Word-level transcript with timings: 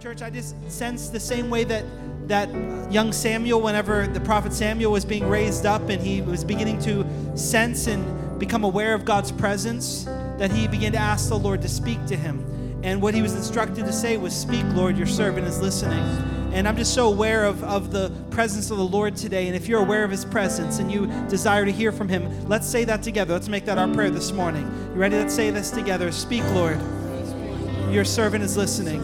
Church, 0.00 0.22
I 0.22 0.30
just 0.30 0.54
sense 0.70 1.08
the 1.08 1.18
same 1.18 1.50
way 1.50 1.64
that 1.64 1.84
that 2.28 2.48
young 2.92 3.12
Samuel, 3.12 3.60
whenever 3.60 4.06
the 4.06 4.20
prophet 4.20 4.52
Samuel 4.52 4.92
was 4.92 5.04
being 5.04 5.28
raised 5.28 5.66
up 5.66 5.88
and 5.88 6.00
he 6.00 6.22
was 6.22 6.44
beginning 6.44 6.78
to 6.82 7.04
sense 7.36 7.88
and 7.88 8.38
become 8.38 8.62
aware 8.62 8.94
of 8.94 9.04
God's 9.04 9.32
presence, 9.32 10.04
that 10.36 10.52
he 10.52 10.68
began 10.68 10.92
to 10.92 10.98
ask 10.98 11.28
the 11.28 11.38
Lord 11.38 11.62
to 11.62 11.68
speak 11.68 12.04
to 12.06 12.14
him. 12.14 12.80
And 12.84 13.02
what 13.02 13.12
he 13.12 13.22
was 13.22 13.34
instructed 13.34 13.86
to 13.86 13.92
say 13.92 14.16
was, 14.18 14.36
Speak, 14.36 14.64
Lord, 14.66 14.96
your 14.96 15.06
servant 15.08 15.48
is 15.48 15.60
listening. 15.60 15.98
And 16.52 16.68
I'm 16.68 16.76
just 16.76 16.94
so 16.94 17.08
aware 17.08 17.44
of, 17.44 17.64
of 17.64 17.90
the 17.90 18.12
presence 18.30 18.70
of 18.70 18.76
the 18.76 18.86
Lord 18.86 19.16
today. 19.16 19.48
And 19.48 19.56
if 19.56 19.66
you're 19.66 19.80
aware 19.80 20.04
of 20.04 20.12
his 20.12 20.24
presence 20.24 20.78
and 20.78 20.92
you 20.92 21.08
desire 21.28 21.64
to 21.64 21.72
hear 21.72 21.90
from 21.90 22.08
him, 22.08 22.48
let's 22.48 22.68
say 22.68 22.84
that 22.84 23.02
together. 23.02 23.32
Let's 23.32 23.48
make 23.48 23.64
that 23.64 23.78
our 23.78 23.92
prayer 23.92 24.10
this 24.10 24.30
morning. 24.30 24.62
You 24.92 25.00
ready? 25.00 25.16
Let's 25.16 25.34
say 25.34 25.50
this 25.50 25.72
together. 25.72 26.12
Speak, 26.12 26.44
Lord. 26.50 26.78
Your 27.90 28.04
servant 28.04 28.44
is 28.44 28.56
listening. 28.56 29.02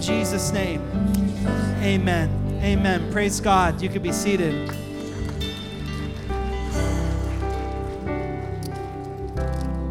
Jesus' 0.00 0.50
name, 0.52 0.80
amen. 1.82 2.40
Amen. 2.62 3.10
Praise 3.10 3.40
God. 3.40 3.80
You 3.80 3.88
can 3.88 4.02
be 4.02 4.12
seated. 4.12 4.70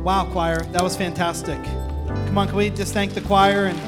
Wow, 0.03 0.27
choir. 0.31 0.62
That 0.72 0.84
was 0.84 0.95
fantastic. 0.95 1.62
Come 1.64 2.38
on, 2.38 2.48
can 2.48 2.58
we 2.58 2.70
just 2.70 2.94
thank 2.94 3.14
the 3.14 3.22
choir 3.22 3.66
and. 3.66 3.80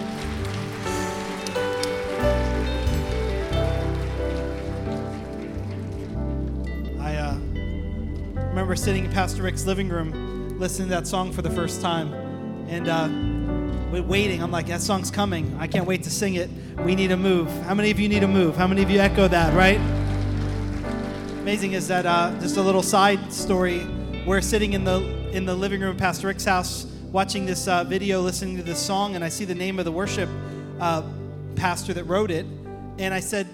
I 6.99 7.15
uh, 7.15 7.35
remember 8.49 8.75
sitting 8.75 9.05
in 9.05 9.11
Pastor 9.11 9.43
Rick's 9.43 9.65
living 9.65 9.89
room 9.89 10.59
listening 10.59 10.89
to 10.89 10.95
that 10.95 11.07
song 11.07 11.31
for 11.31 11.41
the 11.41 11.49
first 11.49 11.81
time. 11.81 12.13
And 12.67 12.87
uh, 12.87 13.30
waiting. 13.99 14.41
I'm 14.41 14.51
like, 14.51 14.67
that 14.67 14.79
song's 14.79 15.11
coming. 15.11 15.57
I 15.59 15.67
can't 15.67 15.85
wait 15.85 16.03
to 16.03 16.09
sing 16.09 16.35
it. 16.35 16.49
We 16.85 16.95
need 16.95 17.11
a 17.11 17.17
move. 17.17 17.49
How 17.63 17.73
many 17.73 17.91
of 17.91 17.99
you 17.99 18.07
need 18.07 18.23
a 18.23 18.27
move? 18.27 18.55
How 18.55 18.67
many 18.67 18.81
of 18.81 18.89
you 18.89 18.99
echo 18.99 19.27
that, 19.27 19.53
right? 19.53 19.79
Amazing 21.41 21.73
is 21.73 21.87
that 21.89 22.05
uh, 22.05 22.33
just 22.39 22.55
a 22.55 22.61
little 22.61 22.83
side 22.83 23.33
story. 23.33 23.85
We're 24.25 24.41
sitting 24.41 24.73
in 24.73 24.85
the 24.85 25.01
in 25.33 25.45
the 25.45 25.55
living 25.55 25.81
room 25.81 25.91
of 25.91 25.97
Pastor 25.97 26.27
Rick's 26.27 26.45
house, 26.45 26.85
watching 27.11 27.45
this 27.45 27.67
uh, 27.67 27.83
video, 27.83 28.21
listening 28.21 28.57
to 28.57 28.63
this 28.63 28.79
song, 28.79 29.15
and 29.15 29.23
I 29.23 29.29
see 29.29 29.43
the 29.43 29.55
name 29.55 29.79
of 29.79 29.85
the 29.85 29.91
worship 29.91 30.29
uh, 30.79 31.01
pastor 31.55 31.93
that 31.93 32.03
wrote 32.03 32.31
it, 32.31 32.45
and 32.99 33.13
I 33.13 33.19
said, 33.19 33.47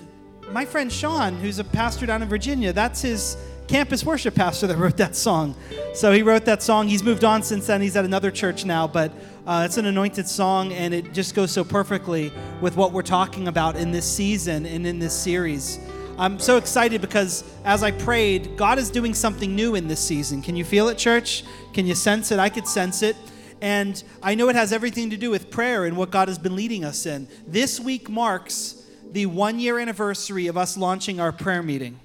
"My 0.52 0.66
friend 0.66 0.92
Sean, 0.92 1.36
who's 1.38 1.60
a 1.60 1.64
pastor 1.64 2.06
down 2.06 2.22
in 2.22 2.28
Virginia, 2.28 2.74
that's 2.74 3.02
his 3.02 3.38
campus 3.68 4.04
worship 4.04 4.36
pastor 4.36 4.68
that 4.68 4.78
wrote 4.78 4.98
that 4.98 5.16
song." 5.16 5.56
So 5.94 6.12
he 6.12 6.24
wrote 6.24 6.46
that 6.46 6.64
song. 6.64 6.88
He's 6.88 7.04
moved 7.04 7.24
on 7.24 7.44
since 7.44 7.68
then. 7.68 7.82
He's 7.82 7.96
at 7.96 8.06
another 8.06 8.32
church 8.32 8.66
now, 8.66 8.88
but 8.88 9.12
uh, 9.46 9.64
it's 9.66 9.78
an 9.78 9.86
anointed 9.86 10.28
song, 10.28 10.74
and 10.74 10.94
it 10.94 11.14
just 11.14 11.36
goes 11.36 11.52
so 11.52 11.64
perfectly 11.64 12.32
with 12.62 12.76
what 12.76 12.92
we're 12.92 13.02
talking 13.02 13.48
about 13.48 13.76
in 13.76 13.92
this 13.92 14.06
season 14.06 14.66
and 14.66 14.86
in 14.86 15.00
this 15.00 15.14
series. 15.14 15.80
I'm 16.20 16.40
so 16.40 16.58
excited 16.58 17.00
because 17.00 17.44
as 17.64 17.84
I 17.84 17.92
prayed, 17.92 18.58
God 18.58 18.80
is 18.80 18.90
doing 18.90 19.14
something 19.14 19.56
new 19.56 19.76
in 19.76 19.88
this 19.88 20.00
season. 20.00 20.42
Can 20.42 20.56
you 20.56 20.66
feel 20.66 20.90
it, 20.90 20.98
church? 20.98 21.44
Can 21.74 21.86
you 21.86 21.94
sense 21.94 22.32
it? 22.32 22.40
I 22.40 22.50
could 22.50 22.68
sense 22.68 23.04
it. 23.04 23.16
And 23.62 24.04
I 24.24 24.34
know 24.34 24.50
it 24.50 24.56
has 24.56 24.74
everything 24.74 25.12
to 25.12 25.18
do 25.18 25.30
with 25.30 25.52
prayer 25.52 25.86
and 25.86 25.96
what 25.96 26.10
God 26.10 26.28
has 26.28 26.40
been 26.40 26.56
leading 26.56 26.84
us 26.84 27.06
in. 27.06 27.28
This 27.48 27.80
week 27.80 28.10
marks 28.10 28.84
the 29.12 29.28
one 29.28 29.60
year 29.60 29.78
anniversary 29.78 30.48
of 30.48 30.58
us 30.58 30.76
launching 30.76 31.20
our 31.20 31.32
prayer 31.32 31.62
meeting. 31.62 32.00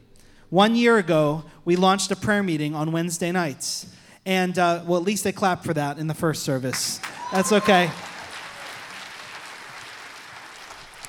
One 0.53 0.77
year 0.77 0.99
ago, 0.99 1.45
we 1.65 1.77
launched 1.77 2.11
a 2.11 2.17
prayer 2.17 2.43
meeting 2.43 2.75
on 2.75 2.93
Wednesday 2.93 3.33
nights. 3.33 3.87
And, 4.27 4.59
uh, 4.59 4.83
well, 4.85 5.01
at 5.01 5.07
least 5.07 5.25
they 5.25 5.33
clapped 5.33 5.65
for 5.65 5.73
that 5.73 5.97
in 5.97 6.09
the 6.09 6.15
first 6.15 6.43
service. 6.43 7.01
That's 7.33 7.53
okay. 7.53 7.91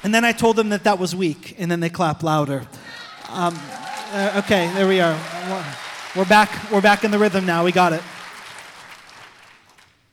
And 0.02 0.16
then 0.16 0.24
I 0.24 0.32
told 0.32 0.56
them 0.56 0.70
that 0.70 0.86
that 0.86 0.98
was 0.98 1.14
weak, 1.14 1.58
and 1.60 1.70
then 1.70 1.82
they 1.82 1.90
clapped 1.90 2.24
louder. 2.24 2.66
Um, 3.28 3.60
uh, 4.14 4.42
okay, 4.46 4.72
there 4.76 4.88
we 4.88 5.02
are. 5.02 5.20
We're 6.16 6.24
back. 6.24 6.72
We're 6.72 6.80
back 6.80 7.04
in 7.04 7.12
the 7.12 7.20
rhythm 7.20 7.46
now. 7.46 7.66
We 7.66 7.74
got 7.74 7.92
it. 7.92 8.02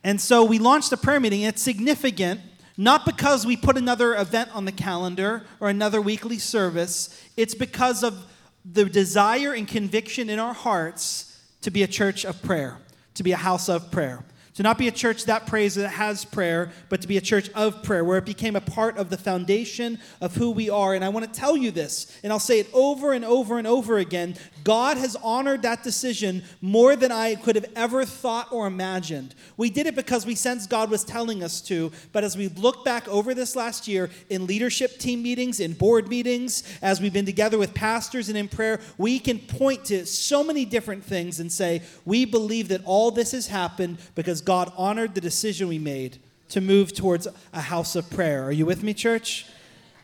And 0.02 0.20
so 0.20 0.44
we 0.44 0.58
launched 0.58 0.90
a 0.90 0.96
prayer 0.96 1.20
meeting. 1.20 1.42
It's 1.42 1.62
significant, 1.62 2.40
not 2.76 3.06
because 3.06 3.46
we 3.46 3.56
put 3.56 3.76
another 3.76 4.16
event 4.16 4.50
on 4.56 4.64
the 4.64 4.72
calendar 4.72 5.44
or 5.60 5.68
another 5.68 6.00
weekly 6.00 6.38
service. 6.38 7.24
It's 7.36 7.54
because 7.54 8.02
of 8.02 8.26
the 8.64 8.84
desire 8.84 9.52
and 9.52 9.66
conviction 9.66 10.28
in 10.30 10.38
our 10.38 10.54
hearts 10.54 11.38
to 11.62 11.70
be 11.70 11.82
a 11.82 11.86
church 11.86 12.24
of 12.24 12.42
prayer, 12.42 12.78
to 13.14 13.22
be 13.22 13.32
a 13.32 13.36
house 13.36 13.68
of 13.68 13.90
prayer. 13.90 14.24
To 14.54 14.64
not 14.64 14.78
be 14.78 14.88
a 14.88 14.92
church 14.92 15.24
that 15.24 15.46
prays 15.46 15.76
that 15.76 15.88
has 15.90 16.24
prayer, 16.24 16.70
but 16.90 17.00
to 17.00 17.08
be 17.08 17.16
a 17.16 17.20
church 17.20 17.48
of 17.50 17.82
prayer, 17.82 18.04
where 18.04 18.18
it 18.18 18.26
became 18.26 18.56
a 18.56 18.60
part 18.60 18.98
of 18.98 19.08
the 19.08 19.16
foundation 19.16 19.98
of 20.20 20.34
who 20.36 20.50
we 20.50 20.68
are. 20.68 20.92
And 20.92 21.02
I 21.02 21.08
want 21.08 21.32
to 21.32 21.40
tell 21.40 21.56
you 21.56 21.70
this, 21.70 22.18
and 22.22 22.32
I'll 22.32 22.40
say 22.40 22.58
it 22.58 22.68
over 22.74 23.12
and 23.12 23.24
over 23.24 23.58
and 23.58 23.66
over 23.66 23.96
again. 23.96 24.36
God 24.64 24.96
has 24.96 25.16
honored 25.16 25.62
that 25.62 25.82
decision 25.82 26.42
more 26.60 26.96
than 26.96 27.12
I 27.12 27.34
could 27.34 27.56
have 27.56 27.70
ever 27.76 28.04
thought 28.04 28.52
or 28.52 28.66
imagined. 28.66 29.34
We 29.56 29.70
did 29.70 29.86
it 29.86 29.94
because 29.94 30.26
we 30.26 30.34
sensed 30.34 30.70
God 30.70 30.90
was 30.90 31.04
telling 31.04 31.42
us 31.42 31.60
to, 31.62 31.92
but 32.12 32.24
as 32.24 32.36
we 32.36 32.48
look 32.48 32.84
back 32.84 33.08
over 33.08 33.34
this 33.34 33.56
last 33.56 33.88
year 33.88 34.10
in 34.28 34.46
leadership 34.46 34.98
team 34.98 35.22
meetings, 35.22 35.60
in 35.60 35.72
board 35.72 36.08
meetings, 36.08 36.62
as 36.82 37.00
we've 37.00 37.12
been 37.12 37.26
together 37.26 37.58
with 37.58 37.74
pastors 37.74 38.28
and 38.28 38.36
in 38.36 38.48
prayer, 38.48 38.80
we 38.98 39.18
can 39.18 39.38
point 39.38 39.84
to 39.86 40.06
so 40.06 40.44
many 40.44 40.64
different 40.64 41.04
things 41.04 41.40
and 41.40 41.50
say, 41.50 41.82
we 42.04 42.24
believe 42.24 42.68
that 42.68 42.82
all 42.84 43.10
this 43.10 43.32
has 43.32 43.46
happened 43.46 43.98
because 44.14 44.40
God 44.40 44.72
honored 44.76 45.14
the 45.14 45.20
decision 45.20 45.68
we 45.68 45.78
made 45.78 46.18
to 46.50 46.60
move 46.60 46.92
towards 46.92 47.28
a 47.52 47.60
house 47.60 47.96
of 47.96 48.10
prayer. 48.10 48.44
Are 48.44 48.52
you 48.52 48.66
with 48.66 48.82
me, 48.82 48.92
church? 48.92 49.46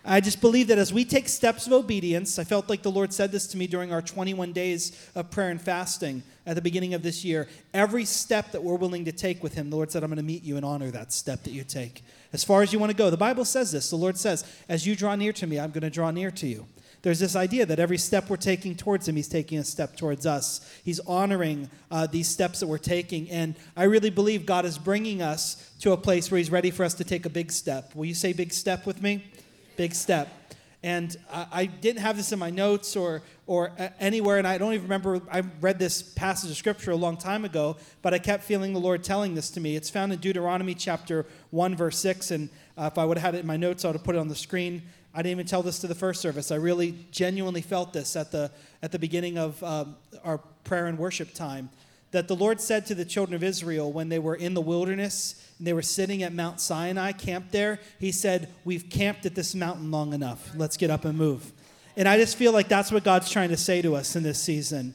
I 0.08 0.20
just 0.20 0.40
believe 0.40 0.68
that 0.68 0.78
as 0.78 0.92
we 0.92 1.04
take 1.04 1.28
steps 1.28 1.66
of 1.66 1.72
obedience, 1.72 2.38
I 2.38 2.44
felt 2.44 2.68
like 2.68 2.82
the 2.82 2.92
Lord 2.92 3.12
said 3.12 3.32
this 3.32 3.48
to 3.48 3.56
me 3.56 3.66
during 3.66 3.92
our 3.92 4.00
21 4.00 4.52
days 4.52 5.10
of 5.16 5.32
prayer 5.32 5.50
and 5.50 5.60
fasting 5.60 6.22
at 6.46 6.54
the 6.54 6.62
beginning 6.62 6.94
of 6.94 7.02
this 7.02 7.24
year. 7.24 7.48
Every 7.74 8.04
step 8.04 8.52
that 8.52 8.62
we're 8.62 8.76
willing 8.76 9.04
to 9.06 9.12
take 9.12 9.42
with 9.42 9.54
Him, 9.54 9.68
the 9.68 9.74
Lord 9.74 9.90
said, 9.90 10.04
I'm 10.04 10.10
going 10.10 10.18
to 10.18 10.22
meet 10.22 10.44
you 10.44 10.56
and 10.56 10.64
honor 10.64 10.92
that 10.92 11.12
step 11.12 11.42
that 11.42 11.50
you 11.50 11.64
take. 11.64 12.04
As 12.32 12.44
far 12.44 12.62
as 12.62 12.72
you 12.72 12.78
want 12.78 12.90
to 12.90 12.96
go. 12.96 13.10
The 13.10 13.16
Bible 13.16 13.44
says 13.44 13.72
this. 13.72 13.90
The 13.90 13.96
Lord 13.96 14.16
says, 14.16 14.44
As 14.68 14.86
you 14.86 14.94
draw 14.94 15.16
near 15.16 15.32
to 15.32 15.46
me, 15.46 15.58
I'm 15.58 15.72
going 15.72 15.82
to 15.82 15.90
draw 15.90 16.12
near 16.12 16.30
to 16.30 16.46
you. 16.46 16.66
There's 17.02 17.18
this 17.18 17.36
idea 17.36 17.66
that 17.66 17.78
every 17.78 17.98
step 17.98 18.30
we're 18.30 18.36
taking 18.36 18.76
towards 18.76 19.08
Him, 19.08 19.16
He's 19.16 19.28
taking 19.28 19.58
a 19.58 19.64
step 19.64 19.96
towards 19.96 20.24
us. 20.24 20.60
He's 20.84 21.00
honoring 21.00 21.68
uh, 21.90 22.06
these 22.06 22.28
steps 22.28 22.60
that 22.60 22.68
we're 22.68 22.78
taking. 22.78 23.28
And 23.30 23.56
I 23.76 23.84
really 23.84 24.10
believe 24.10 24.46
God 24.46 24.64
is 24.64 24.78
bringing 24.78 25.20
us 25.20 25.72
to 25.80 25.92
a 25.92 25.96
place 25.96 26.30
where 26.30 26.38
He's 26.38 26.50
ready 26.50 26.70
for 26.70 26.84
us 26.84 26.94
to 26.94 27.04
take 27.04 27.26
a 27.26 27.30
big 27.30 27.50
step. 27.50 27.94
Will 27.96 28.06
you 28.06 28.14
say 28.14 28.32
big 28.32 28.52
step 28.52 28.86
with 28.86 29.02
me? 29.02 29.24
Big 29.76 29.94
step. 29.94 30.28
And 30.82 31.16
I, 31.32 31.46
I 31.52 31.66
didn't 31.66 32.02
have 32.02 32.16
this 32.16 32.32
in 32.32 32.38
my 32.38 32.50
notes 32.50 32.96
or, 32.96 33.22
or 33.46 33.72
anywhere, 33.98 34.38
and 34.38 34.46
I 34.46 34.58
don't 34.58 34.72
even 34.72 34.84
remember. 34.84 35.20
I 35.30 35.42
read 35.60 35.78
this 35.78 36.02
passage 36.02 36.50
of 36.50 36.56
scripture 36.56 36.92
a 36.92 36.96
long 36.96 37.16
time 37.16 37.44
ago, 37.44 37.76
but 38.02 38.14
I 38.14 38.18
kept 38.18 38.44
feeling 38.44 38.72
the 38.72 38.80
Lord 38.80 39.02
telling 39.02 39.34
this 39.34 39.50
to 39.50 39.60
me. 39.60 39.74
It's 39.74 39.90
found 39.90 40.12
in 40.12 40.20
Deuteronomy 40.20 40.74
chapter 40.74 41.26
1, 41.50 41.74
verse 41.74 41.98
6. 41.98 42.30
And 42.30 42.48
uh, 42.78 42.90
if 42.92 42.98
I 42.98 43.04
would 43.04 43.18
have 43.18 43.24
had 43.24 43.34
it 43.34 43.40
in 43.40 43.46
my 43.46 43.56
notes, 43.56 43.84
I 43.84 43.88
would 43.88 43.96
have 43.96 44.04
put 44.04 44.14
it 44.14 44.18
on 44.18 44.28
the 44.28 44.36
screen. 44.36 44.82
I 45.14 45.22
didn't 45.22 45.32
even 45.32 45.46
tell 45.46 45.62
this 45.62 45.78
to 45.78 45.86
the 45.86 45.94
first 45.94 46.20
service. 46.20 46.52
I 46.52 46.56
really 46.56 46.94
genuinely 47.10 47.62
felt 47.62 47.92
this 47.92 48.16
at 48.16 48.30
the, 48.30 48.50
at 48.82 48.92
the 48.92 48.98
beginning 48.98 49.38
of 49.38 49.62
um, 49.64 49.96
our 50.22 50.38
prayer 50.62 50.86
and 50.86 50.98
worship 50.98 51.32
time. 51.32 51.70
That 52.10 52.28
the 52.28 52.36
Lord 52.36 52.60
said 52.60 52.86
to 52.86 52.94
the 52.94 53.04
children 53.04 53.34
of 53.34 53.42
Israel 53.42 53.90
when 53.92 54.08
they 54.08 54.18
were 54.18 54.36
in 54.36 54.54
the 54.54 54.60
wilderness 54.60 55.45
and 55.58 55.66
they 55.66 55.72
were 55.72 55.82
sitting 55.82 56.22
at 56.22 56.32
Mount 56.32 56.60
Sinai, 56.60 57.12
camped 57.12 57.52
there. 57.52 57.80
He 57.98 58.12
said, 58.12 58.48
We've 58.64 58.88
camped 58.90 59.26
at 59.26 59.34
this 59.34 59.54
mountain 59.54 59.90
long 59.90 60.12
enough. 60.12 60.50
Let's 60.54 60.76
get 60.76 60.90
up 60.90 61.04
and 61.04 61.16
move. 61.16 61.52
And 61.96 62.06
I 62.06 62.18
just 62.18 62.36
feel 62.36 62.52
like 62.52 62.68
that's 62.68 62.92
what 62.92 63.04
God's 63.04 63.30
trying 63.30 63.48
to 63.48 63.56
say 63.56 63.80
to 63.80 63.94
us 63.96 64.16
in 64.16 64.22
this 64.22 64.40
season. 64.40 64.94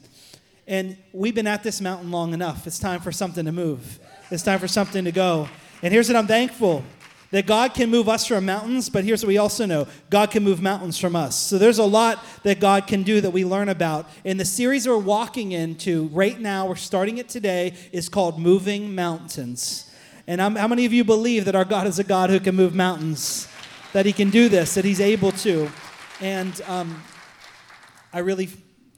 And 0.68 0.96
we've 1.12 1.34
been 1.34 1.48
at 1.48 1.64
this 1.64 1.80
mountain 1.80 2.12
long 2.12 2.32
enough. 2.32 2.66
It's 2.66 2.78
time 2.78 3.00
for 3.00 3.10
something 3.10 3.44
to 3.44 3.52
move, 3.52 3.98
it's 4.30 4.42
time 4.42 4.58
for 4.58 4.68
something 4.68 5.04
to 5.04 5.12
go. 5.12 5.48
And 5.82 5.92
here's 5.92 6.08
what 6.08 6.16
I'm 6.16 6.28
thankful 6.28 6.84
that 7.32 7.46
God 7.46 7.72
can 7.72 7.90
move 7.90 8.10
us 8.10 8.26
from 8.26 8.44
mountains, 8.44 8.90
but 8.90 9.04
here's 9.04 9.22
what 9.22 9.28
we 9.28 9.38
also 9.38 9.66
know 9.66 9.88
God 10.10 10.30
can 10.30 10.44
move 10.44 10.62
mountains 10.62 10.98
from 10.98 11.16
us. 11.16 11.34
So 11.34 11.58
there's 11.58 11.78
a 11.78 11.84
lot 11.84 12.22
that 12.44 12.60
God 12.60 12.86
can 12.86 13.02
do 13.02 13.20
that 13.20 13.30
we 13.30 13.44
learn 13.44 13.68
about. 13.68 14.08
In 14.22 14.36
the 14.36 14.44
series 14.44 14.86
we're 14.86 14.98
walking 14.98 15.52
into 15.52 16.08
right 16.08 16.38
now, 16.38 16.66
we're 16.66 16.76
starting 16.76 17.18
it 17.18 17.28
today, 17.28 17.74
is 17.90 18.08
called 18.08 18.38
Moving 18.38 18.94
Mountains. 18.94 19.91
And 20.26 20.40
I'm, 20.40 20.54
how 20.54 20.68
many 20.68 20.84
of 20.84 20.92
you 20.92 21.04
believe 21.04 21.46
that 21.46 21.56
our 21.56 21.64
God 21.64 21.86
is 21.86 21.98
a 21.98 22.04
God 22.04 22.30
who 22.30 22.38
can 22.38 22.54
move 22.54 22.74
mountains? 22.74 23.48
That 23.92 24.06
He 24.06 24.12
can 24.12 24.30
do 24.30 24.48
this, 24.48 24.74
that 24.74 24.84
He's 24.84 25.00
able 25.00 25.32
to. 25.32 25.70
And 26.20 26.60
um, 26.68 27.02
I 28.12 28.20
really, 28.20 28.48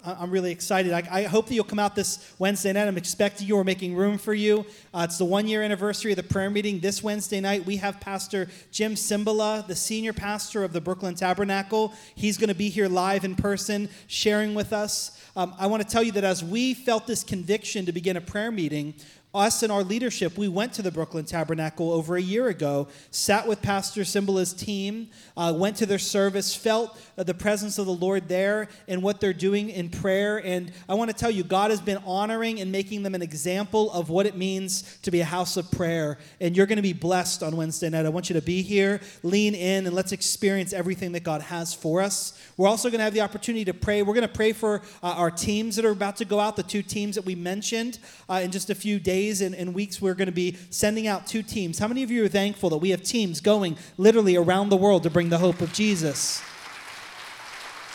I'm 0.04 0.30
really 0.30 0.52
excited. 0.52 0.92
I, 0.92 1.02
I, 1.10 1.22
hope 1.22 1.46
that 1.46 1.54
you'll 1.54 1.64
come 1.64 1.78
out 1.78 1.94
this 1.94 2.34
Wednesday 2.38 2.74
night. 2.74 2.86
I'm 2.86 2.98
expecting 2.98 3.46
you. 3.46 3.56
We're 3.56 3.64
making 3.64 3.94
room 3.94 4.18
for 4.18 4.34
you. 4.34 4.66
Uh, 4.92 5.06
it's 5.08 5.16
the 5.16 5.24
one 5.24 5.48
year 5.48 5.62
anniversary 5.62 6.12
of 6.12 6.16
the 6.16 6.22
prayer 6.22 6.50
meeting. 6.50 6.80
This 6.80 7.02
Wednesday 7.02 7.40
night, 7.40 7.64
we 7.64 7.78
have 7.78 8.00
Pastor 8.00 8.48
Jim 8.70 8.94
Cymbala, 8.94 9.66
the 9.66 9.74
senior 9.74 10.12
pastor 10.12 10.62
of 10.62 10.74
the 10.74 10.80
Brooklyn 10.80 11.14
Tabernacle. 11.14 11.94
He's 12.14 12.36
going 12.36 12.48
to 12.48 12.54
be 12.54 12.68
here 12.68 12.86
live 12.86 13.24
in 13.24 13.34
person, 13.34 13.88
sharing 14.06 14.54
with 14.54 14.74
us. 14.74 15.18
Um, 15.36 15.54
I 15.58 15.68
want 15.68 15.82
to 15.82 15.88
tell 15.88 16.02
you 16.02 16.12
that 16.12 16.24
as 16.24 16.44
we 16.44 16.74
felt 16.74 17.06
this 17.06 17.24
conviction 17.24 17.86
to 17.86 17.92
begin 17.92 18.18
a 18.18 18.20
prayer 18.20 18.52
meeting, 18.52 18.94
us 19.34 19.64
and 19.64 19.72
our 19.72 19.82
leadership, 19.82 20.38
we 20.38 20.46
went 20.46 20.72
to 20.74 20.82
the 20.82 20.92
Brooklyn 20.92 21.24
Tabernacle 21.24 21.90
over 21.90 22.16
a 22.16 22.22
year 22.22 22.46
ago, 22.48 22.86
sat 23.10 23.48
with 23.48 23.60
Pastor 23.60 24.02
Cymbala's 24.02 24.52
team, 24.52 25.08
uh, 25.36 25.52
went 25.56 25.76
to 25.78 25.86
their 25.86 25.98
service, 25.98 26.54
felt 26.54 26.96
uh, 27.18 27.24
the 27.24 27.34
presence 27.34 27.78
of 27.78 27.86
the 27.86 27.92
Lord 27.92 28.28
there 28.28 28.68
and 28.86 29.02
what 29.02 29.20
they're 29.20 29.32
doing 29.32 29.70
in 29.70 29.90
prayer. 29.90 30.38
And 30.38 30.72
I 30.88 30.94
want 30.94 31.10
to 31.10 31.16
tell 31.16 31.30
you, 31.30 31.42
God 31.42 31.72
has 31.72 31.80
been 31.80 31.98
honoring 32.06 32.60
and 32.60 32.70
making 32.70 33.02
them 33.02 33.14
an 33.14 33.22
example 33.22 33.90
of 33.90 34.08
what 34.08 34.26
it 34.26 34.36
means 34.36 34.98
to 35.02 35.10
be 35.10 35.20
a 35.20 35.24
house 35.24 35.56
of 35.56 35.68
prayer. 35.72 36.18
And 36.40 36.56
you're 36.56 36.66
going 36.66 36.76
to 36.76 36.82
be 36.82 36.92
blessed 36.92 37.42
on 37.42 37.56
Wednesday 37.56 37.90
night. 37.90 38.06
I 38.06 38.10
want 38.10 38.30
you 38.30 38.34
to 38.34 38.42
be 38.42 38.62
here, 38.62 39.00
lean 39.24 39.56
in, 39.56 39.86
and 39.86 39.96
let's 39.96 40.12
experience 40.12 40.72
everything 40.72 41.10
that 41.12 41.24
God 41.24 41.42
has 41.42 41.74
for 41.74 42.00
us. 42.00 42.40
We're 42.56 42.68
also 42.68 42.88
going 42.88 43.00
to 43.00 43.04
have 43.04 43.14
the 43.14 43.22
opportunity 43.22 43.64
to 43.64 43.74
pray. 43.74 44.02
We're 44.02 44.14
going 44.14 44.28
to 44.28 44.32
pray 44.32 44.52
for 44.52 44.82
uh, 45.02 45.08
our 45.08 45.30
teams 45.32 45.74
that 45.74 45.84
are 45.84 45.90
about 45.90 46.16
to 46.16 46.24
go 46.24 46.38
out, 46.38 46.54
the 46.54 46.62
two 46.62 46.82
teams 46.82 47.16
that 47.16 47.24
we 47.24 47.34
mentioned 47.34 47.98
uh, 48.28 48.40
in 48.44 48.52
just 48.52 48.70
a 48.70 48.74
few 48.76 49.00
days 49.00 49.23
and, 49.24 49.54
and 49.54 49.74
weeks. 49.74 50.00
We're 50.00 50.14
going 50.14 50.26
to 50.26 50.32
be 50.32 50.56
sending 50.70 51.06
out 51.06 51.26
two 51.26 51.42
teams. 51.42 51.78
How 51.78 51.88
many 51.88 52.02
of 52.02 52.10
you 52.10 52.24
are 52.24 52.28
thankful 52.28 52.70
that 52.70 52.78
we 52.78 52.90
have 52.90 53.02
teams 53.02 53.40
going 53.40 53.76
literally 53.96 54.36
around 54.36 54.68
the 54.68 54.76
world 54.76 55.02
to 55.04 55.10
bring 55.10 55.30
the 55.30 55.38
hope 55.38 55.60
of 55.60 55.72
Jesus? 55.72 56.42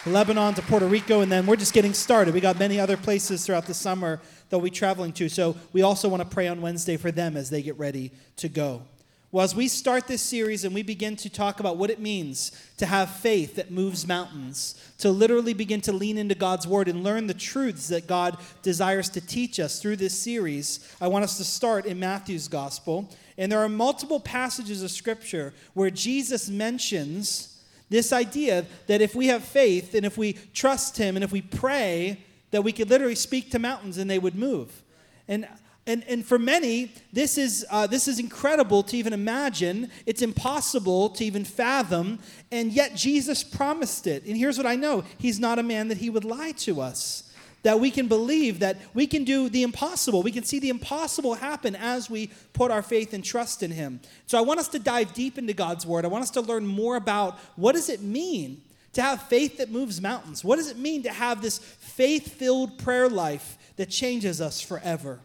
Lebanon 0.05 0.53
to 0.53 0.61
Puerto 0.61 0.87
Rico, 0.87 1.21
and 1.21 1.31
then 1.31 1.45
we're 1.45 1.57
just 1.57 1.73
getting 1.73 1.93
started. 1.93 2.33
We 2.33 2.39
got 2.39 2.57
many 2.57 2.79
other 2.79 2.95
places 2.95 3.45
throughout 3.45 3.65
the 3.65 3.73
summer 3.73 4.21
that 4.49 4.57
we'll 4.57 4.65
be 4.65 4.71
traveling 4.71 5.11
to. 5.13 5.29
So 5.29 5.55
we 5.73 5.81
also 5.81 6.07
want 6.07 6.23
to 6.23 6.27
pray 6.27 6.47
on 6.47 6.61
Wednesday 6.61 6.97
for 6.97 7.11
them 7.11 7.35
as 7.35 7.49
they 7.49 7.61
get 7.61 7.77
ready 7.77 8.11
to 8.37 8.49
go. 8.49 8.83
Well, 9.31 9.43
as 9.43 9.53
we 9.53 9.67
start 9.67 10.07
this 10.07 10.23
series 10.23 10.63
and 10.63 10.73
we 10.73 10.81
begin 10.81 11.15
to 11.17 11.29
talk 11.29 11.59
about 11.59 11.77
what 11.77 11.91
it 11.91 11.99
means 11.99 12.51
to 12.77 12.87
have 12.87 13.11
faith 13.11 13.57
that 13.57 13.69
moves 13.69 14.07
mountains, 14.07 14.73
to 14.97 15.11
literally 15.11 15.53
begin 15.53 15.81
to 15.81 15.91
lean 15.91 16.17
into 16.17 16.33
God's 16.33 16.65
word 16.65 16.87
and 16.87 17.03
learn 17.03 17.27
the 17.27 17.35
truths 17.35 17.89
that 17.89 18.07
God 18.07 18.39
desires 18.63 19.07
to 19.09 19.21
teach 19.21 19.59
us 19.59 19.79
through 19.79 19.97
this 19.97 20.19
series, 20.19 20.79
I 20.99 21.09
want 21.09 21.25
us 21.25 21.37
to 21.37 21.43
start 21.43 21.85
in 21.85 21.99
Matthew's 21.99 22.47
gospel. 22.47 23.07
And 23.37 23.51
there 23.51 23.59
are 23.59 23.69
multiple 23.69 24.19
passages 24.19 24.81
of 24.81 24.89
scripture 24.89 25.53
where 25.75 25.91
Jesus 25.91 26.49
mentions 26.49 27.61
this 27.87 28.11
idea 28.11 28.65
that 28.87 28.99
if 28.99 29.13
we 29.13 29.27
have 29.27 29.43
faith 29.43 29.93
and 29.93 30.07
if 30.07 30.17
we 30.17 30.33
trust 30.55 30.97
Him 30.97 31.15
and 31.15 31.23
if 31.23 31.31
we 31.31 31.43
pray, 31.43 32.19
that 32.49 32.63
we 32.63 32.71
could 32.71 32.89
literally 32.89 33.13
speak 33.13 33.51
to 33.51 33.59
mountains 33.59 33.99
and 33.99 34.09
they 34.09 34.17
would 34.17 34.35
move. 34.35 34.81
And 35.27 35.47
and, 35.89 36.03
and 36.07 36.23
for 36.23 36.37
many, 36.37 36.91
this 37.11 37.35
is, 37.35 37.65
uh, 37.71 37.87
this 37.87 38.07
is 38.07 38.19
incredible 38.19 38.83
to 38.83 38.95
even 38.95 39.11
imagine. 39.11 39.89
It's 40.05 40.21
impossible 40.21 41.09
to 41.09 41.25
even 41.25 41.43
fathom. 41.43 42.19
And 42.51 42.71
yet, 42.71 42.95
Jesus 42.95 43.43
promised 43.43 44.05
it. 44.05 44.23
And 44.25 44.37
here's 44.37 44.55
what 44.55 44.67
I 44.67 44.75
know 44.75 45.03
He's 45.17 45.39
not 45.39 45.57
a 45.57 45.63
man 45.63 45.87
that 45.87 45.97
He 45.97 46.11
would 46.11 46.25
lie 46.25 46.51
to 46.57 46.79
us. 46.79 47.23
That 47.63 47.79
we 47.79 47.89
can 47.89 48.07
believe 48.07 48.59
that 48.59 48.77
we 48.93 49.07
can 49.07 49.23
do 49.23 49.49
the 49.49 49.63
impossible. 49.63 50.21
We 50.21 50.31
can 50.31 50.43
see 50.43 50.59
the 50.59 50.69
impossible 50.69 51.33
happen 51.33 51.75
as 51.75 52.07
we 52.07 52.29
put 52.53 52.69
our 52.69 52.83
faith 52.83 53.11
and 53.13 53.25
trust 53.25 53.63
in 53.63 53.71
Him. 53.71 53.99
So 54.27 54.37
I 54.37 54.41
want 54.41 54.59
us 54.59 54.67
to 54.69 54.79
dive 54.79 55.15
deep 55.15 55.39
into 55.39 55.53
God's 55.53 55.87
Word. 55.87 56.05
I 56.05 56.09
want 56.09 56.21
us 56.21 56.31
to 56.31 56.41
learn 56.41 56.67
more 56.67 56.97
about 56.97 57.39
what 57.55 57.73
does 57.73 57.89
it 57.89 58.03
mean 58.03 58.61
to 58.93 59.01
have 59.01 59.23
faith 59.23 59.57
that 59.57 59.71
moves 59.71 59.99
mountains? 59.99 60.43
What 60.43 60.57
does 60.57 60.69
it 60.69 60.77
mean 60.77 61.01
to 61.03 61.11
have 61.11 61.41
this 61.41 61.57
faith 61.57 62.35
filled 62.35 62.77
prayer 62.77 63.09
life 63.09 63.57
that 63.77 63.89
changes 63.89 64.39
us 64.39 64.61
forever? 64.61 65.19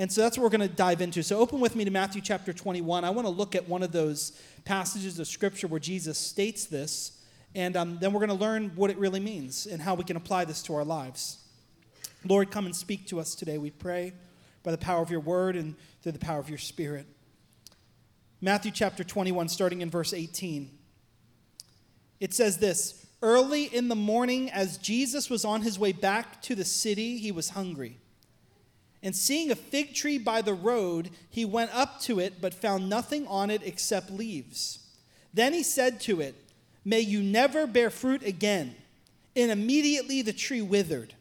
And 0.00 0.10
so 0.10 0.22
that's 0.22 0.38
what 0.38 0.44
we're 0.44 0.56
going 0.56 0.66
to 0.66 0.74
dive 0.74 1.02
into. 1.02 1.22
So 1.22 1.38
open 1.40 1.60
with 1.60 1.76
me 1.76 1.84
to 1.84 1.90
Matthew 1.90 2.22
chapter 2.22 2.54
21. 2.54 3.04
I 3.04 3.10
want 3.10 3.26
to 3.26 3.30
look 3.30 3.54
at 3.54 3.68
one 3.68 3.82
of 3.82 3.92
those 3.92 4.32
passages 4.64 5.18
of 5.18 5.26
Scripture 5.26 5.68
where 5.68 5.78
Jesus 5.78 6.16
states 6.16 6.64
this, 6.64 7.20
and 7.54 7.76
um, 7.76 7.98
then 8.00 8.14
we're 8.14 8.26
going 8.26 8.38
to 8.38 8.42
learn 8.42 8.72
what 8.76 8.90
it 8.90 8.96
really 8.96 9.20
means 9.20 9.66
and 9.66 9.82
how 9.82 9.94
we 9.94 10.02
can 10.02 10.16
apply 10.16 10.46
this 10.46 10.62
to 10.62 10.74
our 10.74 10.86
lives. 10.86 11.44
Lord, 12.24 12.50
come 12.50 12.64
and 12.64 12.74
speak 12.74 13.08
to 13.08 13.20
us 13.20 13.34
today, 13.34 13.58
we 13.58 13.70
pray, 13.70 14.14
by 14.62 14.70
the 14.70 14.78
power 14.78 15.02
of 15.02 15.10
your 15.10 15.20
word 15.20 15.54
and 15.54 15.74
through 16.00 16.12
the 16.12 16.18
power 16.18 16.40
of 16.40 16.48
your 16.48 16.56
spirit. 16.56 17.04
Matthew 18.40 18.70
chapter 18.70 19.04
21, 19.04 19.50
starting 19.50 19.82
in 19.82 19.90
verse 19.90 20.14
18. 20.14 20.70
It 22.20 22.32
says 22.32 22.56
this 22.56 23.06
Early 23.20 23.64
in 23.64 23.88
the 23.88 23.96
morning, 23.96 24.50
as 24.50 24.78
Jesus 24.78 25.28
was 25.28 25.44
on 25.44 25.60
his 25.60 25.78
way 25.78 25.92
back 25.92 26.40
to 26.40 26.54
the 26.54 26.64
city, 26.64 27.18
he 27.18 27.30
was 27.30 27.50
hungry. 27.50 27.99
And 29.02 29.16
seeing 29.16 29.50
a 29.50 29.56
fig 29.56 29.94
tree 29.94 30.18
by 30.18 30.42
the 30.42 30.54
road, 30.54 31.10
he 31.30 31.44
went 31.44 31.74
up 31.74 32.00
to 32.02 32.20
it, 32.20 32.40
but 32.40 32.52
found 32.52 32.88
nothing 32.88 33.26
on 33.26 33.50
it 33.50 33.62
except 33.64 34.10
leaves. 34.10 34.78
Then 35.32 35.52
he 35.52 35.62
said 35.62 36.00
to 36.02 36.20
it, 36.20 36.34
May 36.84 37.00
you 37.00 37.22
never 37.22 37.66
bear 37.66 37.90
fruit 37.90 38.22
again. 38.22 38.74
And 39.36 39.50
immediately 39.50 40.22
the 40.22 40.32
tree 40.32 40.62
withered. 40.62 41.14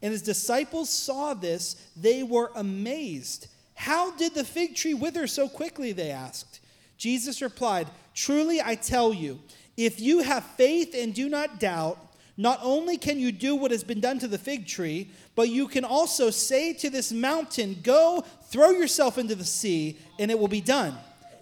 And 0.00 0.10
his 0.10 0.22
disciples 0.22 0.90
saw 0.90 1.34
this, 1.34 1.76
they 1.96 2.22
were 2.22 2.50
amazed. 2.56 3.46
How 3.74 4.10
did 4.12 4.34
the 4.34 4.44
fig 4.44 4.74
tree 4.74 4.94
wither 4.94 5.26
so 5.26 5.48
quickly? 5.48 5.92
They 5.92 6.10
asked. 6.10 6.60
Jesus 6.98 7.40
replied, 7.40 7.88
Truly 8.14 8.60
I 8.60 8.74
tell 8.74 9.12
you, 9.12 9.40
if 9.76 10.00
you 10.00 10.20
have 10.20 10.44
faith 10.44 10.94
and 10.96 11.14
do 11.14 11.28
not 11.28 11.60
doubt, 11.60 11.98
not 12.36 12.60
only 12.62 12.96
can 12.96 13.18
you 13.18 13.30
do 13.30 13.54
what 13.54 13.70
has 13.70 13.84
been 13.84 14.00
done 14.00 14.18
to 14.20 14.28
the 14.28 14.38
fig 14.38 14.66
tree, 14.66 15.10
but 15.34 15.48
you 15.48 15.68
can 15.68 15.84
also 15.84 16.30
say 16.30 16.72
to 16.74 16.88
this 16.88 17.12
mountain, 17.12 17.78
Go, 17.82 18.24
throw 18.48 18.70
yourself 18.70 19.18
into 19.18 19.34
the 19.34 19.44
sea, 19.44 19.98
and 20.18 20.30
it 20.30 20.38
will 20.38 20.48
be 20.48 20.60
done. 20.60 20.96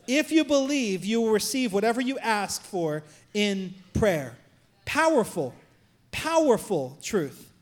If 0.07 0.33
you 0.33 0.45
believe, 0.45 1.05
you 1.05 1.21
will 1.21 1.31
receive 1.31 1.73
whatever 1.73 2.01
you 2.01 2.19
ask 2.19 2.63
for 2.63 3.05
in 3.33 3.75
prayer. 3.93 4.37
Powerful, 4.85 5.55
powerful 6.11 6.99
truth. 7.01 7.53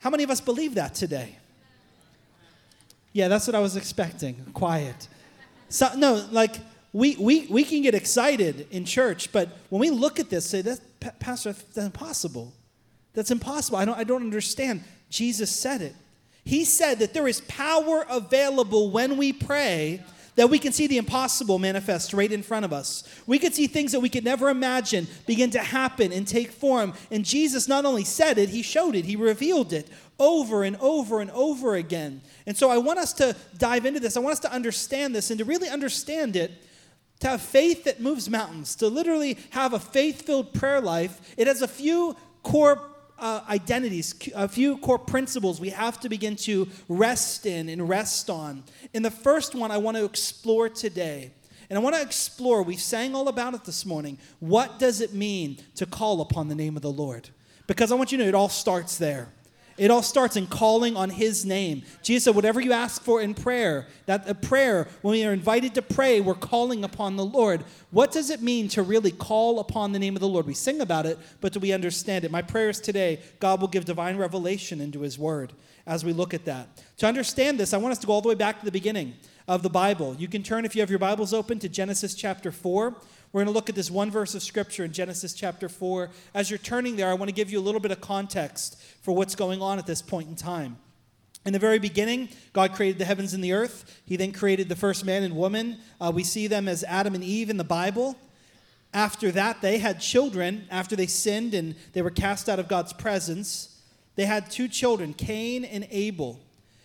How 0.00 0.10
many 0.10 0.24
of 0.24 0.30
us 0.30 0.40
believe 0.40 0.74
that 0.74 0.94
today? 0.94 1.38
Yeah, 3.12 3.28
that's 3.28 3.46
what 3.46 3.54
I 3.54 3.60
was 3.60 3.76
expecting. 3.76 4.34
Quiet. 4.52 5.08
So, 5.68 5.88
no, 5.96 6.26
like 6.32 6.56
we, 6.92 7.16
we, 7.16 7.46
we 7.46 7.64
can 7.64 7.82
get 7.82 7.94
excited 7.94 8.66
in 8.70 8.84
church, 8.84 9.32
but 9.32 9.48
when 9.70 9.80
we 9.80 9.90
look 9.90 10.18
at 10.18 10.30
this, 10.30 10.48
say, 10.48 10.62
that, 10.62 10.80
Pastor, 11.18 11.52
that's 11.52 11.76
impossible. 11.76 12.52
That's 13.12 13.30
impossible. 13.30 13.78
I 13.78 13.84
don't, 13.84 13.98
I 13.98 14.04
don't 14.04 14.22
understand. 14.22 14.82
Jesus 15.08 15.50
said 15.50 15.82
it. 15.82 15.94
He 16.44 16.64
said 16.64 16.98
that 16.98 17.14
there 17.14 17.26
is 17.26 17.40
power 17.42 18.04
available 18.08 18.90
when 18.90 19.16
we 19.16 19.32
pray 19.32 20.02
that 20.36 20.50
we 20.50 20.58
can 20.58 20.72
see 20.72 20.86
the 20.86 20.98
impossible 20.98 21.58
manifest 21.58 22.12
right 22.12 22.30
in 22.30 22.42
front 22.42 22.64
of 22.64 22.72
us. 22.72 23.04
We 23.26 23.38
could 23.38 23.54
see 23.54 23.66
things 23.66 23.92
that 23.92 24.00
we 24.00 24.08
could 24.08 24.24
never 24.24 24.48
imagine 24.48 25.06
begin 25.26 25.50
to 25.50 25.60
happen 25.60 26.12
and 26.12 26.26
take 26.26 26.50
form. 26.50 26.92
And 27.10 27.24
Jesus 27.24 27.68
not 27.68 27.84
only 27.84 28.04
said 28.04 28.36
it, 28.38 28.48
he 28.48 28.62
showed 28.62 28.96
it, 28.96 29.04
he 29.04 29.16
revealed 29.16 29.72
it 29.72 29.88
over 30.18 30.64
and 30.64 30.76
over 30.76 31.20
and 31.20 31.30
over 31.30 31.76
again. 31.76 32.20
And 32.46 32.56
so 32.56 32.68
I 32.68 32.78
want 32.78 32.98
us 32.98 33.12
to 33.14 33.36
dive 33.58 33.86
into 33.86 34.00
this. 34.00 34.16
I 34.16 34.20
want 34.20 34.34
us 34.34 34.40
to 34.40 34.52
understand 34.52 35.14
this 35.14 35.30
and 35.30 35.38
to 35.38 35.44
really 35.44 35.68
understand 35.68 36.36
it. 36.36 36.50
To 37.20 37.28
have 37.28 37.42
faith 37.42 37.84
that 37.84 38.00
moves 38.00 38.28
mountains, 38.28 38.74
to 38.76 38.88
literally 38.88 39.38
have 39.50 39.72
a 39.72 39.78
faith 39.78 40.22
filled 40.22 40.52
prayer 40.52 40.80
life, 40.80 41.34
it 41.36 41.46
has 41.46 41.62
a 41.62 41.68
few 41.68 42.16
core 42.42 42.90
uh, 43.18 43.42
identities, 43.48 44.14
a 44.34 44.48
few 44.48 44.76
core 44.78 44.98
principles 44.98 45.60
we 45.60 45.70
have 45.70 46.00
to 46.00 46.08
begin 46.08 46.36
to 46.36 46.68
rest 46.88 47.46
in 47.46 47.68
and 47.68 47.88
rest 47.88 48.28
on. 48.28 48.64
And 48.92 49.04
the 49.04 49.10
first 49.10 49.54
one 49.54 49.70
I 49.70 49.78
want 49.78 49.96
to 49.96 50.04
explore 50.04 50.68
today, 50.68 51.32
and 51.70 51.78
I 51.78 51.82
want 51.82 51.96
to 51.96 52.02
explore, 52.02 52.62
we 52.62 52.76
sang 52.76 53.14
all 53.14 53.28
about 53.28 53.54
it 53.54 53.64
this 53.64 53.86
morning. 53.86 54.18
What 54.40 54.78
does 54.78 55.00
it 55.00 55.14
mean 55.14 55.58
to 55.76 55.86
call 55.86 56.20
upon 56.20 56.48
the 56.48 56.54
name 56.54 56.76
of 56.76 56.82
the 56.82 56.92
Lord? 56.92 57.30
Because 57.66 57.90
I 57.90 57.94
want 57.94 58.12
you 58.12 58.18
to 58.18 58.24
know 58.24 58.28
it 58.28 58.34
all 58.34 58.50
starts 58.50 58.98
there. 58.98 59.32
It 59.76 59.90
all 59.90 60.02
starts 60.02 60.36
in 60.36 60.46
calling 60.46 60.96
on 60.96 61.10
his 61.10 61.44
name. 61.44 61.82
Jesus 62.02 62.24
said, 62.24 62.34
whatever 62.34 62.60
you 62.60 62.72
ask 62.72 63.02
for 63.02 63.20
in 63.20 63.34
prayer, 63.34 63.86
that 64.06 64.28
a 64.28 64.34
prayer, 64.34 64.86
when 65.02 65.12
we 65.12 65.24
are 65.24 65.32
invited 65.32 65.74
to 65.74 65.82
pray, 65.82 66.20
we're 66.20 66.34
calling 66.34 66.84
upon 66.84 67.16
the 67.16 67.24
Lord. 67.24 67.64
What 67.90 68.12
does 68.12 68.30
it 68.30 68.40
mean 68.40 68.68
to 68.68 68.82
really 68.82 69.10
call 69.10 69.58
upon 69.58 69.92
the 69.92 69.98
name 69.98 70.14
of 70.14 70.20
the 70.20 70.28
Lord? 70.28 70.46
We 70.46 70.54
sing 70.54 70.80
about 70.80 71.06
it, 71.06 71.18
but 71.40 71.52
do 71.52 71.60
we 71.60 71.72
understand 71.72 72.24
it? 72.24 72.30
My 72.30 72.42
prayers 72.42 72.80
today, 72.80 73.20
God 73.40 73.60
will 73.60 73.68
give 73.68 73.84
divine 73.84 74.16
revelation 74.16 74.80
into 74.80 75.00
his 75.00 75.18
word 75.18 75.52
as 75.86 76.04
we 76.04 76.12
look 76.12 76.34
at 76.34 76.44
that. 76.44 76.68
To 76.98 77.06
understand 77.06 77.58
this, 77.58 77.74
I 77.74 77.78
want 77.78 77.92
us 77.92 77.98
to 77.98 78.06
go 78.06 78.12
all 78.12 78.22
the 78.22 78.28
way 78.28 78.34
back 78.34 78.60
to 78.60 78.64
the 78.64 78.72
beginning 78.72 79.14
of 79.48 79.62
the 79.62 79.70
Bible. 79.70 80.14
You 80.18 80.28
can 80.28 80.42
turn, 80.42 80.64
if 80.64 80.74
you 80.74 80.82
have 80.82 80.90
your 80.90 80.98
Bibles 80.98 81.34
open, 81.34 81.58
to 81.58 81.68
Genesis 81.68 82.14
chapter 82.14 82.50
4. 82.50 82.94
We're 83.34 83.40
going 83.40 83.52
to 83.52 83.54
look 83.54 83.68
at 83.68 83.74
this 83.74 83.90
one 83.90 84.12
verse 84.12 84.36
of 84.36 84.44
scripture 84.44 84.84
in 84.84 84.92
Genesis 84.92 85.34
chapter 85.34 85.68
4. 85.68 86.08
As 86.34 86.50
you're 86.50 86.58
turning 86.58 86.94
there, 86.94 87.10
I 87.10 87.14
want 87.14 87.30
to 87.30 87.34
give 87.34 87.50
you 87.50 87.58
a 87.58 87.60
little 87.60 87.80
bit 87.80 87.90
of 87.90 88.00
context 88.00 88.80
for 89.02 89.12
what's 89.12 89.34
going 89.34 89.60
on 89.60 89.76
at 89.76 89.88
this 89.88 90.00
point 90.00 90.28
in 90.28 90.36
time. 90.36 90.76
In 91.44 91.52
the 91.52 91.58
very 91.58 91.80
beginning, 91.80 92.28
God 92.52 92.74
created 92.74 93.00
the 93.00 93.04
heavens 93.04 93.34
and 93.34 93.42
the 93.42 93.52
earth. 93.52 94.00
He 94.06 94.14
then 94.14 94.30
created 94.30 94.68
the 94.68 94.76
first 94.76 95.04
man 95.04 95.24
and 95.24 95.34
woman. 95.34 95.78
Uh, 96.00 96.12
we 96.14 96.22
see 96.22 96.46
them 96.46 96.68
as 96.68 96.84
Adam 96.84 97.12
and 97.16 97.24
Eve 97.24 97.50
in 97.50 97.56
the 97.56 97.64
Bible. 97.64 98.16
After 98.92 99.32
that, 99.32 99.60
they 99.62 99.78
had 99.78 100.00
children 100.00 100.68
after 100.70 100.94
they 100.94 101.08
sinned 101.08 101.54
and 101.54 101.74
they 101.92 102.02
were 102.02 102.10
cast 102.10 102.48
out 102.48 102.60
of 102.60 102.68
God's 102.68 102.92
presence. 102.92 103.80
They 104.14 104.26
had 104.26 104.48
two 104.48 104.68
children, 104.68 105.12
Cain 105.12 105.64
and 105.64 105.88
Abel. 105.90 106.38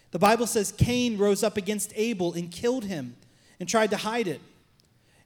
The 0.09 0.17
Bible 0.17 0.47
says 0.47 0.71
Cain 0.71 1.19
rose 1.19 1.43
up 1.43 1.57
against 1.57 1.93
Abel 1.95 2.33
and 2.33 2.49
killed 2.49 2.85
him 2.85 3.17
and 3.59 3.69
tried 3.69 3.91
to 3.91 3.97
hide 3.97 4.27
it 4.27 4.41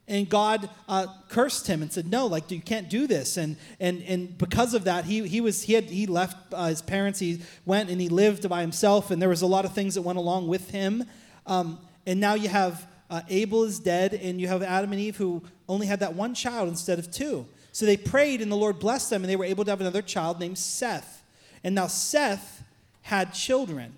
and 0.06 0.28
God 0.28 0.68
uh, 0.88 1.06
cursed 1.28 1.66
him 1.66 1.80
and 1.80 1.92
said, 1.92 2.10
"No, 2.10 2.26
like 2.26 2.50
you 2.50 2.60
can't 2.60 2.90
do 2.90 3.06
this." 3.06 3.36
And 3.36 3.56
and 3.80 4.02
and 4.02 4.36
because 4.36 4.74
of 4.74 4.84
that, 4.84 5.04
he 5.04 5.26
he 5.26 5.40
was 5.40 5.62
he 5.62 5.72
had 5.72 5.84
he 5.84 6.06
left 6.06 6.36
uh, 6.52 6.66
his 6.66 6.82
parents. 6.82 7.18
He 7.18 7.40
went 7.64 7.88
and 7.90 8.00
he 8.00 8.08
lived 8.08 8.48
by 8.48 8.60
himself, 8.60 9.10
and 9.10 9.20
there 9.20 9.28
was 9.28 9.42
a 9.42 9.46
lot 9.46 9.64
of 9.64 9.72
things 9.72 9.94
that 9.94 10.02
went 10.02 10.18
along 10.18 10.48
with 10.48 10.70
him. 10.70 11.04
Um, 11.46 11.78
and 12.06 12.20
now 12.20 12.34
you 12.34 12.48
have 12.48 12.86
uh, 13.08 13.22
Abel 13.28 13.64
is 13.64 13.78
dead, 13.78 14.14
and 14.14 14.40
you 14.40 14.48
have 14.48 14.62
Adam 14.62 14.92
and 14.92 15.00
Eve 15.00 15.16
who 15.16 15.42
only 15.68 15.86
had 15.86 16.00
that 16.00 16.14
one 16.14 16.34
child 16.34 16.68
instead 16.68 16.98
of 16.98 17.10
two. 17.10 17.46
So 17.72 17.86
they 17.86 17.96
prayed, 17.96 18.42
and 18.42 18.52
the 18.52 18.56
Lord 18.56 18.78
blessed 18.78 19.10
them, 19.10 19.22
and 19.22 19.30
they 19.30 19.36
were 19.36 19.44
able 19.44 19.64
to 19.64 19.70
have 19.70 19.80
another 19.80 20.02
child 20.02 20.38
named 20.38 20.58
Seth. 20.58 21.22
And 21.64 21.74
now 21.74 21.86
Seth 21.86 22.62
had 23.02 23.32
children. 23.32 23.94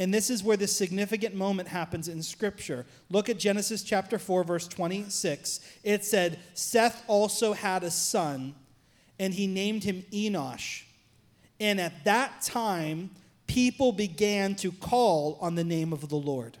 And 0.00 0.14
this 0.14 0.30
is 0.30 0.42
where 0.42 0.56
this 0.56 0.74
significant 0.74 1.34
moment 1.34 1.68
happens 1.68 2.08
in 2.08 2.22
Scripture. 2.22 2.86
Look 3.10 3.28
at 3.28 3.38
Genesis 3.38 3.82
chapter 3.82 4.18
4, 4.18 4.44
verse 4.44 4.66
26. 4.66 5.60
It 5.84 6.06
said, 6.06 6.38
Seth 6.54 7.04
also 7.06 7.52
had 7.52 7.84
a 7.84 7.90
son, 7.90 8.54
and 9.18 9.34
he 9.34 9.46
named 9.46 9.84
him 9.84 10.02
Enosh. 10.10 10.84
And 11.60 11.78
at 11.78 12.04
that 12.04 12.40
time, 12.40 13.10
people 13.46 13.92
began 13.92 14.54
to 14.56 14.72
call 14.72 15.36
on 15.38 15.54
the 15.54 15.64
name 15.64 15.92
of 15.92 16.08
the 16.08 16.16
Lord. 16.16 16.56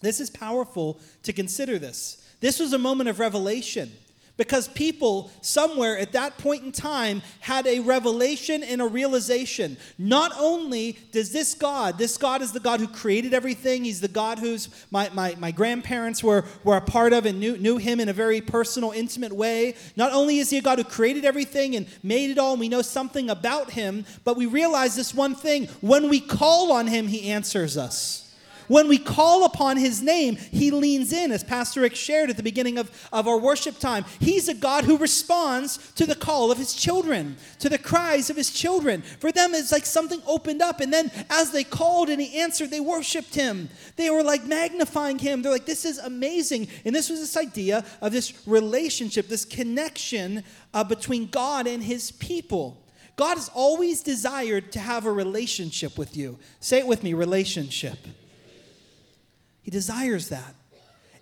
This 0.00 0.20
is 0.20 0.30
powerful 0.30 1.00
to 1.24 1.32
consider 1.32 1.80
this. 1.80 2.24
This 2.38 2.60
was 2.60 2.72
a 2.72 2.78
moment 2.78 3.08
of 3.08 3.18
revelation. 3.18 3.90
Because 4.36 4.66
people 4.66 5.30
somewhere 5.42 5.96
at 5.96 6.10
that 6.12 6.38
point 6.38 6.64
in 6.64 6.72
time 6.72 7.22
had 7.38 7.68
a 7.68 7.78
revelation 7.78 8.64
and 8.64 8.82
a 8.82 8.86
realization. 8.86 9.76
Not 9.96 10.32
only 10.36 10.98
does 11.12 11.30
this 11.30 11.54
God, 11.54 11.98
this 11.98 12.16
God 12.16 12.42
is 12.42 12.50
the 12.50 12.58
God 12.58 12.80
who 12.80 12.88
created 12.88 13.32
everything, 13.32 13.84
He's 13.84 14.00
the 14.00 14.08
God 14.08 14.40
whose 14.40 14.68
my, 14.90 15.08
my, 15.14 15.36
my 15.38 15.52
grandparents 15.52 16.24
were, 16.24 16.44
were 16.64 16.76
a 16.76 16.80
part 16.80 17.12
of 17.12 17.26
and 17.26 17.38
knew, 17.38 17.56
knew 17.58 17.76
Him 17.76 18.00
in 18.00 18.08
a 18.08 18.12
very 18.12 18.40
personal, 18.40 18.90
intimate 18.90 19.32
way. 19.32 19.76
Not 19.94 20.12
only 20.12 20.38
is 20.38 20.50
He 20.50 20.58
a 20.58 20.62
God 20.62 20.78
who 20.78 20.84
created 20.84 21.24
everything 21.24 21.76
and 21.76 21.86
made 22.02 22.30
it 22.30 22.38
all, 22.38 22.54
and 22.54 22.60
we 22.60 22.68
know 22.68 22.82
something 22.82 23.30
about 23.30 23.70
Him, 23.70 24.04
but 24.24 24.36
we 24.36 24.46
realize 24.46 24.96
this 24.96 25.14
one 25.14 25.36
thing 25.36 25.66
when 25.80 26.08
we 26.08 26.18
call 26.18 26.72
on 26.72 26.88
Him, 26.88 27.06
He 27.06 27.30
answers 27.30 27.76
us. 27.76 28.23
When 28.68 28.88
we 28.88 28.98
call 28.98 29.44
upon 29.44 29.76
his 29.76 30.02
name, 30.02 30.36
he 30.36 30.70
leans 30.70 31.12
in, 31.12 31.32
as 31.32 31.44
Pastor 31.44 31.82
Rick 31.82 31.94
shared 31.94 32.30
at 32.30 32.36
the 32.36 32.42
beginning 32.42 32.78
of, 32.78 32.90
of 33.12 33.28
our 33.28 33.38
worship 33.38 33.78
time. 33.78 34.04
He's 34.20 34.48
a 34.48 34.54
God 34.54 34.84
who 34.84 34.96
responds 34.96 35.92
to 35.92 36.06
the 36.06 36.14
call 36.14 36.50
of 36.50 36.58
his 36.58 36.74
children, 36.74 37.36
to 37.58 37.68
the 37.68 37.78
cries 37.78 38.30
of 38.30 38.36
his 38.36 38.50
children. 38.50 39.02
For 39.02 39.32
them, 39.32 39.54
it's 39.54 39.72
like 39.72 39.86
something 39.86 40.20
opened 40.26 40.62
up, 40.62 40.80
and 40.80 40.92
then 40.92 41.10
as 41.30 41.50
they 41.50 41.64
called 41.64 42.08
and 42.08 42.20
he 42.20 42.40
answered, 42.40 42.70
they 42.70 42.80
worshiped 42.80 43.34
him. 43.34 43.68
They 43.96 44.10
were 44.10 44.22
like 44.22 44.44
magnifying 44.44 45.18
him. 45.18 45.42
They're 45.42 45.52
like, 45.52 45.66
this 45.66 45.84
is 45.84 45.98
amazing. 45.98 46.68
And 46.84 46.94
this 46.94 47.10
was 47.10 47.20
this 47.20 47.36
idea 47.36 47.84
of 48.00 48.12
this 48.12 48.46
relationship, 48.46 49.28
this 49.28 49.44
connection 49.44 50.42
uh, 50.72 50.84
between 50.84 51.26
God 51.26 51.66
and 51.66 51.82
his 51.82 52.10
people. 52.12 52.80
God 53.16 53.36
has 53.36 53.50
always 53.54 54.02
desired 54.02 54.72
to 54.72 54.80
have 54.80 55.06
a 55.06 55.12
relationship 55.12 55.96
with 55.96 56.16
you. 56.16 56.38
Say 56.60 56.78
it 56.78 56.86
with 56.86 57.02
me 57.02 57.14
relationship. 57.14 57.98
He 59.64 59.70
desires 59.70 60.28
that. 60.28 60.54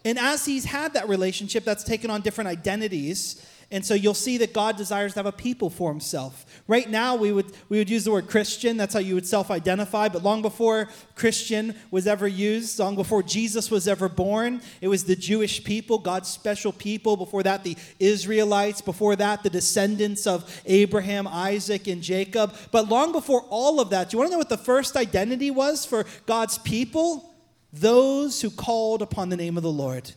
And 0.05 0.19
as 0.19 0.45
he's 0.45 0.65
had 0.65 0.95
that 0.95 1.09
relationship, 1.09 1.65
that's 1.65 1.85
taken 1.85 2.11
on 2.11 2.21
different 2.21 2.49
identities. 2.49 3.47
And 3.71 3.87
so 3.87 3.95
you'll 3.95 4.13
see 4.13 4.37
that 4.39 4.53
God 4.53 4.77
desires 4.77 5.15
to 5.15 5.21
have 5.21 5.27
a 5.27 5.33
people 5.33 5.71
for 5.71 5.91
himself. 5.91 6.45
Right 6.69 6.91
now, 6.91 7.17
we 7.17 7.33
would, 7.33 7.47
we 7.71 7.79
would 7.79 7.89
use 7.89 8.05
the 8.05 8.11
word 8.11 8.29
Christian. 8.29 8.77
That's 8.77 8.93
how 8.93 9.01
you 9.01 9.15
would 9.15 9.27
self 9.27 9.51
identify. 9.51 10.11
But 10.11 10.23
long 10.23 10.43
before 10.43 10.91
Christian 11.15 11.75
was 11.91 12.07
ever 12.07 12.29
used, 12.29 12.79
long 12.79 12.97
before 12.97 13.23
Jesus 13.23 13.71
was 13.71 13.89
ever 13.89 14.11
born, 14.11 14.61
it 14.83 14.89
was 14.89 15.05
the 15.05 15.17
Jewish 15.17 15.65
people, 15.65 15.99
God's 15.99 16.29
special 16.29 16.73
people. 16.73 17.17
Before 17.17 17.43
that, 17.45 17.65
the 17.65 17.79
Israelites. 17.99 18.83
Before 18.83 19.17
that, 19.17 19.43
the 19.43 19.51
descendants 19.51 20.27
of 20.27 20.63
Abraham, 20.67 21.27
Isaac, 21.27 21.87
and 21.87 22.03
Jacob. 22.03 22.55
But 22.73 22.91
long 22.91 23.13
before 23.13 23.47
all 23.49 23.81
of 23.81 23.89
that, 23.89 24.11
do 24.11 24.17
you 24.17 24.19
want 24.19 24.29
to 24.29 24.33
know 24.33 24.39
what 24.39 24.51
the 24.51 24.59
first 24.59 24.97
identity 24.97 25.51
was 25.51 25.87
for 25.87 26.05
God's 26.27 26.59
people? 26.59 27.32
Those 27.73 28.43
who 28.43 28.51
called 28.51 29.03
upon 29.03 29.29
the 29.29 29.37
name 29.37 29.57
of 29.57 29.63
the 29.63 29.73
Lord. 29.73 30.11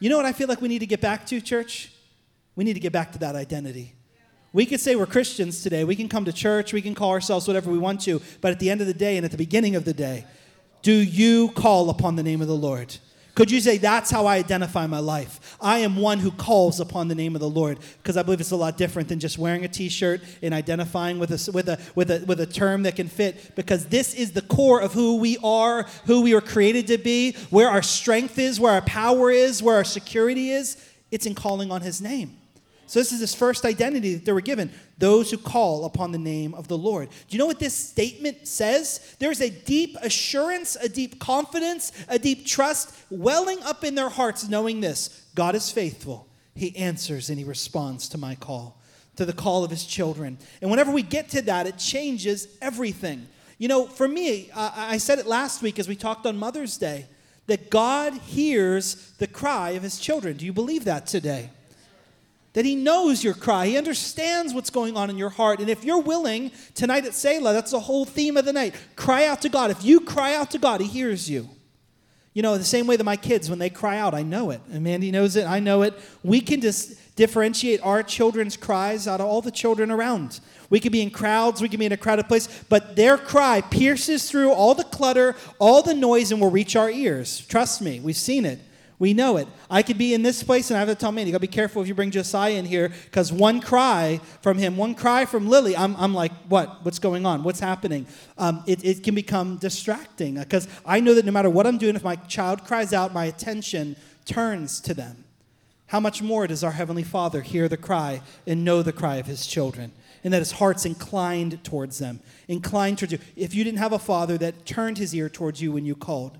You 0.00 0.10
know 0.10 0.16
what 0.16 0.26
I 0.26 0.32
feel 0.32 0.48
like 0.48 0.60
we 0.60 0.68
need 0.68 0.80
to 0.80 0.86
get 0.86 1.00
back 1.00 1.24
to, 1.26 1.40
church? 1.40 1.92
We 2.56 2.64
need 2.64 2.74
to 2.74 2.80
get 2.80 2.92
back 2.92 3.12
to 3.12 3.18
that 3.20 3.36
identity. 3.36 3.94
We 4.52 4.66
could 4.66 4.80
say 4.80 4.94
we're 4.94 5.06
Christians 5.06 5.62
today. 5.62 5.84
We 5.84 5.96
can 5.96 6.08
come 6.08 6.24
to 6.26 6.32
church. 6.32 6.72
We 6.72 6.82
can 6.82 6.94
call 6.94 7.10
ourselves 7.10 7.48
whatever 7.48 7.70
we 7.70 7.78
want 7.78 8.00
to. 8.02 8.20
But 8.40 8.52
at 8.52 8.60
the 8.60 8.70
end 8.70 8.80
of 8.80 8.86
the 8.86 8.94
day 8.94 9.16
and 9.16 9.24
at 9.24 9.30
the 9.30 9.36
beginning 9.36 9.74
of 9.74 9.84
the 9.84 9.92
day, 9.92 10.26
do 10.82 10.92
you 10.92 11.48
call 11.50 11.90
upon 11.90 12.16
the 12.16 12.22
name 12.22 12.40
of 12.40 12.46
the 12.46 12.56
Lord? 12.56 12.96
Could 13.34 13.50
you 13.50 13.60
say, 13.60 13.78
That's 13.78 14.10
how 14.10 14.26
I 14.26 14.36
identify 14.36 14.86
my 14.86 15.00
life? 15.00 15.56
I 15.60 15.78
am 15.78 15.96
one 15.96 16.20
who 16.20 16.30
calls 16.30 16.78
upon 16.78 17.08
the 17.08 17.14
name 17.14 17.34
of 17.34 17.40
the 17.40 17.48
Lord, 17.48 17.78
because 18.02 18.16
I 18.16 18.22
believe 18.22 18.40
it's 18.40 18.52
a 18.52 18.56
lot 18.56 18.76
different 18.76 19.08
than 19.08 19.18
just 19.18 19.38
wearing 19.38 19.64
a 19.64 19.68
t 19.68 19.88
shirt 19.88 20.20
and 20.42 20.54
identifying 20.54 21.18
with 21.18 21.30
a, 21.30 21.52
with, 21.52 21.68
a, 21.68 21.78
with, 21.94 22.10
a, 22.10 22.24
with 22.26 22.40
a 22.40 22.46
term 22.46 22.84
that 22.84 22.96
can 22.96 23.08
fit, 23.08 23.56
because 23.56 23.86
this 23.86 24.14
is 24.14 24.32
the 24.32 24.42
core 24.42 24.80
of 24.80 24.92
who 24.92 25.16
we 25.16 25.36
are, 25.42 25.84
who 26.06 26.22
we 26.22 26.34
were 26.34 26.40
created 26.40 26.86
to 26.88 26.98
be, 26.98 27.32
where 27.50 27.68
our 27.68 27.82
strength 27.82 28.38
is, 28.38 28.60
where 28.60 28.72
our 28.72 28.82
power 28.82 29.30
is, 29.30 29.62
where 29.62 29.76
our 29.76 29.84
security 29.84 30.50
is. 30.50 30.76
It's 31.10 31.26
in 31.26 31.34
calling 31.34 31.72
on 31.72 31.80
His 31.80 32.00
name. 32.00 32.36
So, 32.86 33.00
this 33.00 33.12
is 33.12 33.20
his 33.20 33.34
first 33.34 33.64
identity 33.64 34.14
that 34.14 34.24
they 34.24 34.32
were 34.32 34.40
given 34.40 34.70
those 34.98 35.30
who 35.30 35.38
call 35.38 35.84
upon 35.84 36.12
the 36.12 36.18
name 36.18 36.54
of 36.54 36.68
the 36.68 36.78
Lord. 36.78 37.08
Do 37.08 37.16
you 37.28 37.38
know 37.38 37.46
what 37.46 37.58
this 37.58 37.74
statement 37.74 38.46
says? 38.46 39.16
There's 39.18 39.40
a 39.40 39.50
deep 39.50 39.96
assurance, 40.02 40.76
a 40.76 40.88
deep 40.88 41.18
confidence, 41.18 41.92
a 42.08 42.18
deep 42.18 42.46
trust 42.46 42.94
welling 43.10 43.62
up 43.62 43.84
in 43.84 43.94
their 43.94 44.08
hearts, 44.08 44.48
knowing 44.48 44.80
this 44.80 45.26
God 45.34 45.54
is 45.54 45.70
faithful. 45.70 46.28
He 46.54 46.76
answers 46.76 47.30
and 47.30 47.38
he 47.38 47.44
responds 47.44 48.08
to 48.10 48.18
my 48.18 48.34
call, 48.34 48.80
to 49.16 49.24
the 49.24 49.32
call 49.32 49.64
of 49.64 49.70
his 49.70 49.84
children. 49.84 50.38
And 50.62 50.70
whenever 50.70 50.92
we 50.92 51.02
get 51.02 51.28
to 51.30 51.42
that, 51.42 51.66
it 51.66 51.78
changes 51.78 52.48
everything. 52.62 53.26
You 53.58 53.68
know, 53.68 53.86
for 53.86 54.06
me, 54.06 54.50
I 54.54 54.98
said 54.98 55.18
it 55.18 55.26
last 55.26 55.62
week 55.62 55.78
as 55.78 55.88
we 55.88 55.96
talked 55.96 56.26
on 56.26 56.36
Mother's 56.36 56.76
Day 56.76 57.06
that 57.46 57.70
God 57.70 58.14
hears 58.14 59.12
the 59.18 59.26
cry 59.26 59.70
of 59.70 59.82
his 59.82 59.98
children. 59.98 60.36
Do 60.36 60.46
you 60.46 60.52
believe 60.52 60.84
that 60.84 61.06
today? 61.06 61.50
That 62.54 62.64
He 62.64 62.74
knows 62.74 63.22
your 63.22 63.34
cry. 63.34 63.66
He 63.66 63.76
understands 63.76 64.54
what's 64.54 64.70
going 64.70 64.96
on 64.96 65.10
in 65.10 65.18
your 65.18 65.28
heart. 65.28 65.60
And 65.60 65.68
if 65.68 65.84
you're 65.84 66.00
willing 66.00 66.50
tonight 66.74 67.04
at 67.04 67.14
Selah, 67.14 67.52
that's 67.52 67.72
the 67.72 67.80
whole 67.80 68.04
theme 68.04 68.36
of 68.36 68.44
the 68.44 68.52
night. 68.52 68.74
Cry 68.96 69.26
out 69.26 69.42
to 69.42 69.48
God. 69.48 69.70
If 69.70 69.84
you 69.84 70.00
cry 70.00 70.34
out 70.34 70.50
to 70.52 70.58
God, 70.58 70.80
He 70.80 70.86
hears 70.86 71.28
you. 71.28 71.48
You 72.32 72.42
know, 72.42 72.58
the 72.58 72.64
same 72.64 72.88
way 72.88 72.96
that 72.96 73.04
my 73.04 73.16
kids, 73.16 73.48
when 73.48 73.60
they 73.60 73.70
cry 73.70 73.98
out, 73.98 74.12
I 74.12 74.22
know 74.22 74.50
it. 74.50 74.60
And 74.72 74.82
Mandy 74.82 75.12
knows 75.12 75.36
it, 75.36 75.46
I 75.46 75.60
know 75.60 75.82
it. 75.82 75.94
We 76.24 76.40
can 76.40 76.60
just 76.60 77.14
differentiate 77.14 77.80
our 77.84 78.02
children's 78.02 78.56
cries 78.56 79.06
out 79.06 79.20
of 79.20 79.26
all 79.26 79.40
the 79.40 79.52
children 79.52 79.90
around. 79.92 80.40
We 80.68 80.80
could 80.80 80.90
be 80.90 81.02
in 81.02 81.10
crowds, 81.10 81.62
we 81.62 81.68
could 81.68 81.78
be 81.78 81.86
in 81.86 81.92
a 81.92 81.96
crowded 81.96 82.26
place, 82.26 82.64
but 82.68 82.96
their 82.96 83.16
cry 83.16 83.60
pierces 83.60 84.28
through 84.28 84.50
all 84.50 84.74
the 84.74 84.82
clutter, 84.82 85.36
all 85.60 85.82
the 85.82 85.94
noise, 85.94 86.32
and 86.32 86.40
will 86.40 86.50
reach 86.50 86.74
our 86.74 86.90
ears. 86.90 87.46
Trust 87.46 87.80
me, 87.80 88.00
we've 88.00 88.16
seen 88.16 88.44
it. 88.44 88.58
We 88.98 89.12
know 89.12 89.36
it. 89.36 89.48
I 89.68 89.82
could 89.82 89.98
be 89.98 90.14
in 90.14 90.22
this 90.22 90.42
place 90.42 90.70
and 90.70 90.76
I 90.76 90.80
have 90.80 90.88
to 90.88 90.94
tell 90.94 91.10
Mandy, 91.10 91.30
you 91.30 91.32
gotta 91.32 91.40
be 91.40 91.48
careful 91.48 91.82
if 91.82 91.88
you 91.88 91.94
bring 91.94 92.10
Josiah 92.10 92.54
in 92.54 92.64
here, 92.64 92.90
because 93.06 93.32
one 93.32 93.60
cry 93.60 94.20
from 94.40 94.58
him, 94.58 94.76
one 94.76 94.94
cry 94.94 95.24
from 95.24 95.48
Lily, 95.48 95.76
I'm, 95.76 95.96
I'm 95.96 96.14
like, 96.14 96.32
what? 96.48 96.84
What's 96.84 96.98
going 96.98 97.26
on? 97.26 97.42
What's 97.42 97.60
happening? 97.60 98.06
Um, 98.38 98.62
it, 98.66 98.84
it 98.84 99.02
can 99.02 99.14
become 99.14 99.56
distracting 99.56 100.36
because 100.36 100.68
I 100.86 101.00
know 101.00 101.14
that 101.14 101.24
no 101.24 101.32
matter 101.32 101.50
what 101.50 101.66
I'm 101.66 101.78
doing, 101.78 101.96
if 101.96 102.04
my 102.04 102.16
child 102.16 102.64
cries 102.64 102.92
out, 102.92 103.12
my 103.12 103.24
attention 103.24 103.96
turns 104.24 104.80
to 104.82 104.94
them. 104.94 105.24
How 105.86 106.00
much 106.00 106.22
more 106.22 106.46
does 106.46 106.64
our 106.64 106.72
Heavenly 106.72 107.02
Father 107.02 107.42
hear 107.42 107.68
the 107.68 107.76
cry 107.76 108.22
and 108.46 108.64
know 108.64 108.82
the 108.82 108.92
cry 108.92 109.16
of 109.16 109.26
His 109.26 109.46
children? 109.46 109.92
And 110.22 110.32
that 110.32 110.38
His 110.38 110.52
heart's 110.52 110.86
inclined 110.86 111.62
towards 111.62 111.98
them, 111.98 112.20
inclined 112.48 112.98
towards 112.98 113.12
you. 113.12 113.18
If 113.36 113.54
you 113.54 113.62
didn't 113.64 113.78
have 113.78 113.92
a 113.92 113.98
Father 113.98 114.38
that 114.38 114.64
turned 114.64 114.98
His 114.98 115.14
ear 115.14 115.28
towards 115.28 115.60
you 115.60 115.72
when 115.72 115.84
you 115.84 115.94
called, 115.94 116.38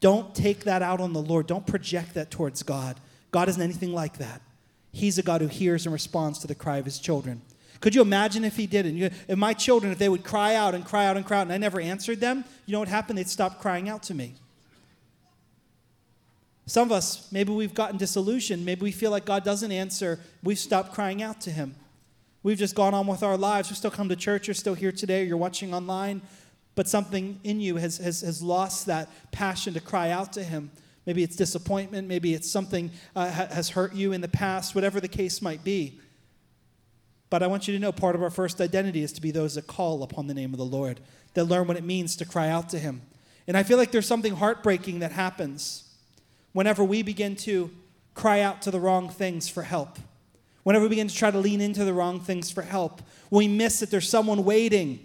don't 0.00 0.34
take 0.34 0.64
that 0.64 0.82
out 0.82 1.00
on 1.00 1.12
the 1.12 1.22
Lord. 1.22 1.46
Don't 1.46 1.66
project 1.66 2.14
that 2.14 2.30
towards 2.30 2.62
God. 2.62 2.98
God 3.30 3.48
isn't 3.48 3.62
anything 3.62 3.92
like 3.92 4.18
that. 4.18 4.40
He's 4.92 5.18
a 5.18 5.22
God 5.22 5.40
who 5.40 5.46
hears 5.46 5.86
and 5.86 5.92
responds 5.92 6.38
to 6.40 6.46
the 6.46 6.54
cry 6.54 6.78
of 6.78 6.84
his 6.84 6.98
children. 6.98 7.42
Could 7.80 7.94
you 7.94 8.02
imagine 8.02 8.44
if 8.44 8.56
he 8.56 8.66
didn't? 8.66 8.98
If 9.28 9.38
my 9.38 9.54
children, 9.54 9.92
if 9.92 9.98
they 9.98 10.08
would 10.08 10.24
cry 10.24 10.54
out 10.54 10.74
and 10.74 10.84
cry 10.84 11.06
out 11.06 11.16
and 11.16 11.24
cry 11.24 11.38
out 11.38 11.42
and 11.42 11.52
I 11.52 11.58
never 11.58 11.80
answered 11.80 12.20
them, 12.20 12.44
you 12.66 12.72
know 12.72 12.78
what 12.78 12.88
happened? 12.88 13.18
They'd 13.18 13.28
stop 13.28 13.60
crying 13.60 13.88
out 13.88 14.02
to 14.04 14.14
me. 14.14 14.34
Some 16.66 16.88
of 16.88 16.92
us, 16.92 17.30
maybe 17.32 17.52
we've 17.52 17.74
gotten 17.74 17.96
disillusioned. 17.96 18.64
Maybe 18.64 18.82
we 18.82 18.92
feel 18.92 19.10
like 19.10 19.24
God 19.24 19.44
doesn't 19.44 19.72
answer. 19.72 20.20
We've 20.42 20.58
stopped 20.58 20.92
crying 20.92 21.22
out 21.22 21.40
to 21.42 21.50
him. 21.50 21.74
We've 22.42 22.58
just 22.58 22.74
gone 22.74 22.94
on 22.94 23.06
with 23.06 23.22
our 23.22 23.36
lives. 23.36 23.70
We 23.70 23.76
still 23.76 23.90
come 23.90 24.08
to 24.08 24.16
church. 24.16 24.46
You're 24.46 24.54
still 24.54 24.74
here 24.74 24.92
today. 24.92 25.24
You're 25.24 25.36
watching 25.36 25.74
online 25.74 26.22
but 26.74 26.88
something 26.88 27.40
in 27.44 27.60
you 27.60 27.76
has, 27.76 27.98
has, 27.98 28.20
has 28.20 28.42
lost 28.42 28.86
that 28.86 29.08
passion 29.32 29.74
to 29.74 29.80
cry 29.80 30.10
out 30.10 30.32
to 30.34 30.44
Him. 30.44 30.70
Maybe 31.06 31.22
it's 31.22 31.36
disappointment, 31.36 32.06
maybe 32.08 32.34
it's 32.34 32.50
something 32.50 32.90
uh, 33.16 33.30
has 33.30 33.70
hurt 33.70 33.94
you 33.94 34.12
in 34.12 34.20
the 34.20 34.28
past, 34.28 34.74
whatever 34.74 35.00
the 35.00 35.08
case 35.08 35.42
might 35.42 35.64
be. 35.64 35.98
But 37.30 37.42
I 37.42 37.46
want 37.46 37.68
you 37.68 37.74
to 37.74 37.80
know 37.80 37.92
part 37.92 38.14
of 38.14 38.22
our 38.22 38.30
first 38.30 38.60
identity 38.60 39.02
is 39.02 39.12
to 39.12 39.20
be 39.20 39.30
those 39.30 39.54
that 39.54 39.66
call 39.66 40.02
upon 40.02 40.26
the 40.26 40.34
name 40.34 40.52
of 40.52 40.58
the 40.58 40.64
Lord, 40.64 41.00
that 41.34 41.44
learn 41.44 41.68
what 41.68 41.76
it 41.76 41.84
means 41.84 42.16
to 42.16 42.24
cry 42.24 42.48
out 42.48 42.68
to 42.70 42.78
Him. 42.78 43.02
And 43.46 43.56
I 43.56 43.62
feel 43.62 43.78
like 43.78 43.92
there's 43.92 44.06
something 44.06 44.34
heartbreaking 44.34 45.00
that 45.00 45.12
happens 45.12 45.84
whenever 46.52 46.84
we 46.84 47.02
begin 47.02 47.36
to 47.36 47.70
cry 48.14 48.40
out 48.40 48.62
to 48.62 48.70
the 48.70 48.80
wrong 48.80 49.08
things 49.08 49.48
for 49.48 49.62
help. 49.62 49.98
Whenever 50.62 50.84
we 50.84 50.90
begin 50.90 51.08
to 51.08 51.14
try 51.14 51.30
to 51.30 51.38
lean 51.38 51.60
into 51.60 51.84
the 51.84 51.92
wrong 51.92 52.20
things 52.20 52.50
for 52.50 52.62
help, 52.62 53.00
we 53.30 53.48
miss 53.48 53.80
that 53.80 53.90
there's 53.90 54.08
someone 54.08 54.44
waiting 54.44 55.00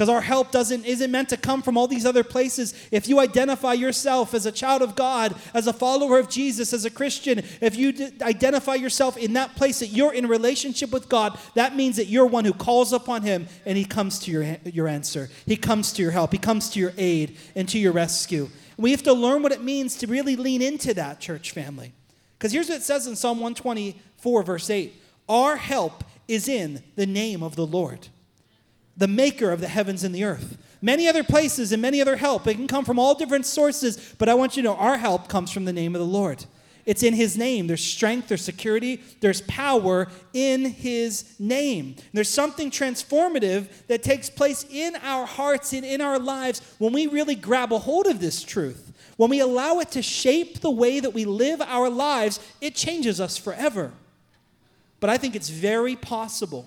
because 0.00 0.08
our 0.08 0.22
help 0.22 0.50
doesn't 0.50 0.86
isn't 0.86 1.10
meant 1.10 1.28
to 1.28 1.36
come 1.36 1.60
from 1.60 1.76
all 1.76 1.86
these 1.86 2.06
other 2.06 2.24
places. 2.24 2.72
If 2.90 3.06
you 3.06 3.20
identify 3.20 3.74
yourself 3.74 4.32
as 4.32 4.46
a 4.46 4.50
child 4.50 4.80
of 4.80 4.96
god 4.96 5.34
as 5.52 5.66
a 5.66 5.74
follower 5.74 6.18
of 6.18 6.30
jesus 6.30 6.72
as 6.72 6.86
a 6.86 6.90
christian 6.90 7.42
if 7.60 7.76
you 7.76 7.92
d- 7.92 8.10
identify 8.22 8.76
yourself 8.76 9.18
in 9.18 9.34
that 9.34 9.56
place 9.56 9.80
that 9.80 9.88
you're 9.88 10.14
in 10.14 10.26
relationship 10.26 10.90
with 10.90 11.10
god 11.10 11.38
that 11.54 11.76
means 11.76 11.96
that 11.96 12.06
you're 12.06 12.24
one 12.24 12.46
who 12.46 12.54
calls 12.54 12.94
upon 12.94 13.20
him 13.20 13.46
and 13.66 13.76
he 13.76 13.84
comes 13.84 14.18
to 14.20 14.30
your, 14.30 14.56
your 14.64 14.88
answer. 14.88 15.28
He 15.44 15.58
comes 15.58 15.92
to 15.92 16.00
your 16.00 16.12
help. 16.12 16.32
He 16.32 16.38
comes 16.38 16.70
to 16.70 16.80
your 16.80 16.94
aid 16.96 17.36
and 17.54 17.68
to 17.68 17.78
your 17.78 17.92
rescue. 17.92 18.48
We 18.78 18.92
have 18.92 19.02
to 19.02 19.12
learn 19.12 19.42
what 19.42 19.52
it 19.52 19.62
means 19.62 19.96
to 19.96 20.06
really 20.06 20.34
lean 20.34 20.62
into 20.62 20.94
that 20.94 21.20
church 21.20 21.50
family. 21.50 21.92
Because 22.38 22.52
here's 22.52 22.70
what 22.70 22.78
it 22.78 22.84
says 22.84 23.06
in 23.06 23.16
psalm 23.16 23.36
124 23.36 24.42
verse 24.44 24.70
8 24.70 24.94
our 25.28 25.56
help 25.56 26.04
is 26.26 26.48
in 26.48 26.82
the 26.96 27.04
name 27.04 27.42
of 27.42 27.54
the 27.54 27.66
lord 27.66 28.08
the 29.00 29.08
maker 29.08 29.50
of 29.50 29.62
the 29.62 29.68
heavens 29.68 30.04
and 30.04 30.14
the 30.14 30.24
earth. 30.24 30.58
Many 30.82 31.08
other 31.08 31.24
places 31.24 31.72
and 31.72 31.80
many 31.80 32.02
other 32.02 32.16
help. 32.16 32.46
It 32.46 32.54
can 32.54 32.68
come 32.68 32.84
from 32.84 32.98
all 32.98 33.14
different 33.14 33.46
sources, 33.46 34.14
but 34.18 34.28
I 34.28 34.34
want 34.34 34.56
you 34.56 34.62
to 34.62 34.68
know 34.68 34.76
our 34.76 34.98
help 34.98 35.26
comes 35.26 35.50
from 35.50 35.64
the 35.64 35.72
name 35.72 35.94
of 35.94 36.00
the 36.00 36.06
Lord. 36.06 36.44
It's 36.84 37.02
in 37.02 37.14
his 37.14 37.36
name. 37.36 37.66
There's 37.66 37.82
strength, 37.82 38.28
there's 38.28 38.44
security, 38.44 39.02
there's 39.20 39.40
power 39.42 40.08
in 40.34 40.66
his 40.66 41.34
name. 41.38 41.96
There's 42.12 42.28
something 42.28 42.70
transformative 42.70 43.68
that 43.86 44.02
takes 44.02 44.28
place 44.28 44.66
in 44.70 44.96
our 44.96 45.24
hearts 45.24 45.72
and 45.72 45.84
in 45.84 46.02
our 46.02 46.18
lives 46.18 46.60
when 46.76 46.92
we 46.92 47.06
really 47.06 47.36
grab 47.36 47.72
a 47.72 47.78
hold 47.78 48.06
of 48.06 48.20
this 48.20 48.42
truth. 48.42 48.92
When 49.16 49.30
we 49.30 49.40
allow 49.40 49.78
it 49.78 49.90
to 49.92 50.02
shape 50.02 50.60
the 50.60 50.70
way 50.70 51.00
that 51.00 51.14
we 51.14 51.24
live 51.24 51.62
our 51.62 51.88
lives, 51.88 52.38
it 52.60 52.74
changes 52.74 53.18
us 53.18 53.38
forever. 53.38 53.92
But 54.98 55.08
I 55.08 55.16
think 55.16 55.34
it's 55.34 55.48
very 55.48 55.96
possible 55.96 56.66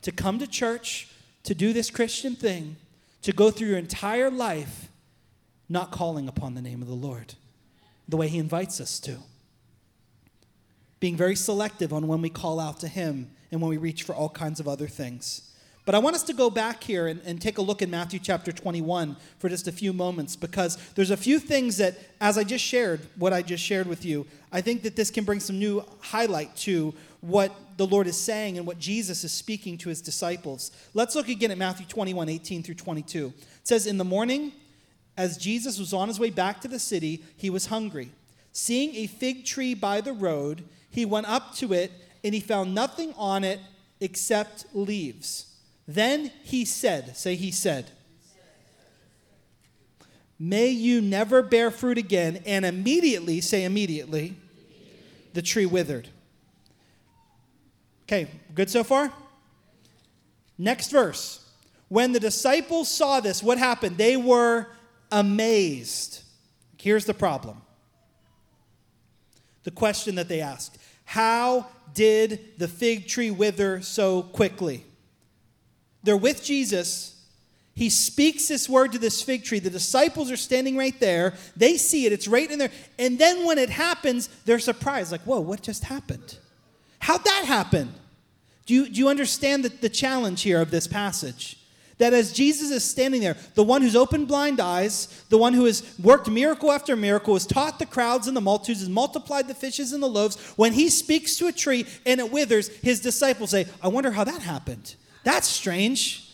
to 0.00 0.10
come 0.10 0.38
to 0.38 0.46
church 0.46 1.08
to 1.46 1.54
do 1.54 1.72
this 1.72 1.90
Christian 1.90 2.36
thing, 2.36 2.76
to 3.22 3.32
go 3.32 3.50
through 3.50 3.68
your 3.68 3.78
entire 3.78 4.30
life 4.30 4.88
not 5.68 5.90
calling 5.90 6.28
upon 6.28 6.54
the 6.54 6.62
name 6.62 6.82
of 6.82 6.88
the 6.88 6.94
Lord 6.94 7.34
the 8.08 8.16
way 8.16 8.28
He 8.28 8.38
invites 8.38 8.80
us 8.80 9.00
to. 9.00 9.18
Being 11.00 11.16
very 11.16 11.34
selective 11.34 11.92
on 11.92 12.06
when 12.06 12.22
we 12.22 12.30
call 12.30 12.60
out 12.60 12.80
to 12.80 12.88
Him 12.88 13.30
and 13.50 13.60
when 13.60 13.70
we 13.70 13.76
reach 13.76 14.02
for 14.02 14.14
all 14.14 14.28
kinds 14.28 14.60
of 14.60 14.68
other 14.68 14.86
things. 14.86 15.52
But 15.84 15.94
I 15.94 15.98
want 15.98 16.16
us 16.16 16.24
to 16.24 16.32
go 16.32 16.50
back 16.50 16.82
here 16.82 17.06
and, 17.06 17.20
and, 17.24 17.40
take 17.40 17.58
a 17.58 17.62
look 17.62 17.80
in 17.80 17.90
Matthew 17.90 18.18
chapter 18.18 18.50
21 18.50 19.16
for 19.38 19.48
just 19.48 19.68
a 19.68 19.72
few 19.72 19.92
moments 19.92 20.34
because 20.34 20.76
there's 20.94 21.12
a 21.12 21.16
few 21.16 21.38
things 21.38 21.76
that, 21.76 21.96
as 22.20 22.36
I 22.36 22.42
just 22.42 22.64
shared, 22.64 23.00
what 23.14 23.32
I 23.32 23.42
just 23.42 23.62
shared 23.62 23.86
with 23.86 24.04
you, 24.04 24.26
I 24.50 24.62
think 24.62 24.82
that 24.82 24.96
this 24.96 25.12
can 25.12 25.22
bring 25.22 25.38
some 25.38 25.60
new 25.60 25.84
highlight 26.00 26.56
to 26.56 26.92
what 27.20 27.52
the 27.76 27.86
Lord 27.86 28.06
is 28.06 28.16
saying 28.16 28.58
and 28.58 28.66
what 28.66 28.78
Jesus 28.78 29.24
is 29.24 29.32
speaking 29.32 29.78
to 29.78 29.88
his 29.88 30.00
disciples. 30.00 30.70
Let's 30.94 31.14
look 31.14 31.28
again 31.28 31.50
at 31.50 31.58
Matthew 31.58 31.86
21 31.86 32.28
18 32.28 32.62
through 32.62 32.74
22. 32.74 33.32
It 33.36 33.44
says, 33.64 33.86
In 33.86 33.98
the 33.98 34.04
morning, 34.04 34.52
as 35.16 35.36
Jesus 35.36 35.78
was 35.78 35.92
on 35.92 36.08
his 36.08 36.20
way 36.20 36.30
back 36.30 36.60
to 36.60 36.68
the 36.68 36.78
city, 36.78 37.22
he 37.36 37.50
was 37.50 37.66
hungry. 37.66 38.10
Seeing 38.52 38.94
a 38.94 39.06
fig 39.06 39.44
tree 39.44 39.74
by 39.74 40.00
the 40.00 40.12
road, 40.12 40.64
he 40.90 41.04
went 41.04 41.28
up 41.28 41.54
to 41.56 41.72
it, 41.72 41.92
and 42.24 42.34
he 42.34 42.40
found 42.40 42.74
nothing 42.74 43.12
on 43.16 43.44
it 43.44 43.60
except 44.00 44.66
leaves. 44.72 45.54
Then 45.86 46.30
he 46.42 46.64
said, 46.64 47.16
Say, 47.16 47.34
he 47.34 47.50
said, 47.50 47.90
May 50.38 50.68
you 50.68 51.00
never 51.00 51.42
bear 51.42 51.70
fruit 51.70 51.98
again. 51.98 52.42
And 52.44 52.64
immediately, 52.64 53.40
say 53.40 53.64
immediately, 53.64 54.36
the 55.32 55.42
tree 55.42 55.66
withered. 55.66 56.08
Okay, 58.06 58.28
good 58.54 58.70
so 58.70 58.84
far? 58.84 59.12
Next 60.58 60.90
verse. 60.90 61.44
When 61.88 62.12
the 62.12 62.20
disciples 62.20 62.88
saw 62.88 63.20
this, 63.20 63.42
what 63.42 63.58
happened? 63.58 63.96
They 63.98 64.16
were 64.16 64.66
amazed. 65.10 66.22
Here's 66.78 67.04
the 67.04 67.14
problem 67.14 67.62
the 69.64 69.70
question 69.72 70.14
that 70.14 70.28
they 70.28 70.40
asked 70.40 70.78
How 71.04 71.66
did 71.94 72.58
the 72.58 72.68
fig 72.68 73.08
tree 73.08 73.30
wither 73.30 73.80
so 73.82 74.22
quickly? 74.22 74.84
They're 76.04 76.16
with 76.16 76.44
Jesus. 76.44 77.12
He 77.74 77.90
speaks 77.90 78.48
this 78.48 78.70
word 78.70 78.92
to 78.92 78.98
this 78.98 79.20
fig 79.20 79.44
tree. 79.44 79.58
The 79.58 79.68
disciples 79.68 80.30
are 80.30 80.36
standing 80.36 80.78
right 80.78 80.98
there. 80.98 81.34
They 81.56 81.76
see 81.76 82.06
it, 82.06 82.12
it's 82.12 82.26
right 82.26 82.50
in 82.50 82.58
there. 82.58 82.70
And 82.98 83.18
then 83.18 83.44
when 83.44 83.58
it 83.58 83.68
happens, 83.68 84.28
they're 84.46 84.58
surprised 84.58 85.12
like, 85.12 85.20
whoa, 85.22 85.40
what 85.40 85.60
just 85.60 85.84
happened? 85.84 86.38
How'd 87.06 87.22
that 87.22 87.44
happen? 87.46 87.94
Do 88.66 88.74
you, 88.74 88.88
do 88.88 88.98
you 88.98 89.08
understand 89.08 89.64
the, 89.64 89.68
the 89.68 89.88
challenge 89.88 90.42
here 90.42 90.60
of 90.60 90.72
this 90.72 90.88
passage? 90.88 91.56
That 91.98 92.12
as 92.12 92.32
Jesus 92.32 92.72
is 92.72 92.82
standing 92.82 93.20
there, 93.20 93.36
the 93.54 93.62
one 93.62 93.80
who's 93.80 93.94
opened 93.94 94.26
blind 94.26 94.58
eyes, 94.58 95.06
the 95.28 95.38
one 95.38 95.52
who 95.52 95.66
has 95.66 95.96
worked 96.02 96.28
miracle 96.28 96.72
after 96.72 96.96
miracle, 96.96 97.34
has 97.34 97.46
taught 97.46 97.78
the 97.78 97.86
crowds 97.86 98.26
and 98.26 98.36
the 98.36 98.40
multitudes, 98.40 98.80
has 98.80 98.88
multiplied 98.88 99.46
the 99.46 99.54
fishes 99.54 99.92
and 99.92 100.02
the 100.02 100.08
loaves, 100.08 100.36
when 100.56 100.72
he 100.72 100.88
speaks 100.88 101.36
to 101.36 101.46
a 101.46 101.52
tree 101.52 101.86
and 102.04 102.18
it 102.18 102.32
withers, 102.32 102.70
his 102.78 103.00
disciples 103.00 103.50
say, 103.50 103.66
I 103.80 103.86
wonder 103.86 104.10
how 104.10 104.24
that 104.24 104.42
happened. 104.42 104.96
That's 105.22 105.46
strange. 105.46 106.28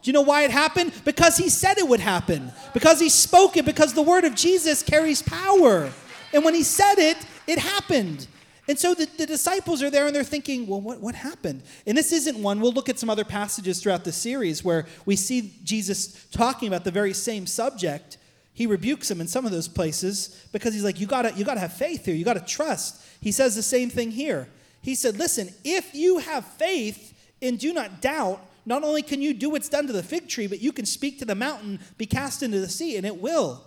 Do 0.00 0.08
you 0.08 0.14
know 0.14 0.22
why 0.22 0.44
it 0.44 0.50
happened? 0.50 0.94
Because 1.04 1.36
he 1.36 1.50
said 1.50 1.76
it 1.76 1.86
would 1.86 2.00
happen. 2.00 2.52
Because 2.72 3.00
he 3.00 3.10
spoke 3.10 3.58
it, 3.58 3.66
because 3.66 3.92
the 3.92 4.00
word 4.00 4.24
of 4.24 4.34
Jesus 4.34 4.82
carries 4.82 5.20
power. 5.20 5.92
And 6.32 6.42
when 6.42 6.54
he 6.54 6.62
said 6.62 6.94
it, 6.96 7.18
it 7.46 7.58
happened. 7.58 8.28
And 8.66 8.78
so 8.78 8.94
the, 8.94 9.06
the 9.18 9.26
disciples 9.26 9.82
are 9.82 9.90
there 9.90 10.06
and 10.06 10.16
they're 10.16 10.24
thinking, 10.24 10.66
well, 10.66 10.80
what, 10.80 11.00
what 11.00 11.14
happened? 11.14 11.62
And 11.86 11.98
this 11.98 12.12
isn't 12.12 12.38
one. 12.38 12.60
We'll 12.60 12.72
look 12.72 12.88
at 12.88 12.98
some 12.98 13.10
other 13.10 13.24
passages 13.24 13.82
throughout 13.82 14.04
the 14.04 14.12
series 14.12 14.64
where 14.64 14.86
we 15.04 15.16
see 15.16 15.54
Jesus 15.64 16.26
talking 16.30 16.68
about 16.68 16.84
the 16.84 16.90
very 16.90 17.12
same 17.12 17.46
subject. 17.46 18.16
He 18.54 18.66
rebukes 18.66 19.08
them 19.08 19.20
in 19.20 19.28
some 19.28 19.44
of 19.44 19.52
those 19.52 19.68
places 19.68 20.46
because 20.52 20.72
he's 20.72 20.84
like, 20.84 20.98
you 20.98 21.06
gotta, 21.06 21.32
you 21.34 21.44
gotta 21.44 21.60
have 21.60 21.74
faith 21.74 22.06
here, 22.06 22.14
you 22.14 22.24
gotta 22.24 22.40
trust. 22.40 23.04
He 23.20 23.32
says 23.32 23.54
the 23.54 23.62
same 23.62 23.90
thing 23.90 24.10
here. 24.10 24.48
He 24.80 24.94
said, 24.94 25.18
listen, 25.18 25.48
if 25.62 25.94
you 25.94 26.18
have 26.18 26.44
faith 26.44 27.12
and 27.42 27.58
do 27.58 27.72
not 27.74 28.00
doubt, 28.00 28.40
not 28.66 28.82
only 28.82 29.02
can 29.02 29.20
you 29.20 29.34
do 29.34 29.50
what's 29.50 29.68
done 29.68 29.86
to 29.88 29.92
the 29.92 30.02
fig 30.02 30.28
tree, 30.28 30.46
but 30.46 30.60
you 30.60 30.72
can 30.72 30.86
speak 30.86 31.18
to 31.18 31.26
the 31.26 31.34
mountain, 31.34 31.80
be 31.98 32.06
cast 32.06 32.42
into 32.42 32.60
the 32.60 32.68
sea, 32.68 32.96
and 32.96 33.04
it 33.04 33.20
will. 33.20 33.62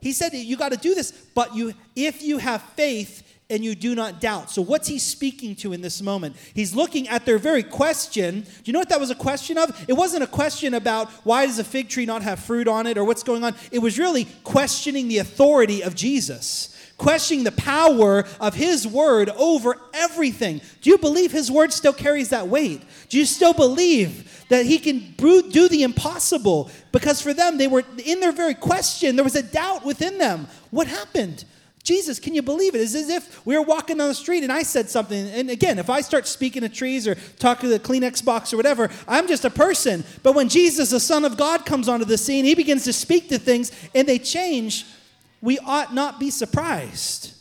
He 0.00 0.12
said 0.12 0.32
you 0.32 0.56
got 0.56 0.70
to 0.70 0.78
do 0.78 0.94
this, 0.94 1.10
but 1.34 1.56
you 1.56 1.74
if 1.96 2.22
you 2.22 2.38
have 2.38 2.62
faith 2.76 3.24
and 3.50 3.64
you 3.64 3.74
do 3.74 3.94
not 3.94 4.20
doubt. 4.20 4.50
So, 4.50 4.60
what's 4.60 4.88
he 4.88 4.98
speaking 4.98 5.54
to 5.56 5.72
in 5.72 5.80
this 5.80 6.02
moment? 6.02 6.36
He's 6.52 6.74
looking 6.74 7.08
at 7.08 7.24
their 7.24 7.38
very 7.38 7.62
question. 7.62 8.40
Do 8.40 8.48
you 8.64 8.72
know 8.72 8.78
what 8.78 8.90
that 8.90 9.00
was 9.00 9.10
a 9.10 9.14
question 9.14 9.56
of? 9.56 9.84
It 9.88 9.94
wasn't 9.94 10.22
a 10.22 10.26
question 10.26 10.74
about 10.74 11.10
why 11.24 11.46
does 11.46 11.58
a 11.58 11.64
fig 11.64 11.88
tree 11.88 12.04
not 12.04 12.22
have 12.22 12.40
fruit 12.40 12.68
on 12.68 12.86
it 12.86 12.98
or 12.98 13.04
what's 13.04 13.22
going 13.22 13.44
on. 13.44 13.54
It 13.72 13.78
was 13.78 13.98
really 13.98 14.26
questioning 14.44 15.08
the 15.08 15.18
authority 15.18 15.82
of 15.82 15.94
Jesus, 15.94 16.76
questioning 16.98 17.44
the 17.44 17.52
power 17.52 18.26
of 18.38 18.54
his 18.54 18.86
word 18.86 19.30
over 19.30 19.80
everything. 19.94 20.60
Do 20.82 20.90
you 20.90 20.98
believe 20.98 21.32
his 21.32 21.50
word 21.50 21.72
still 21.72 21.94
carries 21.94 22.28
that 22.28 22.48
weight? 22.48 22.82
Do 23.08 23.16
you 23.16 23.24
still 23.24 23.54
believe 23.54 24.44
that 24.50 24.66
he 24.66 24.78
can 24.78 25.14
do 25.16 25.68
the 25.68 25.84
impossible? 25.84 26.70
Because 26.92 27.22
for 27.22 27.32
them, 27.32 27.56
they 27.56 27.68
were 27.68 27.84
in 28.04 28.20
their 28.20 28.32
very 28.32 28.54
question, 28.54 29.16
there 29.16 29.24
was 29.24 29.36
a 29.36 29.42
doubt 29.42 29.86
within 29.86 30.18
them. 30.18 30.48
What 30.70 30.86
happened? 30.86 31.46
Jesus, 31.88 32.20
can 32.20 32.34
you 32.34 32.42
believe 32.42 32.74
it? 32.74 32.82
It's 32.82 32.94
as 32.94 33.08
if 33.08 33.46
we 33.46 33.56
were 33.56 33.64
walking 33.64 33.96
down 33.96 34.08
the 34.08 34.14
street 34.14 34.42
and 34.42 34.52
I 34.52 34.62
said 34.62 34.90
something. 34.90 35.26
And 35.30 35.48
again, 35.48 35.78
if 35.78 35.88
I 35.88 36.02
start 36.02 36.26
speaking 36.26 36.60
to 36.60 36.68
trees 36.68 37.08
or 37.08 37.14
talking 37.38 37.70
to 37.70 37.78
the 37.78 37.80
Kleenex 37.80 38.22
box 38.22 38.52
or 38.52 38.58
whatever, 38.58 38.90
I'm 39.08 39.26
just 39.26 39.46
a 39.46 39.50
person. 39.50 40.04
But 40.22 40.34
when 40.34 40.50
Jesus, 40.50 40.90
the 40.90 41.00
Son 41.00 41.24
of 41.24 41.38
God, 41.38 41.64
comes 41.64 41.88
onto 41.88 42.04
the 42.04 42.18
scene, 42.18 42.44
he 42.44 42.54
begins 42.54 42.84
to 42.84 42.92
speak 42.92 43.30
to 43.30 43.38
things 43.38 43.72
and 43.94 44.06
they 44.06 44.18
change. 44.18 44.84
We 45.40 45.58
ought 45.60 45.94
not 45.94 46.20
be 46.20 46.28
surprised. 46.28 47.32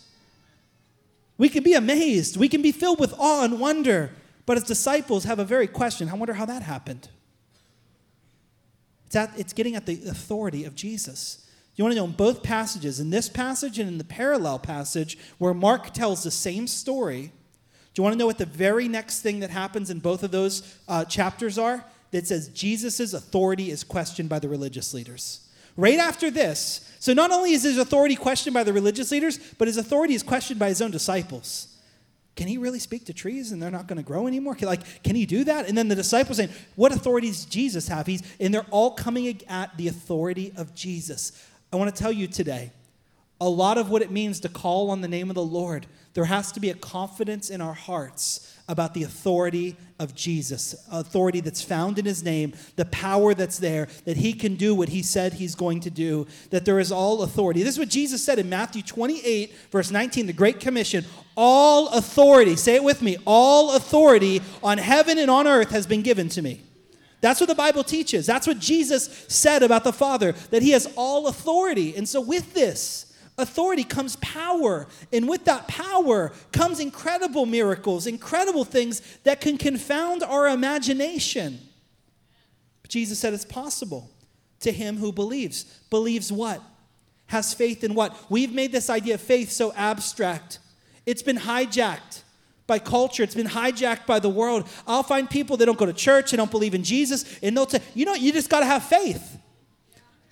We 1.38 1.49
can 1.49 1.62
be 1.62 1.73
amazed. 1.73 2.38
We 2.38 2.47
can 2.47 2.62
be 2.62 2.71
filled 2.71 3.01
with 3.01 3.13
awe 3.19 3.43
and 3.43 3.60
wonder. 3.60 4.12
But 4.45 4.55
as 4.55 4.63
disciples 4.63 5.25
have 5.25 5.39
a 5.39 5.45
very 5.45 5.67
question 5.67 6.07
I 6.07 6.13
wonder 6.13 6.33
how 6.33 6.45
that 6.45 6.62
happened. 6.62 7.10
It's, 9.07 9.15
at, 9.17 9.38
it's 9.38 9.51
getting 9.51 9.75
at 9.75 9.86
the 9.86 10.07
authority 10.07 10.63
of 10.63 10.73
Jesus. 10.73 11.46
You 11.77 11.83
want 11.83 11.93
to 11.93 11.99
know 11.99 12.05
in 12.05 12.11
both 12.11 12.41
passages, 12.41 12.99
in 12.99 13.11
this 13.11 13.29
passage 13.29 13.77
and 13.77 13.87
in 13.87 13.99
the 13.99 14.03
parallel 14.03 14.57
passage, 14.57 15.17
where 15.37 15.53
Mark 15.53 15.93
tells 15.93 16.23
the 16.23 16.31
same 16.31 16.65
story, 16.65 17.31
do 17.93 18.01
you 18.01 18.03
want 18.03 18.13
to 18.13 18.17
know 18.17 18.25
what 18.25 18.39
the 18.39 18.47
very 18.47 18.87
next 18.87 19.21
thing 19.21 19.39
that 19.39 19.51
happens 19.51 19.91
in 19.91 19.99
both 19.99 20.23
of 20.23 20.31
those 20.31 20.75
uh, 20.87 21.05
chapters 21.05 21.57
are? 21.57 21.85
That 22.11 22.25
says 22.25 22.47
Jesus' 22.49 23.13
authority 23.13 23.69
is 23.69 23.83
questioned 23.83 24.29
by 24.29 24.39
the 24.39 24.49
religious 24.49 24.93
leaders. 24.93 25.47
Right 25.75 25.99
after 25.99 26.31
this, 26.31 26.89
so 26.99 27.13
not 27.13 27.31
only 27.31 27.51
is 27.51 27.63
his 27.63 27.77
authority 27.77 28.15
questioned 28.15 28.53
by 28.53 28.63
the 28.63 28.73
religious 28.73 29.11
leaders, 29.11 29.37
but 29.57 29.67
his 29.67 29.77
authority 29.77 30.15
is 30.15 30.23
questioned 30.23 30.59
by 30.59 30.69
his 30.69 30.81
own 30.81 30.89
disciples. 30.89 31.75
Can 32.35 32.47
he 32.47 32.57
really 32.57 32.79
speak 32.79 33.05
to 33.05 33.13
trees 33.13 33.51
and 33.51 33.61
they're 33.61 33.71
not 33.71 33.87
going 33.87 33.97
to 33.97 34.03
grow 34.03 34.25
anymore? 34.25 34.55
Like, 34.61 35.03
can 35.03 35.15
he 35.15 35.25
do 35.25 35.43
that? 35.43 35.67
And 35.67 35.77
then 35.77 35.87
the 35.87 35.95
disciples 35.95 36.37
saying, 36.37 36.51
What 36.75 36.91
authority 36.91 37.27
does 37.27 37.45
Jesus 37.45 37.87
have? 37.87 38.07
He's, 38.07 38.23
and 38.39 38.53
they're 38.53 38.65
all 38.69 38.91
coming 38.91 39.41
at 39.49 39.75
the 39.75 39.87
authority 39.87 40.53
of 40.55 40.73
Jesus. 40.73 41.33
I 41.71 41.75
want 41.75 41.93
to 41.93 42.01
tell 42.01 42.12
you 42.12 42.27
today 42.27 42.71
a 43.39 43.49
lot 43.49 43.77
of 43.77 43.89
what 43.89 44.01
it 44.01 44.10
means 44.10 44.39
to 44.41 44.49
call 44.49 44.89
on 44.89 45.01
the 45.01 45.08
name 45.08 45.30
of 45.30 45.36
the 45.36 45.43
Lord, 45.43 45.86
there 46.13 46.25
has 46.25 46.51
to 46.53 46.60
be 46.60 46.71
a 46.71 46.73
confidence 46.73 47.49
in 47.49 47.62
our 47.62 47.73
hearts 47.73 48.58
about 48.67 48.93
the 48.93 49.03
authority 49.03 49.77
of 49.99 50.15
Jesus, 50.15 50.75
authority 50.91 51.39
that's 51.39 51.62
found 51.62 51.99
in 51.99 52.06
his 52.06 52.23
name, 52.23 52.53
the 52.75 52.86
power 52.86 53.34
that's 53.34 53.60
there, 53.60 53.88
that 54.06 54.17
he 54.17 54.34
can 54.34 54.56
do 54.56 54.73
what 54.73 54.89
he 54.89 55.03
said 55.03 55.34
he's 55.34 55.56
going 55.56 55.80
to 55.82 55.89
do, 55.89 56.25
that 56.49 56.65
there 56.65 56.80
is 56.80 56.91
all 56.91 57.21
authority. 57.21 57.63
This 57.63 57.75
is 57.75 57.80
what 57.80 57.89
Jesus 57.89 58.23
said 58.23 58.39
in 58.39 58.49
Matthew 58.49 58.82
28, 58.82 59.53
verse 59.71 59.91
19, 59.91 60.25
the 60.25 60.34
Great 60.34 60.60
Commission. 60.60 61.06
All 61.36 61.89
authority, 61.89 62.56
say 62.56 62.75
it 62.75 62.84
with 62.84 63.01
me, 63.01 63.17
all 63.25 63.75
authority 63.75 64.41
on 64.63 64.80
heaven 64.80 65.19
and 65.19 65.30
on 65.30 65.47
earth 65.47 65.69
has 65.69 65.86
been 65.86 66.01
given 66.01 66.27
to 66.30 66.41
me. 66.41 66.62
That's 67.19 67.39
what 67.39 67.49
the 67.49 67.56
Bible 67.56 67.84
teaches. 67.84 68.25
That's 68.25 68.45
what 68.45 68.60
Jesus 68.60 69.25
said 69.27 69.63
about 69.63 69.84
the 69.84 69.93
Father, 69.93 70.34
that 70.51 70.62
he 70.62 70.71
has 70.71 70.91
all 70.95 71.27
authority. 71.27 71.95
And 71.95 72.08
so, 72.08 72.21
with 72.21 72.53
this, 72.53 73.13
authority 73.38 73.84
comes 73.84 74.15
power. 74.17 74.88
And 75.12 75.27
with 75.27 75.45
that 75.45 75.67
power 75.67 76.32
comes 76.51 76.80
incredible 76.80 77.45
miracles, 77.45 78.08
incredible 78.08 78.65
things 78.65 79.01
that 79.23 79.41
can 79.41 79.58
confound 79.58 80.23
our 80.23 80.47
imagination. 80.47 81.60
But 82.82 82.91
Jesus 82.91 83.19
said 83.19 83.34
it's 83.34 83.45
possible 83.45 84.12
to 84.60 84.71
him 84.71 84.97
who 84.97 85.12
believes. 85.12 85.63
Believes 85.89 86.32
what? 86.32 86.62
Has 87.27 87.53
faith 87.53 87.84
in 87.84 87.93
what? 87.93 88.15
We've 88.30 88.53
made 88.53 88.71
this 88.71 88.89
idea 88.89 89.15
of 89.15 89.21
faith 89.21 89.51
so 89.51 89.73
abstract. 89.73 90.60
It's 91.06 91.23
been 91.23 91.38
hijacked 91.38 92.23
by 92.67 92.80
culture. 92.80 93.23
It's 93.23 93.36
been 93.36 93.47
hijacked 93.47 94.06
by 94.06 94.19
the 94.19 94.30
world. 94.30 94.67
I'll 94.86 95.03
find 95.03 95.30
people 95.30 95.58
that 95.58 95.65
don't 95.65 95.77
go 95.77 95.86
to 95.86 95.93
church, 95.93 96.32
they 96.32 96.38
don't 96.38 96.51
believe 96.51 96.75
in 96.75 96.84
Jesus, 96.84 97.39
and 97.41 97.56
they'll 97.56 97.67
say, 97.67 97.82
you 97.95 98.06
know, 98.06 98.13
you 98.13 98.32
just 98.34 98.49
got 98.49 98.60
to 98.60 98.65
have 98.65 98.84
faith. 98.84 99.39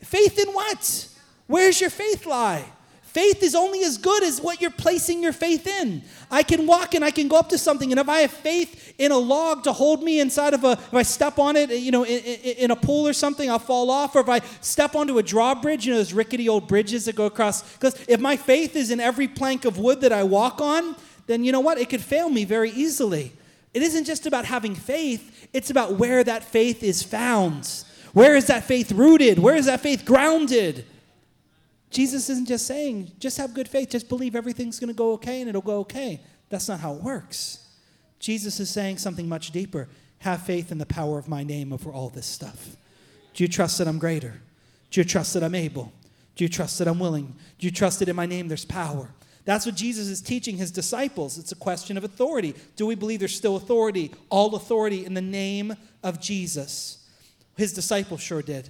Faith 0.04 0.38
in 0.38 0.54
what? 0.54 1.08
Where's 1.48 1.82
your 1.82 1.90
faith 1.90 2.26
lie? 2.26 2.66
Faith 3.02 3.44
is 3.44 3.56
only 3.56 3.82
as 3.82 3.98
good 3.98 4.24
as 4.24 4.42
what 4.42 4.60
you're 4.60 4.70
placing 4.70 5.24
your 5.24 5.32
faith 5.32 5.66
in. 5.66 6.04
I 6.30 6.44
can 6.44 6.68
walk 6.68 6.96
and 6.96 7.06
I 7.06 7.12
can 7.12 7.30
go 7.30 7.38
up 7.38 7.48
to 7.50 7.58
something, 7.58 7.90
and 7.92 7.98
if 7.98 8.10
I 8.10 8.20
have 8.20 8.32
faith 8.32 8.94
in 8.98 9.14
a 9.14 9.18
log 9.18 9.64
to 9.64 9.72
hold 9.72 10.04
me 10.04 10.20
inside 10.20 10.54
of 10.54 10.66
a, 10.66 10.74
if 10.74 10.94
I 10.94 11.04
step 11.04 11.40
on 11.40 11.56
it, 11.56 11.70
you 11.72 11.92
know, 11.92 12.04
in, 12.04 12.20
in, 12.20 12.72
a 12.72 12.76
pool 12.76 13.08
or 13.08 13.14
something, 13.14 13.50
I'll 13.50 13.58
fall 13.58 13.90
off. 13.90 14.16
Or 14.16 14.20
if 14.20 14.28
I 14.28 14.42
step 14.60 14.96
onto 14.96 15.18
a 15.18 15.24
drawbridge, 15.24 15.86
you 15.86 15.94
know, 15.94 16.00
those 16.00 16.12
rickety 16.12 16.50
old 16.50 16.68
bridges 16.68 17.06
that 17.06 17.16
go 17.16 17.26
across. 17.26 17.74
Because 17.76 17.98
if 18.10 18.20
my 18.20 18.36
faith 18.36 18.76
is 18.76 18.92
in 18.92 19.00
every 19.00 19.30
plank 19.30 19.64
of 19.64 19.78
wood 19.78 20.02
that 20.02 20.12
I 20.12 20.24
walk 20.24 20.60
on, 20.60 20.98
then 21.28 21.44
you 21.44 21.52
know 21.52 21.60
what? 21.60 21.78
It 21.78 21.90
could 21.90 22.02
fail 22.02 22.30
me 22.30 22.46
very 22.46 22.72
easily. 22.72 23.34
It 23.74 23.82
isn't 23.82 24.06
just 24.06 24.26
about 24.26 24.46
having 24.46 24.76
faith, 24.76 25.50
it's 25.52 25.70
about 25.70 25.96
where 25.96 26.24
that 26.24 26.44
faith 26.44 26.82
is 26.82 27.04
found. 27.04 27.84
Where 28.14 28.36
is 28.36 28.48
that 28.48 28.64
faith 28.64 28.94
rooted? 28.94 29.40
Where 29.40 29.56
is 29.56 29.66
that 29.66 29.82
faith 29.82 30.06
grounded? 30.06 30.86
Jesus 31.90 32.30
isn't 32.30 32.48
just 32.48 32.66
saying, 32.66 33.12
just 33.20 33.38
have 33.38 33.54
good 33.54 33.68
faith, 33.68 33.90
just 33.90 34.08
believe 34.08 34.36
everything's 34.36 34.80
going 34.80 34.88
to 34.88 34.94
go 34.94 35.12
okay 35.14 35.42
and 35.42 35.50
it'll 35.50 35.62
go 35.62 35.80
okay. 35.80 36.22
That's 36.50 36.70
not 36.70 36.80
how 36.80 36.94
it 36.94 37.04
works. 37.04 37.68
Jesus 38.20 38.60
is 38.60 38.70
saying 38.70 38.98
something 38.98 39.28
much 39.28 39.52
deeper. 39.52 39.90
Have 40.20 40.44
faith 40.44 40.72
in 40.72 40.78
the 40.78 40.86
power 40.86 41.20
of 41.20 41.28
my 41.28 41.44
name 41.44 41.74
over 41.74 41.92
all 41.92 42.10
this 42.10 42.26
stuff. 42.26 42.78
Do 43.34 43.44
you 43.44 43.48
trust 43.50 43.78
that 43.78 43.88
I'm 43.88 44.00
greater? 44.00 44.42
Do 44.92 45.02
you 45.02 45.06
trust 45.06 45.34
that 45.34 45.44
I'm 45.44 45.56
able? 45.56 45.92
Do 46.36 46.44
you 46.44 46.50
trust 46.50 46.80
that 46.80 46.88
I'm 46.88 47.00
willing? 47.00 47.36
Do 47.60 47.68
you 47.68 47.72
trust 47.72 48.00
that 48.00 48.10
in 48.10 48.16
my 48.16 48.26
name 48.26 48.48
there's 48.48 48.66
power? 48.66 49.10
That's 49.46 49.66
what 49.66 49.76
Jesus 49.76 50.08
is 50.08 50.22
teaching 50.22 50.58
his 50.58 50.72
disciples. 50.72 51.38
It's 51.38 51.52
a 51.52 51.56
question 51.56 51.98
of 51.98 52.04
authority. 52.04 52.56
Do 52.76 52.88
we 52.88 52.96
believe 52.96 53.20
there's 53.20 53.36
still 53.36 53.56
authority? 53.56 54.12
All 54.30 54.56
authority 54.56 55.06
in 55.06 55.14
the 55.14 55.22
name 55.22 55.76
of 56.04 56.20
Jesus. 56.20 57.08
His 57.56 57.72
disciples 57.72 58.22
sure 58.22 58.42
did. 58.42 58.70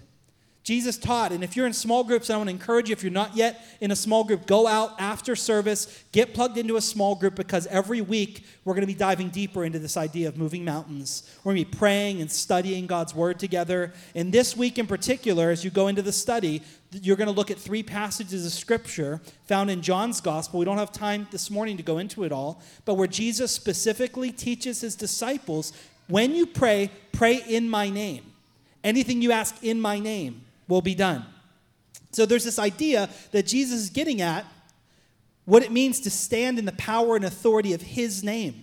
Jesus 0.66 0.98
taught, 0.98 1.32
and 1.32 1.44
if 1.44 1.56
you're 1.56 1.68
in 1.68 1.74
small 1.74 2.04
groups, 2.04 2.32
I 2.32 2.38
want 2.38 2.48
to 2.48 2.52
encourage 2.52 2.90
you, 2.90 2.94
if 2.94 3.04
you're 3.04 3.12
not 3.12 3.38
yet 3.38 3.64
in 3.82 3.92
a 3.92 3.96
small 3.96 4.24
group, 4.24 4.48
go 4.48 4.66
out 4.66 5.00
after 5.00 5.36
service, 5.36 6.04
get 6.12 6.34
plugged 6.34 6.58
into 6.58 6.76
a 6.76 6.82
small 6.82 7.14
group 7.14 7.36
because 7.36 7.68
every 7.68 8.02
week 8.02 8.44
we're 8.64 8.74
going 8.74 8.82
to 8.82 8.88
be 8.88 8.96
diving 8.96 9.30
deeper 9.30 9.64
into 9.64 9.78
this 9.78 9.96
idea 9.96 10.28
of 10.28 10.40
moving 10.40 10.66
mountains. 10.66 11.32
We're 11.44 11.54
going 11.54 11.66
to 11.66 11.72
be 11.72 11.78
praying 11.78 12.20
and 12.20 12.32
studying 12.32 12.88
God's 12.88 13.14
Word 13.14 13.38
together. 13.38 13.94
And 14.16 14.34
this 14.34 14.58
week 14.58 14.80
in 14.80 14.88
particular, 14.88 15.52
as 15.52 15.64
you 15.64 15.70
go 15.70 15.88
into 15.88 16.02
the 16.02 16.12
study, 16.12 16.64
you're 16.92 17.16
going 17.16 17.30
to 17.30 17.36
look 17.36 17.52
at 17.52 17.60
three 17.60 17.84
passages 17.84 18.44
of 18.44 18.52
Scripture 18.52 19.22
found 19.44 19.70
in 19.70 19.84
John's 19.84 20.20
Gospel. 20.20 20.58
We 20.58 20.66
don't 20.66 20.80
have 20.80 20.92
time 20.92 21.28
this 21.30 21.52
morning 21.52 21.78
to 21.78 21.84
go 21.84 22.00
into 22.00 22.24
it 22.24 22.32
all, 22.32 22.60
but 22.86 22.96
where 22.96 23.08
Jesus 23.08 23.52
specifically 23.52 24.32
teaches 24.32 24.82
his 24.82 24.96
disciples 24.96 25.74
when 26.08 26.34
you 26.34 26.48
pray, 26.48 26.90
pray 27.12 27.44
in 27.48 27.70
my 27.70 27.92
name. 27.92 28.32
Anything 28.84 29.22
you 29.22 29.32
ask 29.32 29.64
in 29.64 29.80
my 29.80 30.00
name 30.00 30.42
will 30.68 30.82
be 30.82 30.96
done. 30.96 31.26
So 32.12 32.26
there's 32.26 32.44
this 32.44 32.60
idea 32.60 33.10
that 33.32 33.46
Jesus 33.46 33.82
is 33.82 33.90
getting 33.90 34.22
at 34.22 34.46
what 35.46 35.64
it 35.64 35.72
means 35.72 36.00
to 36.02 36.10
stand 36.10 36.58
in 36.58 36.66
the 36.66 36.72
power 36.74 37.16
and 37.16 37.26
authority 37.26 37.74
of 37.74 37.82
his 37.82 38.24
name. 38.24 38.54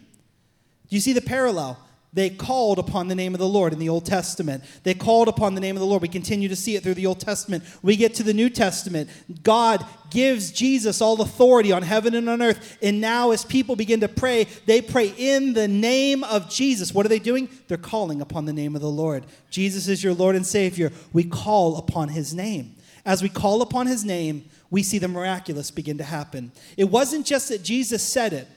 Do 0.88 0.96
you 0.96 1.00
see 1.00 1.12
the 1.12 1.20
parallel? 1.20 1.78
They 2.14 2.28
called 2.28 2.78
upon 2.78 3.08
the 3.08 3.14
name 3.14 3.32
of 3.32 3.40
the 3.40 3.48
Lord 3.48 3.72
in 3.72 3.78
the 3.78 3.88
Old 3.88 4.04
Testament. 4.04 4.64
They 4.82 4.92
called 4.92 5.28
upon 5.28 5.54
the 5.54 5.62
name 5.62 5.76
of 5.76 5.80
the 5.80 5.86
Lord. 5.86 6.02
We 6.02 6.08
continue 6.08 6.46
to 6.48 6.56
see 6.56 6.76
it 6.76 6.82
through 6.82 6.94
the 6.94 7.06
Old 7.06 7.20
Testament. 7.20 7.64
We 7.82 7.96
get 7.96 8.14
to 8.16 8.22
the 8.22 8.34
New 8.34 8.50
Testament. 8.50 9.08
God 9.42 9.82
gives 10.10 10.52
Jesus 10.52 11.00
all 11.00 11.22
authority 11.22 11.72
on 11.72 11.82
heaven 11.82 12.14
and 12.14 12.28
on 12.28 12.42
earth. 12.42 12.76
And 12.82 13.00
now, 13.00 13.30
as 13.30 13.46
people 13.46 13.76
begin 13.76 14.00
to 14.00 14.08
pray, 14.08 14.46
they 14.66 14.82
pray 14.82 15.14
in 15.16 15.54
the 15.54 15.66
name 15.66 16.22
of 16.24 16.50
Jesus. 16.50 16.92
What 16.92 17.06
are 17.06 17.08
they 17.08 17.18
doing? 17.18 17.48
They're 17.68 17.78
calling 17.78 18.20
upon 18.20 18.44
the 18.44 18.52
name 18.52 18.76
of 18.76 18.82
the 18.82 18.90
Lord. 18.90 19.24
Jesus 19.48 19.88
is 19.88 20.04
your 20.04 20.12
Lord 20.12 20.36
and 20.36 20.46
Savior. 20.46 20.92
We 21.14 21.24
call 21.24 21.78
upon 21.78 22.10
his 22.10 22.34
name. 22.34 22.74
As 23.06 23.22
we 23.22 23.30
call 23.30 23.62
upon 23.62 23.86
his 23.86 24.04
name, 24.04 24.44
we 24.70 24.82
see 24.82 24.98
the 24.98 25.08
miraculous 25.08 25.70
begin 25.70 25.96
to 25.96 26.04
happen. 26.04 26.52
It 26.76 26.90
wasn't 26.90 27.24
just 27.24 27.48
that 27.48 27.62
Jesus 27.62 28.02
said 28.02 28.34
it, 28.34 28.48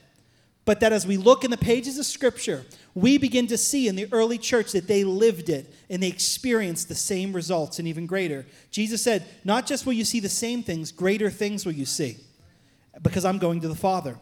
but 0.65 0.81
that 0.81 0.91
as 0.91 1.07
we 1.07 1.15
look 1.15 1.45
in 1.45 1.51
the 1.51 1.57
pages 1.57 1.97
of 1.97 2.05
Scripture, 2.05 2.65
we 2.95 3.17
begin 3.17 3.45
to 3.47 3.57
see 3.57 3.89
in 3.89 3.97
the 3.97 4.07
early 4.13 4.37
church 4.37 4.71
that 4.71 4.87
they 4.87 5.03
lived 5.03 5.49
it 5.49 5.71
and 5.89 6.01
they 6.01 6.07
experienced 6.07 6.87
the 6.87 6.95
same 6.95 7.33
results 7.33 7.77
and 7.77 7.87
even 7.89 8.05
greater. 8.05 8.45
Jesus 8.71 9.03
said, 9.03 9.25
Not 9.43 9.67
just 9.67 9.85
will 9.85 9.93
you 9.93 10.05
see 10.05 10.21
the 10.21 10.29
same 10.29 10.63
things, 10.63 10.93
greater 10.93 11.29
things 11.29 11.65
will 11.65 11.73
you 11.73 11.85
see, 11.85 12.17
because 13.01 13.25
I'm 13.25 13.37
going 13.37 13.59
to 13.61 13.67
the 13.67 13.75
Father. 13.75 14.17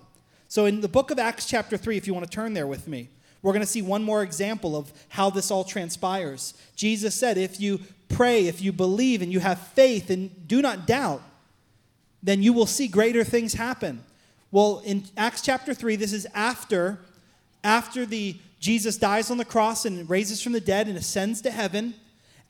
So 0.48 0.66
in 0.66 0.82
the 0.82 0.88
book 0.88 1.12
of 1.12 1.20
Acts, 1.20 1.46
chapter 1.46 1.78
3, 1.78 1.98
if 1.98 2.08
you 2.08 2.16
want 2.16 2.26
to 2.26 2.36
turn 2.36 2.56
there 2.56 2.68
with 2.68 2.88
me, 2.88 3.10
we're 3.44 3.54
going 3.54 3.62
to 3.62 3.72
see 3.72 3.82
one 3.84 4.04
more 4.04 4.24
example 4.24 4.76
of 4.76 4.92
how 5.10 5.30
this 5.30 5.52
all 5.52 5.64
transpires. 5.64 6.56
Jesus 6.76 7.14
said, 7.14 7.38
If 7.38 7.62
you 7.62 7.80
pray, 8.10 8.48
if 8.48 8.60
you 8.60 8.72
believe, 8.72 9.22
and 9.22 9.32
you 9.32 9.40
have 9.40 9.60
faith, 9.60 10.10
and 10.10 10.48
do 10.48 10.64
not 10.64 10.88
doubt, 10.88 11.22
then 12.24 12.42
you 12.42 12.54
will 12.54 12.66
see 12.66 12.88
greater 12.88 13.24
things 13.24 13.54
happen. 13.54 14.04
Well, 14.50 14.82
in 14.84 15.04
Acts 15.16 15.42
chapter 15.42 15.76
3, 15.76 15.96
this 15.96 16.14
is 16.14 16.26
after 16.34 17.00
after 17.64 18.06
the 18.06 18.36
Jesus 18.64 18.96
dies 18.96 19.30
on 19.30 19.36
the 19.36 19.44
cross 19.44 19.84
and 19.84 20.10
raises 20.10 20.42
from 20.42 20.54
the 20.54 20.62
dead 20.62 20.88
and 20.88 20.98
ascends 20.98 21.42
to 21.42 21.52
heaven, 21.52 21.96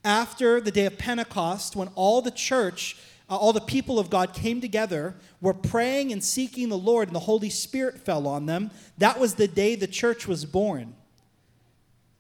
after 0.04 0.62
the 0.62 0.70
day 0.70 0.86
of 0.86 1.00
Pentecost, 1.00 1.76
when 1.76 1.88
all 1.96 2.22
the 2.22 2.30
church, 2.30 2.96
uh, 3.32 3.36
all 3.36 3.52
the 3.52 3.60
people 3.60 3.98
of 3.98 4.12
God 4.12 4.32
came 4.32 4.62
together, 4.62 5.16
were 5.42 5.56
praying 5.56 6.12
and 6.12 6.24
seeking 6.24 6.70
the 6.70 6.78
Lord, 6.78 7.08
and 7.08 7.16
the 7.16 7.22
Holy 7.22 7.50
Spirit 7.50 7.98
fell 7.98 8.28
on 8.28 8.46
them, 8.46 8.70
that 9.00 9.20
was 9.20 9.34
the 9.34 9.48
day 9.48 9.74
the 9.74 9.88
church 9.88 10.28
was 10.28 10.46
born. 10.46 10.94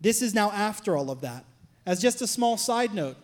This 0.01 0.23
is 0.23 0.33
now 0.33 0.49
after 0.49 0.97
all 0.97 1.11
of 1.11 1.21
that. 1.21 1.45
As 1.85 2.01
just 2.01 2.19
a 2.23 2.27
small 2.27 2.57
side 2.57 2.95
note, 2.95 3.17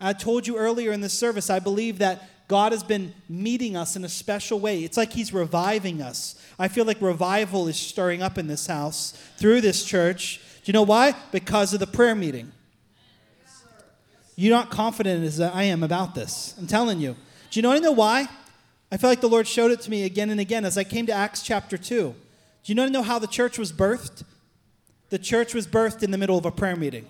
I 0.00 0.14
told 0.14 0.46
you 0.46 0.56
earlier 0.56 0.92
in 0.92 1.02
this 1.02 1.12
service, 1.12 1.50
I 1.50 1.58
believe 1.58 1.98
that 1.98 2.26
God 2.48 2.72
has 2.72 2.84
been 2.84 3.12
meeting 3.28 3.76
us 3.76 3.96
in 3.96 4.04
a 4.04 4.08
special 4.08 4.60
way. 4.60 4.84
It's 4.84 4.96
like 4.96 5.12
He's 5.12 5.32
reviving 5.32 6.00
us. 6.00 6.40
I 6.58 6.68
feel 6.68 6.84
like 6.84 7.00
revival 7.00 7.66
is 7.66 7.76
stirring 7.76 8.22
up 8.22 8.38
in 8.38 8.46
this 8.46 8.66
house 8.66 9.12
through 9.36 9.62
this 9.62 9.84
church. 9.84 10.40
Do 10.62 10.70
you 10.70 10.72
know 10.72 10.84
why? 10.84 11.14
Because 11.32 11.74
of 11.74 11.80
the 11.80 11.86
prayer 11.86 12.14
meeting. 12.14 12.52
You're 14.36 14.56
not 14.56 14.70
confident 14.70 15.24
as 15.24 15.40
I 15.40 15.64
am 15.64 15.82
about 15.82 16.14
this. 16.14 16.54
I'm 16.58 16.66
telling 16.66 17.00
you. 17.00 17.16
Do 17.50 17.58
you 17.58 17.62
know, 17.62 17.72
I 17.72 17.78
know 17.78 17.92
why? 17.92 18.28
I 18.92 18.96
feel 18.96 19.10
like 19.10 19.20
the 19.20 19.28
Lord 19.28 19.48
showed 19.48 19.70
it 19.72 19.80
to 19.82 19.90
me 19.90 20.04
again 20.04 20.30
and 20.30 20.38
again 20.38 20.64
as 20.64 20.78
I 20.78 20.84
came 20.84 21.06
to 21.06 21.12
Acts 21.12 21.42
chapter 21.42 21.76
2. 21.76 22.14
Do 22.14 22.16
you 22.64 22.74
know, 22.74 22.86
know 22.86 23.02
how 23.02 23.18
the 23.18 23.26
church 23.26 23.58
was 23.58 23.72
birthed? 23.72 24.24
The 25.08 25.18
church 25.18 25.54
was 25.54 25.66
birthed 25.66 26.02
in 26.02 26.10
the 26.10 26.18
middle 26.18 26.36
of 26.36 26.44
a 26.44 26.50
prayer 26.50 26.76
meeting. 26.76 27.06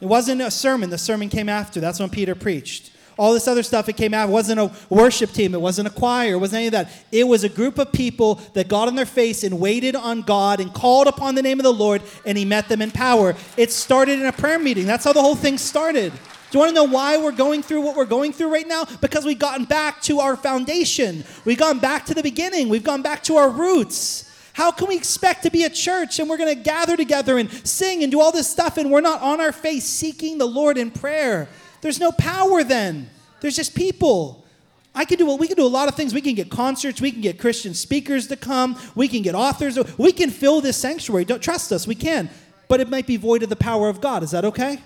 It 0.00 0.06
wasn't 0.06 0.40
a 0.40 0.50
sermon, 0.50 0.90
the 0.90 0.98
sermon 0.98 1.28
came 1.28 1.48
after. 1.48 1.80
That's 1.80 2.00
when 2.00 2.10
Peter 2.10 2.34
preached 2.34 2.90
all 3.18 3.32
this 3.32 3.48
other 3.48 3.62
stuff 3.62 3.88
it 3.88 3.96
came 3.96 4.12
out. 4.12 4.28
It 4.28 4.32
wasn't 4.32 4.60
a 4.60 4.70
worship 4.88 5.32
team, 5.32 5.54
it 5.54 5.60
wasn't 5.60 5.88
a 5.88 5.90
choir, 5.90 6.34
it 6.34 6.38
wasn't 6.38 6.58
any 6.58 6.66
of 6.66 6.72
that. 6.72 6.90
It 7.10 7.26
was 7.26 7.44
a 7.44 7.48
group 7.48 7.78
of 7.78 7.92
people 7.92 8.36
that 8.54 8.68
got 8.68 8.88
on 8.88 8.94
their 8.94 9.06
face 9.06 9.42
and 9.42 9.58
waited 9.58 9.96
on 9.96 10.22
God 10.22 10.60
and 10.60 10.72
called 10.72 11.06
upon 11.06 11.34
the 11.34 11.42
name 11.42 11.58
of 11.58 11.64
the 11.64 11.72
Lord, 11.72 12.02
and 12.24 12.36
He 12.36 12.44
met 12.44 12.68
them 12.68 12.82
in 12.82 12.90
power. 12.90 13.34
It 13.56 13.72
started 13.72 14.18
in 14.18 14.26
a 14.26 14.32
prayer 14.32 14.58
meeting. 14.58 14.86
That's 14.86 15.04
how 15.04 15.12
the 15.12 15.22
whole 15.22 15.36
thing 15.36 15.58
started. 15.58 16.12
Do 16.50 16.58
you 16.58 16.60
want 16.60 16.70
to 16.70 16.74
know 16.74 16.84
why 16.84 17.18
we're 17.18 17.32
going 17.32 17.62
through 17.62 17.80
what 17.80 17.96
we're 17.96 18.04
going 18.04 18.32
through 18.32 18.52
right 18.52 18.68
now? 18.68 18.84
Because 19.00 19.24
we've 19.24 19.38
gotten 19.38 19.64
back 19.64 20.00
to 20.02 20.20
our 20.20 20.36
foundation. 20.36 21.24
We've 21.44 21.58
gone 21.58 21.80
back 21.80 22.06
to 22.06 22.14
the 22.14 22.22
beginning. 22.22 22.68
We've 22.68 22.84
gone 22.84 23.02
back 23.02 23.24
to 23.24 23.36
our 23.36 23.50
roots. 23.50 24.32
How 24.52 24.70
can 24.70 24.88
we 24.88 24.96
expect 24.96 25.42
to 25.42 25.50
be 25.50 25.64
a 25.64 25.70
church 25.70 26.18
and 26.18 26.30
we're 26.30 26.38
going 26.38 26.54
to 26.54 26.62
gather 26.62 26.96
together 26.96 27.36
and 27.36 27.50
sing 27.66 28.02
and 28.02 28.12
do 28.12 28.20
all 28.20 28.32
this 28.32 28.48
stuff 28.48 28.78
and 28.78 28.90
we're 28.90 29.02
not 29.02 29.20
on 29.20 29.40
our 29.40 29.52
face 29.52 29.84
seeking 29.84 30.38
the 30.38 30.46
Lord 30.46 30.78
in 30.78 30.90
prayer? 30.90 31.48
There's 31.86 32.00
no 32.00 32.10
power 32.10 32.64
then. 32.64 33.08
There's 33.38 33.54
just 33.54 33.76
people. 33.76 34.44
I 34.92 35.04
can 35.04 35.18
do 35.18 35.26
what 35.26 35.38
we 35.38 35.46
can 35.46 35.56
do 35.56 35.64
a 35.64 35.68
lot 35.68 35.86
of 35.86 35.94
things. 35.94 36.12
We 36.12 36.20
can 36.20 36.34
get 36.34 36.50
concerts, 36.50 37.00
we 37.00 37.12
can 37.12 37.20
get 37.20 37.38
Christian 37.38 37.74
speakers 37.74 38.26
to 38.26 38.36
come, 38.36 38.76
we 38.96 39.06
can 39.06 39.22
get 39.22 39.36
authors, 39.36 39.78
we 39.96 40.10
can 40.10 40.30
fill 40.30 40.60
this 40.60 40.76
sanctuary. 40.76 41.24
Don't 41.24 41.40
trust 41.40 41.70
us, 41.70 41.86
we 41.86 41.94
can. 41.94 42.28
But 42.66 42.80
it 42.80 42.90
might 42.90 43.06
be 43.06 43.16
void 43.16 43.44
of 43.44 43.50
the 43.50 43.54
power 43.54 43.88
of 43.88 44.00
God. 44.00 44.24
Is 44.24 44.32
that 44.32 44.44
okay? 44.44 44.80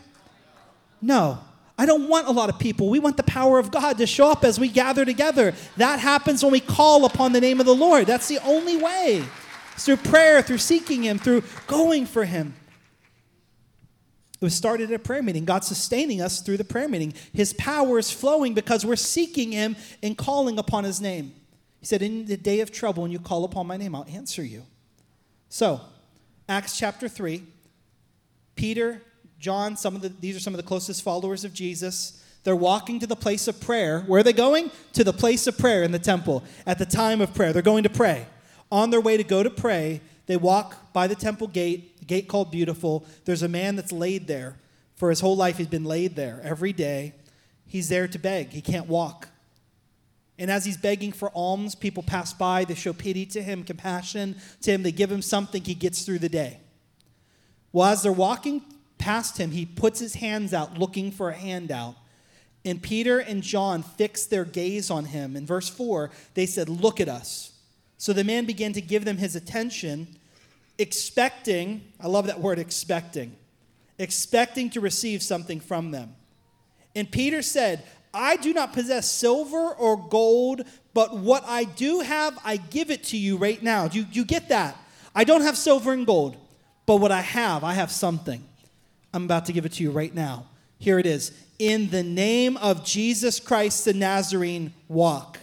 No. 1.00 1.38
I 1.78 1.86
don't 1.86 2.06
want 2.06 2.28
a 2.28 2.32
lot 2.32 2.50
of 2.50 2.58
people. 2.58 2.90
We 2.90 2.98
want 2.98 3.16
the 3.16 3.22
power 3.22 3.58
of 3.58 3.70
God 3.70 3.96
to 3.96 4.06
show 4.06 4.30
up 4.30 4.44
as 4.44 4.60
we 4.60 4.68
gather 4.68 5.06
together. 5.06 5.54
That 5.78 6.00
happens 6.00 6.42
when 6.42 6.52
we 6.52 6.60
call 6.60 7.06
upon 7.06 7.32
the 7.32 7.40
name 7.40 7.60
of 7.60 7.64
the 7.64 7.74
Lord. 7.74 8.08
That's 8.08 8.28
the 8.28 8.40
only 8.44 8.76
way. 8.76 9.24
It's 9.72 9.86
through 9.86 9.96
prayer, 9.96 10.42
through 10.42 10.58
seeking 10.58 11.04
Him, 11.04 11.18
through 11.18 11.44
going 11.66 12.04
for 12.04 12.26
Him. 12.26 12.56
It 14.40 14.44
was 14.44 14.55
started 14.55 14.90
at 14.90 14.96
a 14.96 14.98
prayer 14.98 15.22
meeting. 15.22 15.44
God 15.44 15.64
sustaining 15.64 16.22
us 16.22 16.40
through 16.40 16.57
the 16.57 16.64
prayer 16.64 16.88
meeting. 16.88 17.12
His 17.33 17.53
power 17.53 17.98
is 17.98 18.11
flowing 18.11 18.55
because 18.55 18.87
we're 18.87 18.96
seeking 18.96 19.53
Him 19.53 19.76
and 20.03 20.16
calling 20.16 20.59
upon 20.59 20.85
His 20.85 21.00
name. 21.00 21.35
He 21.81 21.87
said, 21.87 22.00
In 22.00 22.24
the 22.24 22.38
day 22.38 22.61
of 22.61 22.72
trouble, 22.72 23.03
when 23.03 23.12
you 23.12 23.18
call 23.18 23.44
upon 23.44 23.66
my 23.66 23.76
name, 23.76 23.94
I'll 23.94 24.07
answer 24.11 24.42
you. 24.42 24.64
So, 25.50 25.83
Acts 26.48 26.79
chapter 26.79 27.07
3, 27.07 27.42
Peter, 28.57 29.03
John, 29.38 29.76
some 29.76 29.94
of 29.94 30.03
the, 30.03 30.09
these 30.09 30.37
are 30.37 30.40
some 30.40 30.55
of 30.55 30.59
the 30.59 30.66
closest 30.66 31.03
followers 31.03 31.44
of 31.44 31.53
Jesus. 31.53 32.24
They're 32.42 32.57
walking 32.57 32.98
to 33.00 33.07
the 33.07 33.16
place 33.16 33.46
of 33.46 33.61
prayer. 33.61 34.00
Where 34.00 34.20
are 34.20 34.22
they 34.22 34.33
going? 34.33 34.70
To 34.94 35.05
the 35.05 35.12
place 35.12 35.46
of 35.46 35.59
prayer 35.59 35.83
in 35.83 35.92
the 35.92 35.98
temple 35.98 36.44
at 36.66 36.79
the 36.79 36.87
time 36.87 37.20
of 37.20 37.35
prayer. 37.35 37.53
They're 37.53 37.62
going 37.62 37.83
to 37.83 37.90
pray. 37.90 38.26
On 38.72 38.90
their 38.90 39.00
way 39.00 39.16
to 39.16 39.24
go 39.24 39.42
to 39.42 39.50
pray, 39.50 40.00
they 40.31 40.37
walk 40.37 40.93
by 40.93 41.09
the 41.09 41.16
temple 41.16 41.49
gate, 41.49 41.99
the 41.99 42.05
gate 42.05 42.29
called 42.29 42.53
Beautiful. 42.53 43.05
There's 43.25 43.43
a 43.43 43.49
man 43.49 43.75
that's 43.75 43.90
laid 43.90 44.29
there. 44.29 44.55
For 44.95 45.11
his 45.11 45.19
whole 45.19 45.37
life, 45.37 45.59
he's 45.59 45.66
been 45.66 45.83
laid 45.83 46.14
there 46.14 46.40
every 46.45 46.73
day. 46.73 47.14
He's 47.66 47.88
there 47.88 48.07
to 48.07 48.16
beg. 48.16 48.51
He 48.51 48.61
can't 48.61 48.87
walk. 48.87 49.27
And 50.38 50.49
as 50.49 50.64
he's 50.64 50.77
begging 50.77 51.11
for 51.11 51.33
alms, 51.35 51.75
people 51.75 52.05
pass 52.05 52.33
by. 52.33 52.64
They 52.64 52.77
show 52.77 52.93
pity 52.93 53.27
to 53.27 53.43
him, 53.43 53.64
compassion 53.64 54.37
to 54.62 54.71
him. 54.71 54.85
They 54.85 54.93
give 54.93 55.11
him 55.11 55.21
something. 55.21 55.64
He 55.64 55.75
gets 55.75 56.03
through 56.03 56.21
the 56.21 56.29
day. 56.29 56.61
Well, 57.73 57.88
as 57.88 58.05
they're 58.05 58.12
walking 58.12 58.62
past 58.99 59.37
him, 59.37 59.51
he 59.51 59.66
puts 59.66 59.99
his 59.99 60.14
hands 60.14 60.55
out 60.55 60.79
looking 60.79 61.11
for 61.11 61.31
a 61.31 61.35
handout. 61.35 61.97
And 62.64 62.81
Peter 62.81 63.19
and 63.19 63.43
John 63.43 63.83
fixed 63.83 64.31
their 64.31 64.45
gaze 64.45 64.93
on 64.93 65.07
him. 65.07 65.35
In 65.35 65.45
verse 65.45 65.69
4, 65.69 66.12
they 66.35 66.47
said, 66.47 66.69
Look 66.69 67.01
at 67.01 67.09
us. 67.09 67.57
So 67.99 68.12
the 68.12 68.23
man 68.23 68.45
began 68.45 68.73
to 68.75 68.81
give 68.81 69.05
them 69.05 69.16
his 69.16 69.35
attention 69.35 70.16
expecting, 70.81 71.83
I 72.01 72.07
love 72.07 72.27
that 72.27 72.40
word, 72.40 72.59
expecting, 72.59 73.37
expecting 73.99 74.71
to 74.71 74.81
receive 74.81 75.23
something 75.23 75.61
from 75.61 75.90
them. 75.90 76.14
And 76.97 77.11
Peter 77.11 77.43
said, 77.43 77.85
I 78.14 78.37
do 78.37 78.53
not 78.53 78.73
possess 78.73 79.09
silver 79.09 79.75
or 79.75 80.09
gold, 80.09 80.62
but 80.95 81.16
what 81.16 81.45
I 81.47 81.64
do 81.64 82.01
have, 82.01 82.38
I 82.45 82.57
give 82.57 82.90
it 82.90 83.05
to 83.05 83.19
you 83.19 83.37
right 83.37 83.62
now. 83.62 83.88
Do 83.88 84.01
you, 84.01 84.07
you 84.11 84.25
get 84.25 84.49
that? 84.49 84.77
I 85.14 85.25
don't 85.25 85.43
have 85.43 85.57
silver 85.57 85.93
and 85.93 86.07
gold, 86.07 86.37
but 86.87 86.97
what 86.97 87.12
I 87.12 87.21
have, 87.21 87.62
I 87.62 87.75
have 87.75 87.93
something. 87.93 88.43
I'm 89.12 89.25
about 89.25 89.47
to 89.47 89.53
give 89.53 89.66
it 89.66 89.73
to 89.73 89.83
you 89.83 89.90
right 89.90 90.14
now. 90.14 90.47
Here 90.79 90.99
it 90.99 91.07
is. 91.07 91.33
In 91.59 91.90
the 91.90 92.03
name 92.03 92.57
of 92.57 92.85
Jesus 92.85 93.38
Christ 93.38 93.85
the 93.85 93.93
Nazarene, 93.93 94.73
walk 94.88 95.39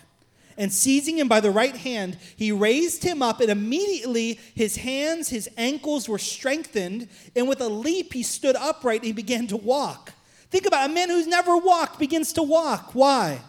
and 0.58 0.74
seizing 0.74 1.18
him 1.20 1.28
by 1.28 1.40
the 1.40 1.52
right 1.52 1.76
hand, 1.76 2.18
he 2.36 2.52
raised 2.52 3.04
him 3.04 3.22
up, 3.22 3.40
and 3.40 3.50
immediately 3.50 4.40
his 4.56 4.78
hands, 4.78 5.30
his 5.30 5.50
ankles 5.58 6.10
were 6.10 6.18
strengthened, 6.18 7.08
and 7.36 7.48
with 7.48 7.62
a 7.62 7.70
leap 7.70 8.14
he 8.14 8.24
stood 8.24 8.56
upright 8.56 9.02
and 9.02 9.08
he 9.08 9.14
began 9.14 9.48
to 9.48 9.58
walk. 9.58 10.14
Think 10.50 10.66
about 10.66 10.88
it, 10.88 10.92
a 10.92 10.94
man 10.94 11.10
who's 11.10 11.28
never 11.28 11.58
walked 11.58 12.00
begins 12.00 12.34
to 12.34 12.44
walk. 12.44 12.96
Why? 12.96 13.42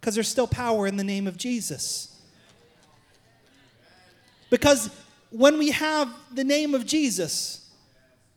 Because 0.00 0.14
there's 0.14 0.28
still 0.28 0.46
power 0.46 0.86
in 0.86 0.96
the 0.96 1.04
name 1.04 1.26
of 1.26 1.36
Jesus. 1.36 2.20
Because 4.48 4.90
when 5.30 5.58
we 5.58 5.72
have 5.72 6.08
the 6.32 6.44
name 6.44 6.74
of 6.74 6.86
Jesus, 6.86 7.68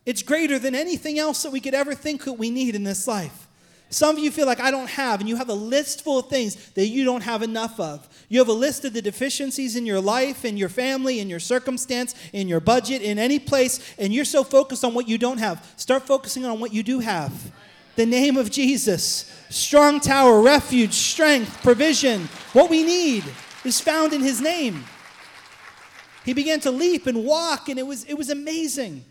it's 0.05 0.23
greater 0.23 0.57
than 0.57 0.73
anything 0.73 1.19
else 1.19 1.43
that 1.43 1.51
we 1.51 1.59
could 1.59 1.75
ever 1.75 1.93
think 1.93 2.23
that 2.25 2.33
we 2.33 2.49
need 2.49 2.73
in 2.73 2.83
this 2.83 3.07
life. 3.07 3.47
Some 3.91 4.17
of 4.17 4.23
you 4.23 4.29
feel 4.29 4.45
like 4.45 4.59
I 4.59 4.69
don't 4.69 4.89
have, 4.89 5.19
and 5.19 5.27
you 5.27 5.35
have 5.37 5.49
a 5.49 5.53
list 5.53 6.03
full 6.03 6.19
of 6.19 6.27
things 6.27 6.55
that 6.71 6.87
you 6.87 7.03
don't 7.03 7.23
have 7.23 7.41
enough 7.41 7.79
of. 7.79 8.07
You 8.29 8.37
have 8.37 8.47
a 8.47 8.53
list 8.53 8.85
of 8.85 8.93
the 8.93 9.01
deficiencies 9.01 9.75
in 9.75 9.83
your 9.85 9.99
life, 9.99 10.45
in 10.45 10.57
your 10.57 10.69
family, 10.69 11.19
in 11.19 11.27
your 11.27 11.39
circumstance, 11.39 12.13
in 12.31 12.47
your 12.47 12.59
budget, 12.59 13.01
in 13.01 13.17
any 13.17 13.39
place, 13.39 13.95
and 13.97 14.13
you're 14.13 14.25
so 14.25 14.43
focused 14.43 14.83
on 14.83 14.93
what 14.93 15.07
you 15.07 15.17
don't 15.17 15.39
have. 15.39 15.67
Start 15.75 16.05
focusing 16.05 16.45
on 16.45 16.59
what 16.59 16.71
you 16.71 16.83
do 16.83 16.99
have. 16.99 17.51
The 17.95 18.05
name 18.05 18.37
of 18.37 18.51
Jesus, 18.51 19.35
strong 19.49 19.99
tower, 19.99 20.39
refuge, 20.39 20.93
strength, 20.93 21.61
provision. 21.63 22.29
What 22.53 22.69
we 22.69 22.83
need 22.83 23.23
is 23.65 23.81
found 23.81 24.13
in 24.13 24.21
his 24.21 24.39
name. 24.39 24.83
He 26.23 26.33
began 26.33 26.59
to 26.59 26.69
leap 26.69 27.07
and 27.07 27.25
walk, 27.25 27.69
and 27.69 27.79
it 27.79 27.87
was, 27.87 28.03
it 28.03 28.13
was 28.13 28.29
amazing 28.29 29.03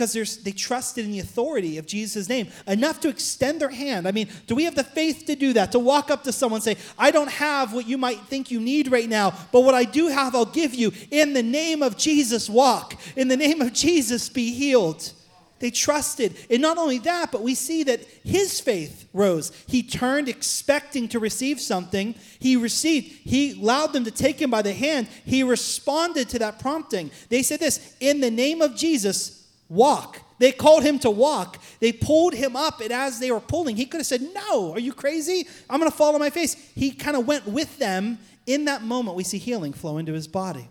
because 0.00 0.38
they 0.38 0.52
trusted 0.52 1.04
in 1.04 1.12
the 1.12 1.18
authority 1.18 1.76
of 1.76 1.84
Jesus' 1.84 2.26
name 2.26 2.48
enough 2.66 3.00
to 3.00 3.10
extend 3.10 3.60
their 3.60 3.68
hand. 3.68 4.08
I 4.08 4.12
mean, 4.12 4.30
do 4.46 4.54
we 4.54 4.64
have 4.64 4.74
the 4.74 4.82
faith 4.82 5.26
to 5.26 5.36
do 5.36 5.52
that? 5.52 5.72
To 5.72 5.78
walk 5.78 6.10
up 6.10 6.24
to 6.24 6.32
someone 6.32 6.56
and 6.56 6.64
say, 6.64 6.76
I 6.98 7.10
don't 7.10 7.30
have 7.30 7.74
what 7.74 7.86
you 7.86 7.98
might 7.98 8.18
think 8.20 8.50
you 8.50 8.60
need 8.60 8.90
right 8.90 9.10
now, 9.10 9.34
but 9.52 9.60
what 9.60 9.74
I 9.74 9.84
do 9.84 10.08
have, 10.08 10.34
I'll 10.34 10.46
give 10.46 10.74
you. 10.74 10.90
In 11.10 11.34
the 11.34 11.42
name 11.42 11.82
of 11.82 11.98
Jesus, 11.98 12.48
walk. 12.48 12.94
In 13.14 13.28
the 13.28 13.36
name 13.36 13.60
of 13.60 13.74
Jesus, 13.74 14.30
be 14.30 14.54
healed. 14.54 15.12
They 15.58 15.70
trusted. 15.70 16.34
And 16.48 16.62
not 16.62 16.78
only 16.78 16.96
that, 17.00 17.30
but 17.30 17.42
we 17.42 17.54
see 17.54 17.82
that 17.82 18.00
his 18.24 18.58
faith 18.58 19.06
rose. 19.12 19.52
He 19.66 19.82
turned 19.82 20.30
expecting 20.30 21.08
to 21.08 21.18
receive 21.18 21.60
something. 21.60 22.14
He 22.38 22.56
received. 22.56 23.06
He 23.06 23.60
allowed 23.60 23.92
them 23.92 24.04
to 24.04 24.10
take 24.10 24.40
him 24.40 24.48
by 24.48 24.62
the 24.62 24.72
hand. 24.72 25.08
He 25.26 25.42
responded 25.42 26.30
to 26.30 26.38
that 26.38 26.58
prompting. 26.58 27.10
They 27.28 27.42
said 27.42 27.60
this 27.60 27.94
In 28.00 28.22
the 28.22 28.30
name 28.30 28.62
of 28.62 28.74
Jesus, 28.74 29.39
walk. 29.70 30.20
They 30.38 30.52
called 30.52 30.82
him 30.82 30.98
to 30.98 31.10
walk. 31.10 31.58
They 31.80 31.92
pulled 31.92 32.34
him 32.34 32.56
up, 32.56 32.80
and 32.80 32.92
as 32.92 33.20
they 33.20 33.30
were 33.30 33.40
pulling, 33.40 33.76
he 33.76 33.86
could 33.86 34.00
have 34.00 34.06
said, 34.06 34.22
No, 34.34 34.72
are 34.72 34.80
you 34.80 34.92
crazy? 34.92 35.48
I'm 35.70 35.78
going 35.78 35.90
to 35.90 35.96
fall 35.96 36.12
on 36.14 36.20
my 36.20 36.30
face. 36.30 36.54
He 36.74 36.90
kind 36.90 37.16
of 37.16 37.26
went 37.26 37.46
with 37.46 37.78
them. 37.78 38.18
In 38.46 38.64
that 38.64 38.82
moment, 38.82 39.16
we 39.16 39.24
see 39.24 39.38
healing 39.38 39.72
flow 39.72 39.98
into 39.98 40.12
his 40.12 40.26
body. 40.26 40.68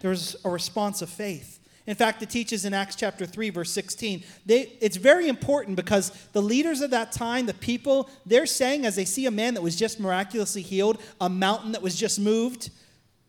There 0.00 0.10
was 0.10 0.36
a 0.44 0.50
response 0.50 1.00
of 1.00 1.08
faith. 1.08 1.60
In 1.86 1.94
fact, 1.94 2.22
it 2.22 2.30
teaches 2.30 2.64
in 2.64 2.72
Acts 2.72 2.96
chapter 2.96 3.26
3, 3.26 3.50
verse 3.50 3.70
16. 3.70 4.24
They, 4.46 4.72
it's 4.80 4.96
very 4.96 5.28
important 5.28 5.76
because 5.76 6.10
the 6.32 6.42
leaders 6.42 6.80
of 6.80 6.90
that 6.90 7.12
time, 7.12 7.46
the 7.46 7.54
people, 7.54 8.08
they're 8.24 8.46
saying 8.46 8.86
as 8.86 8.96
they 8.96 9.04
see 9.04 9.26
a 9.26 9.30
man 9.30 9.54
that 9.54 9.62
was 9.62 9.76
just 9.76 10.00
miraculously 10.00 10.62
healed, 10.62 10.98
a 11.20 11.28
mountain 11.28 11.72
that 11.72 11.82
was 11.82 11.94
just 11.94 12.18
moved 12.18 12.70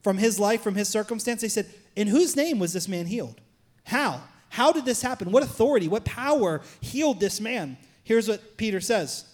from 0.04 0.18
his 0.18 0.40
life, 0.40 0.62
from 0.62 0.76
his 0.76 0.88
circumstance, 0.88 1.42
they 1.42 1.50
said, 1.50 1.68
In 1.96 2.08
whose 2.08 2.36
name 2.36 2.60
was 2.60 2.74
this 2.74 2.88
man 2.88 3.08
healed? 3.08 3.42
How? 3.84 4.24
How 4.56 4.72
did 4.72 4.86
this 4.86 5.02
happen? 5.02 5.32
What 5.34 5.44
authority, 5.44 5.90
what 5.90 6.06
power 6.06 6.62
healed 6.80 7.20
this 7.20 7.42
man? 7.42 7.76
Here's 8.06 8.30
what 8.30 8.56
Peter 8.56 8.80
says 8.80 9.26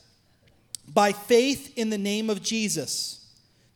By 0.92 1.12
faith 1.12 1.78
in 1.78 1.92
the 1.92 1.98
name 2.00 2.28
of 2.32 2.42
Jesus, 2.42 3.24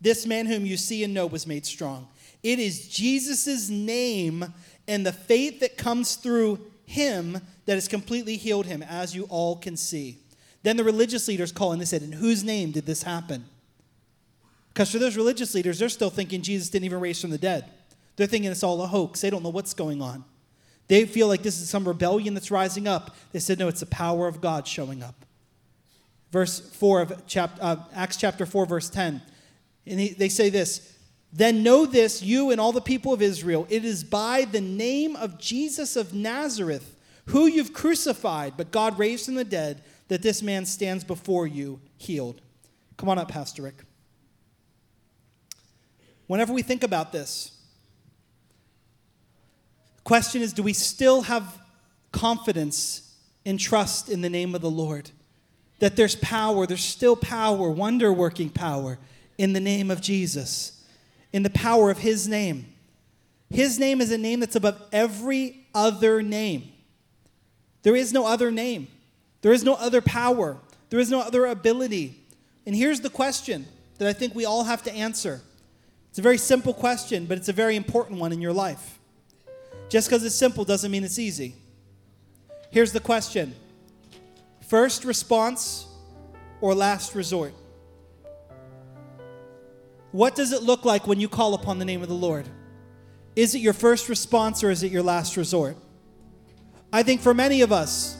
this 0.01 0.25
man 0.25 0.47
whom 0.47 0.65
you 0.65 0.75
see 0.75 1.03
and 1.03 1.13
know 1.13 1.27
was 1.27 1.45
made 1.45 1.67
strong. 1.67 2.07
It 2.41 2.57
is 2.57 2.87
Jesus' 2.87 3.69
name 3.69 4.55
and 4.87 5.05
the 5.05 5.13
faith 5.13 5.59
that 5.59 5.77
comes 5.77 6.15
through 6.15 6.59
him 6.87 7.39
that 7.67 7.75
has 7.75 7.87
completely 7.87 8.37
healed 8.37 8.65
him, 8.65 8.81
as 8.81 9.15
you 9.15 9.25
all 9.25 9.55
can 9.55 9.77
see. 9.77 10.17
Then 10.63 10.77
the 10.77 10.83
religious 10.83 11.27
leaders 11.27 11.51
call 11.51 11.73
and 11.73 11.79
they 11.79 11.85
said, 11.85 12.01
In 12.01 12.11
whose 12.11 12.43
name 12.43 12.71
did 12.71 12.87
this 12.87 13.03
happen? 13.03 13.45
Because 14.73 14.91
for 14.91 14.97
those 14.97 15.15
religious 15.15 15.53
leaders, 15.53 15.77
they're 15.77 15.89
still 15.89 16.09
thinking 16.09 16.41
Jesus 16.41 16.69
didn't 16.69 16.85
even 16.85 17.01
raise 17.01 17.21
from 17.21 17.29
the 17.29 17.37
dead. 17.37 17.65
They're 18.15 18.25
thinking 18.25 18.49
it's 18.49 18.63
all 18.63 18.81
a 18.81 18.87
hoax. 18.87 19.21
They 19.21 19.29
don't 19.29 19.43
know 19.43 19.49
what's 19.49 19.75
going 19.75 20.01
on. 20.01 20.25
They 20.87 21.05
feel 21.05 21.27
like 21.27 21.41
this 21.41 21.59
is 21.59 21.69
some 21.69 21.87
rebellion 21.87 22.33
that's 22.33 22.51
rising 22.51 22.87
up. 22.87 23.15
They 23.31 23.39
said, 23.39 23.57
no, 23.57 23.67
it's 23.67 23.79
the 23.79 23.87
power 23.87 24.27
of 24.27 24.41
God 24.41 24.67
showing 24.67 25.01
up. 25.01 25.25
Verse 26.31 26.59
4 26.59 27.01
of 27.01 27.27
chap- 27.27 27.57
uh, 27.61 27.77
Acts 27.93 28.17
chapter 28.17 28.45
4, 28.45 28.65
verse 28.65 28.89
10. 28.89 29.21
And 29.87 29.99
he, 29.99 30.09
they 30.09 30.29
say 30.29 30.49
this 30.49 30.97
Then 31.31 31.63
know 31.63 31.85
this, 31.85 32.21
you 32.21 32.51
and 32.51 32.59
all 32.59 32.71
the 32.71 32.81
people 32.81 33.13
of 33.13 33.21
Israel, 33.21 33.65
it 33.69 33.85
is 33.85 34.03
by 34.03 34.45
the 34.45 34.61
name 34.61 35.15
of 35.15 35.39
Jesus 35.39 35.95
of 35.95 36.13
Nazareth, 36.13 36.95
who 37.27 37.47
you've 37.47 37.73
crucified, 37.73 38.53
but 38.57 38.71
God 38.71 38.99
raised 38.99 39.25
from 39.25 39.35
the 39.35 39.43
dead, 39.43 39.83
that 40.07 40.21
this 40.21 40.43
man 40.43 40.65
stands 40.65 41.03
before 41.03 41.47
you 41.47 41.79
healed. 41.97 42.41
Come 42.97 43.09
on 43.09 43.17
up, 43.17 43.29
Pastor 43.29 43.63
Rick. 43.63 43.83
Whenever 46.27 46.53
we 46.53 46.61
think 46.61 46.83
about 46.83 47.11
this, 47.11 47.54
Question 50.05 50.43
is 50.43 50.53
do 50.53 50.63
we 50.63 50.71
still 50.71 51.23
have 51.23 51.59
confidence 52.11 53.11
and 53.45 53.59
trust 53.59 54.07
in 54.07 54.21
the 54.21 54.29
name 54.29 54.55
of 54.55 54.61
the 54.61 54.69
Lord? 54.69 55.09
That 55.79 55.97
there's 55.97 56.15
power, 56.15 56.65
there's 56.65 56.85
still 56.85 57.17
power, 57.17 57.69
wonder 57.69 58.13
working 58.13 58.49
power 58.49 58.97
in 59.37 59.51
the 59.51 59.59
name 59.59 59.91
of 59.91 59.99
Jesus, 59.99 60.83
in 61.33 61.43
the 61.43 61.49
power 61.49 61.89
of 61.89 61.97
His 61.97 62.27
name. 62.27 62.67
His 63.49 63.77
name 63.79 63.99
is 63.99 64.11
a 64.11 64.17
name 64.17 64.39
that's 64.39 64.55
above 64.55 64.81
every 64.93 65.65
other 65.73 66.21
name. 66.21 66.71
There 67.81 67.95
is 67.95 68.13
no 68.13 68.25
other 68.27 68.51
name, 68.51 68.87
there 69.41 69.51
is 69.53 69.63
no 69.63 69.73
other 69.73 70.01
power, 70.01 70.57
there 70.91 70.99
is 70.99 71.09
no 71.09 71.19
other 71.19 71.47
ability. 71.47 72.21
And 72.67 72.75
here's 72.75 73.01
the 73.01 73.09
question 73.09 73.65
that 73.97 74.07
I 74.07 74.13
think 74.13 74.35
we 74.35 74.45
all 74.45 74.65
have 74.65 74.83
to 74.83 74.93
answer. 74.93 75.41
It's 76.11 76.19
a 76.19 76.21
very 76.21 76.37
simple 76.37 76.73
question, 76.73 77.25
but 77.25 77.39
it's 77.39 77.49
a 77.49 77.53
very 77.53 77.75
important 77.75 78.19
one 78.19 78.31
in 78.31 78.39
your 78.39 78.53
life. 78.53 78.94
Just 79.89 80.07
because 80.09 80.23
it's 80.23 80.35
simple 80.35 80.65
doesn't 80.65 80.91
mean 80.91 81.03
it's 81.03 81.19
easy. 81.19 81.55
Here's 82.71 82.91
the 82.91 82.99
question 82.99 83.55
First 84.67 85.05
response 85.05 85.87
or 86.61 86.73
last 86.73 87.15
resort? 87.15 87.53
What 90.11 90.33
does 90.33 90.53
it 90.53 90.63
look 90.63 90.85
like 90.85 91.07
when 91.07 91.19
you 91.19 91.27
call 91.27 91.53
upon 91.53 91.77
the 91.77 91.85
name 91.85 92.01
of 92.01 92.07
the 92.07 92.15
Lord? 92.15 92.47
Is 93.35 93.53
it 93.53 93.59
your 93.59 93.73
first 93.73 94.07
response 94.07 94.63
or 94.63 94.71
is 94.71 94.81
it 94.81 94.91
your 94.91 95.03
last 95.03 95.35
resort? 95.35 95.75
I 96.91 97.03
think 97.03 97.21
for 97.21 97.33
many 97.33 97.61
of 97.61 97.73
us, 97.73 98.17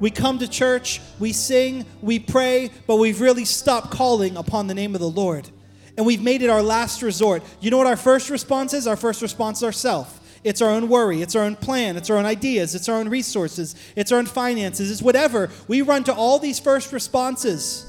we 0.00 0.10
come 0.10 0.38
to 0.40 0.48
church, 0.48 1.00
we 1.18 1.32
sing, 1.32 1.86
we 2.02 2.18
pray, 2.18 2.70
but 2.86 2.96
we've 2.96 3.20
really 3.20 3.44
stopped 3.44 3.90
calling 3.90 4.36
upon 4.36 4.66
the 4.66 4.74
name 4.74 4.94
of 4.94 5.00
the 5.00 5.08
Lord. 5.08 5.48
And 5.96 6.04
we've 6.04 6.20
made 6.20 6.42
it 6.42 6.50
our 6.50 6.62
last 6.62 7.00
resort. 7.00 7.42
You 7.60 7.70
know 7.70 7.78
what 7.78 7.86
our 7.86 7.96
first 7.96 8.28
response 8.28 8.74
is? 8.74 8.86
Our 8.86 8.96
first 8.96 9.22
response 9.22 9.58
is 9.58 9.64
ourself. 9.64 10.20
It's 10.46 10.62
our 10.62 10.70
own 10.70 10.88
worry, 10.88 11.22
it's 11.22 11.34
our 11.34 11.42
own 11.42 11.56
plan, 11.56 11.96
it's 11.96 12.08
our 12.08 12.18
own 12.18 12.24
ideas, 12.24 12.76
it's 12.76 12.88
our 12.88 12.94
own 12.94 13.08
resources, 13.08 13.74
it's 13.96 14.12
our 14.12 14.20
own 14.20 14.26
finances, 14.26 14.92
it's 14.92 15.02
whatever. 15.02 15.50
We 15.66 15.82
run 15.82 16.04
to 16.04 16.14
all 16.14 16.38
these 16.38 16.60
first 16.60 16.92
responses. 16.92 17.84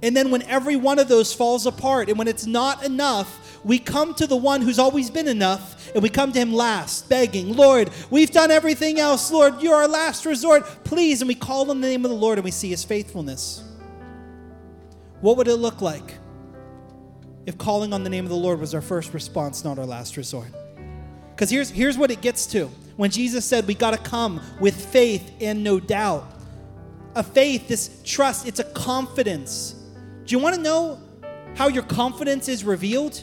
And 0.00 0.16
then 0.16 0.30
when 0.30 0.42
every 0.42 0.76
one 0.76 1.00
of 1.00 1.08
those 1.08 1.34
falls 1.34 1.66
apart 1.66 2.08
and 2.08 2.16
when 2.16 2.28
it's 2.28 2.46
not 2.46 2.84
enough, 2.84 3.58
we 3.64 3.80
come 3.80 4.14
to 4.14 4.28
the 4.28 4.36
one 4.36 4.62
who's 4.62 4.78
always 4.78 5.10
been 5.10 5.26
enough 5.26 5.90
and 5.92 6.00
we 6.00 6.08
come 6.08 6.30
to 6.30 6.38
him 6.38 6.52
last, 6.52 7.08
begging, 7.08 7.56
Lord, 7.56 7.90
we've 8.10 8.30
done 8.30 8.52
everything 8.52 9.00
else. 9.00 9.32
Lord, 9.32 9.60
you're 9.60 9.74
our 9.74 9.88
last 9.88 10.24
resort. 10.24 10.66
Please. 10.84 11.20
And 11.20 11.26
we 11.26 11.34
call 11.34 11.68
on 11.68 11.80
the 11.80 11.88
name 11.88 12.04
of 12.04 12.12
the 12.12 12.16
Lord 12.16 12.38
and 12.38 12.44
we 12.44 12.52
see 12.52 12.70
his 12.70 12.84
faithfulness. 12.84 13.64
What 15.20 15.36
would 15.36 15.48
it 15.48 15.56
look 15.56 15.80
like 15.80 16.14
if 17.44 17.58
calling 17.58 17.92
on 17.92 18.04
the 18.04 18.10
name 18.10 18.24
of 18.24 18.30
the 18.30 18.36
Lord 18.36 18.60
was 18.60 18.72
our 18.72 18.80
first 18.80 19.12
response, 19.12 19.64
not 19.64 19.80
our 19.80 19.86
last 19.86 20.16
resort? 20.16 20.52
Because 21.38 21.50
here's, 21.50 21.70
here's 21.70 21.96
what 21.96 22.10
it 22.10 22.20
gets 22.20 22.46
to. 22.46 22.68
When 22.96 23.12
Jesus 23.12 23.44
said 23.44 23.68
we 23.68 23.74
got 23.74 23.92
to 23.92 23.98
come 23.98 24.40
with 24.58 24.74
faith 24.90 25.34
and 25.40 25.62
no 25.62 25.78
doubt. 25.78 26.28
A 27.14 27.22
faith, 27.22 27.68
this 27.68 28.02
trust, 28.04 28.48
it's 28.48 28.58
a 28.58 28.64
confidence. 28.64 29.76
Do 30.24 30.34
you 30.34 30.40
want 30.40 30.56
to 30.56 30.60
know 30.60 30.98
how 31.54 31.68
your 31.68 31.84
confidence 31.84 32.48
is 32.48 32.64
revealed? 32.64 33.22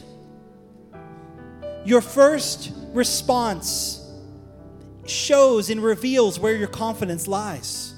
Your 1.84 2.00
first 2.00 2.72
response 2.94 4.02
shows 5.04 5.68
and 5.68 5.82
reveals 5.82 6.40
where 6.40 6.56
your 6.56 6.68
confidence 6.68 7.28
lies. 7.28 7.92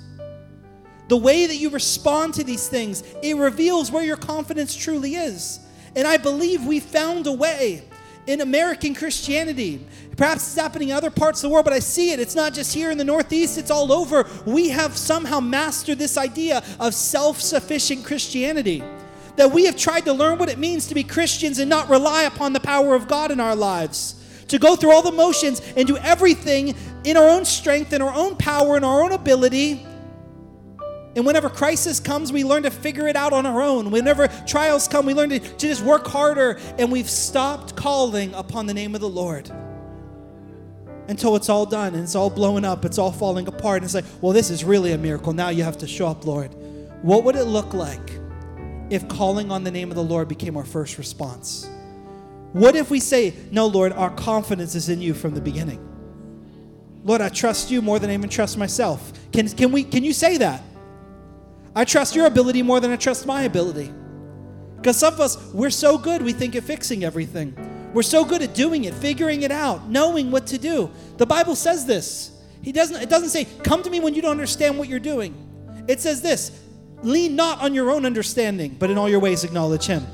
The 1.06 1.16
way 1.16 1.46
that 1.46 1.58
you 1.58 1.70
respond 1.70 2.34
to 2.34 2.42
these 2.42 2.66
things, 2.66 3.04
it 3.22 3.36
reveals 3.36 3.92
where 3.92 4.02
your 4.02 4.16
confidence 4.16 4.74
truly 4.74 5.14
is. 5.14 5.60
And 5.94 6.08
I 6.08 6.16
believe 6.16 6.66
we 6.66 6.80
found 6.80 7.28
a 7.28 7.32
way 7.32 7.87
in 8.28 8.42
American 8.42 8.94
Christianity. 8.94 9.84
Perhaps 10.18 10.42
it's 10.42 10.54
happening 10.54 10.90
in 10.90 10.94
other 10.94 11.10
parts 11.10 11.42
of 11.42 11.48
the 11.48 11.54
world, 11.54 11.64
but 11.64 11.72
I 11.72 11.78
see 11.78 12.12
it. 12.12 12.20
It's 12.20 12.34
not 12.34 12.52
just 12.52 12.74
here 12.74 12.90
in 12.90 12.98
the 12.98 13.04
Northeast, 13.04 13.56
it's 13.56 13.70
all 13.70 13.90
over. 13.90 14.28
We 14.44 14.68
have 14.68 14.98
somehow 14.98 15.40
mastered 15.40 15.98
this 15.98 16.18
idea 16.18 16.62
of 16.78 16.92
self 16.94 17.40
sufficient 17.40 18.04
Christianity. 18.04 18.84
That 19.36 19.50
we 19.50 19.64
have 19.64 19.76
tried 19.76 20.04
to 20.04 20.12
learn 20.12 20.38
what 20.38 20.50
it 20.50 20.58
means 20.58 20.88
to 20.88 20.94
be 20.94 21.04
Christians 21.04 21.58
and 21.58 21.70
not 21.70 21.88
rely 21.88 22.24
upon 22.24 22.52
the 22.52 22.60
power 22.60 22.94
of 22.94 23.08
God 23.08 23.30
in 23.30 23.40
our 23.40 23.56
lives. 23.56 24.14
To 24.48 24.58
go 24.58 24.76
through 24.76 24.92
all 24.92 25.02
the 25.02 25.12
motions 25.12 25.62
and 25.76 25.86
do 25.86 25.96
everything 25.96 26.74
in 27.04 27.16
our 27.16 27.28
own 27.28 27.46
strength, 27.46 27.94
in 27.94 28.02
our 28.02 28.12
own 28.12 28.36
power, 28.36 28.76
in 28.76 28.84
our 28.84 29.02
own 29.02 29.12
ability 29.12 29.86
and 31.16 31.26
whenever 31.26 31.48
crisis 31.48 32.00
comes, 32.00 32.32
we 32.32 32.44
learn 32.44 32.62
to 32.64 32.70
figure 32.70 33.08
it 33.08 33.16
out 33.16 33.32
on 33.32 33.46
our 33.46 33.60
own. 33.60 33.90
Whenever 33.90 34.28
trials 34.46 34.86
come, 34.86 35.06
we 35.06 35.14
learn 35.14 35.30
to, 35.30 35.38
to 35.40 35.56
just 35.56 35.82
work 35.82 36.06
harder. 36.06 36.58
And 36.78 36.92
we've 36.92 37.08
stopped 37.10 37.74
calling 37.76 38.34
upon 38.34 38.66
the 38.66 38.74
name 38.74 38.94
of 38.94 39.00
the 39.00 39.08
Lord 39.08 39.50
until 41.08 41.36
it's 41.36 41.48
all 41.48 41.64
done 41.64 41.94
and 41.94 42.04
it's 42.04 42.14
all 42.14 42.28
blowing 42.28 42.64
up, 42.64 42.84
it's 42.84 42.98
all 42.98 43.10
falling 43.10 43.48
apart. 43.48 43.78
And 43.78 43.84
it's 43.84 43.94
like, 43.94 44.04
well, 44.20 44.32
this 44.32 44.50
is 44.50 44.62
really 44.62 44.92
a 44.92 44.98
miracle. 44.98 45.32
Now 45.32 45.48
you 45.48 45.64
have 45.64 45.78
to 45.78 45.86
show 45.86 46.06
up, 46.06 46.26
Lord. 46.26 46.54
What 47.02 47.24
would 47.24 47.36
it 47.36 47.44
look 47.44 47.72
like 47.72 48.18
if 48.90 49.08
calling 49.08 49.50
on 49.50 49.64
the 49.64 49.70
name 49.70 49.90
of 49.90 49.96
the 49.96 50.04
Lord 50.04 50.28
became 50.28 50.56
our 50.56 50.64
first 50.64 50.98
response? 50.98 51.68
What 52.52 52.76
if 52.76 52.90
we 52.90 53.00
say, 53.00 53.34
No, 53.50 53.66
Lord, 53.66 53.92
our 53.92 54.10
confidence 54.10 54.74
is 54.74 54.88
in 54.88 55.00
you 55.00 55.14
from 55.14 55.34
the 55.34 55.40
beginning? 55.40 55.84
Lord, 57.04 57.20
I 57.20 57.28
trust 57.28 57.70
you 57.70 57.80
more 57.80 57.98
than 57.98 58.10
I 58.10 58.14
even 58.14 58.28
trust 58.28 58.58
myself. 58.58 59.12
Can, 59.32 59.48
can, 59.48 59.72
we, 59.72 59.84
can 59.84 60.04
you 60.04 60.12
say 60.12 60.38
that? 60.38 60.62
I 61.78 61.84
trust 61.84 62.16
your 62.16 62.26
ability 62.26 62.62
more 62.62 62.80
than 62.80 62.90
I 62.90 62.96
trust 62.96 63.24
my 63.24 63.42
ability. 63.42 63.92
Because 64.78 64.96
some 64.96 65.14
of 65.14 65.20
us, 65.20 65.36
we're 65.52 65.70
so 65.70 65.96
good, 65.96 66.22
we 66.22 66.32
think 66.32 66.56
at 66.56 66.64
fixing 66.64 67.04
everything. 67.04 67.54
We're 67.94 68.02
so 68.02 68.24
good 68.24 68.42
at 68.42 68.52
doing 68.52 68.86
it, 68.86 68.94
figuring 68.94 69.42
it 69.42 69.52
out, 69.52 69.88
knowing 69.88 70.32
what 70.32 70.48
to 70.48 70.58
do. 70.58 70.90
The 71.18 71.26
Bible 71.26 71.54
says 71.54 71.86
this. 71.86 72.32
He 72.62 72.72
doesn't, 72.72 73.00
it 73.00 73.08
doesn't 73.08 73.28
say, 73.28 73.44
come 73.62 73.84
to 73.84 73.90
me 73.90 74.00
when 74.00 74.12
you 74.12 74.22
don't 74.22 74.32
understand 74.32 74.76
what 74.76 74.88
you're 74.88 74.98
doing. 74.98 75.36
It 75.86 76.00
says 76.00 76.20
this 76.20 76.50
lean 77.04 77.36
not 77.36 77.62
on 77.62 77.74
your 77.74 77.92
own 77.92 78.04
understanding, 78.04 78.74
but 78.76 78.90
in 78.90 78.98
all 78.98 79.08
your 79.08 79.20
ways 79.20 79.44
acknowledge 79.44 79.86
him. 79.86 80.04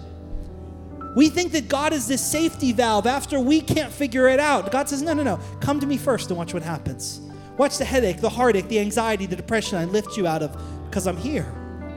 We 1.16 1.30
think 1.30 1.52
that 1.52 1.68
God 1.68 1.94
is 1.94 2.06
this 2.06 2.20
safety 2.20 2.72
valve 2.72 3.06
after 3.06 3.40
we 3.40 3.62
can't 3.62 3.90
figure 3.90 4.28
it 4.28 4.38
out. 4.38 4.70
God 4.70 4.90
says, 4.90 5.00
no, 5.00 5.14
no, 5.14 5.22
no. 5.22 5.40
Come 5.62 5.80
to 5.80 5.86
me 5.86 5.96
first 5.96 6.28
and 6.28 6.36
watch 6.36 6.52
what 6.52 6.62
happens. 6.62 7.22
Watch 7.56 7.78
the 7.78 7.84
headache, 7.84 8.20
the 8.20 8.30
heartache, 8.30 8.68
the 8.68 8.80
anxiety, 8.80 9.26
the 9.26 9.36
depression 9.36 9.78
I 9.78 9.84
lift 9.84 10.16
you 10.16 10.26
out 10.26 10.42
of 10.42 10.56
because 10.86 11.06
I'm 11.06 11.16
here 11.16 11.52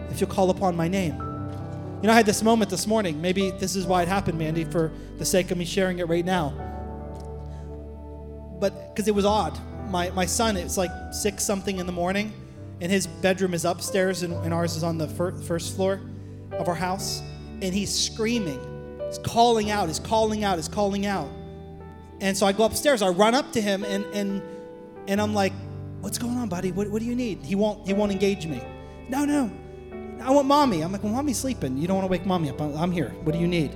if 0.09 0.21
you'll 0.21 0.29
call 0.29 0.49
upon 0.49 0.75
my 0.75 0.87
name. 0.87 1.15
You 2.01 2.07
know, 2.07 2.13
I 2.13 2.15
had 2.15 2.27
this 2.27 2.43
moment 2.43 2.69
this 2.69 2.85
morning. 2.85 3.19
Maybe 3.21 3.49
this 3.51 3.75
is 3.75 3.85
why 3.87 4.03
it 4.03 4.07
happened, 4.07 4.37
Mandy, 4.37 4.65
for 4.65 4.91
the 5.17 5.25
sake 5.25 5.49
of 5.49 5.57
me 5.57 5.65
sharing 5.65 5.97
it 5.97 6.07
right 6.07 6.23
now. 6.23 6.53
But 8.59 8.89
because 8.89 9.07
it 9.07 9.15
was 9.15 9.25
odd. 9.25 9.57
My, 9.89 10.11
my 10.11 10.25
son, 10.25 10.57
it's 10.57 10.77
like 10.77 10.91
six 11.11 11.43
something 11.43 11.79
in 11.79 11.85
the 11.85 11.91
morning, 11.91 12.33
and 12.81 12.91
his 12.91 13.07
bedroom 13.07 13.53
is 13.53 13.65
upstairs, 13.65 14.21
and, 14.21 14.33
and 14.45 14.53
ours 14.53 14.75
is 14.75 14.83
on 14.83 14.97
the 14.97 15.07
fir- 15.07 15.35
first 15.37 15.75
floor 15.75 16.01
of 16.51 16.67
our 16.67 16.75
house. 16.75 17.21
And 17.61 17.73
he's 17.73 17.93
screaming. 17.93 18.59
He's 19.07 19.17
calling 19.19 19.71
out. 19.71 19.87
He's 19.87 19.99
calling 19.99 20.43
out. 20.43 20.57
He's 20.57 20.67
calling 20.67 21.07
out. 21.07 21.29
And 22.19 22.37
so 22.37 22.45
I 22.45 22.51
go 22.51 22.63
upstairs. 22.65 23.01
I 23.01 23.09
run 23.09 23.33
up 23.33 23.51
to 23.53 23.61
him, 23.61 23.83
and, 23.83 24.05
and, 24.13 24.43
and 25.07 25.21
I'm 25.21 25.33
like, 25.33 25.53
What's 26.01 26.17
going 26.17 26.37
on, 26.37 26.47
buddy? 26.47 26.71
What, 26.71 26.89
what 26.89 26.99
do 26.99 27.05
you 27.05 27.15
need? 27.15 27.43
He 27.43 27.55
won't, 27.55 27.85
he 27.85 27.93
won't 27.93 28.11
engage 28.11 28.45
me. 28.45 28.61
No, 29.09 29.25
no. 29.25 29.51
I 30.21 30.31
want 30.31 30.47
mommy. 30.47 30.81
I'm 30.81 30.91
like, 30.91 31.03
well, 31.03 31.11
mommy's 31.11 31.37
sleeping. 31.37 31.77
You 31.77 31.87
don't 31.87 31.97
want 31.97 32.07
to 32.07 32.11
wake 32.11 32.25
mommy 32.25 32.49
up. 32.49 32.61
I'm 32.61 32.91
here. 32.91 33.09
What 33.23 33.33
do 33.33 33.39
you 33.39 33.47
need? 33.47 33.75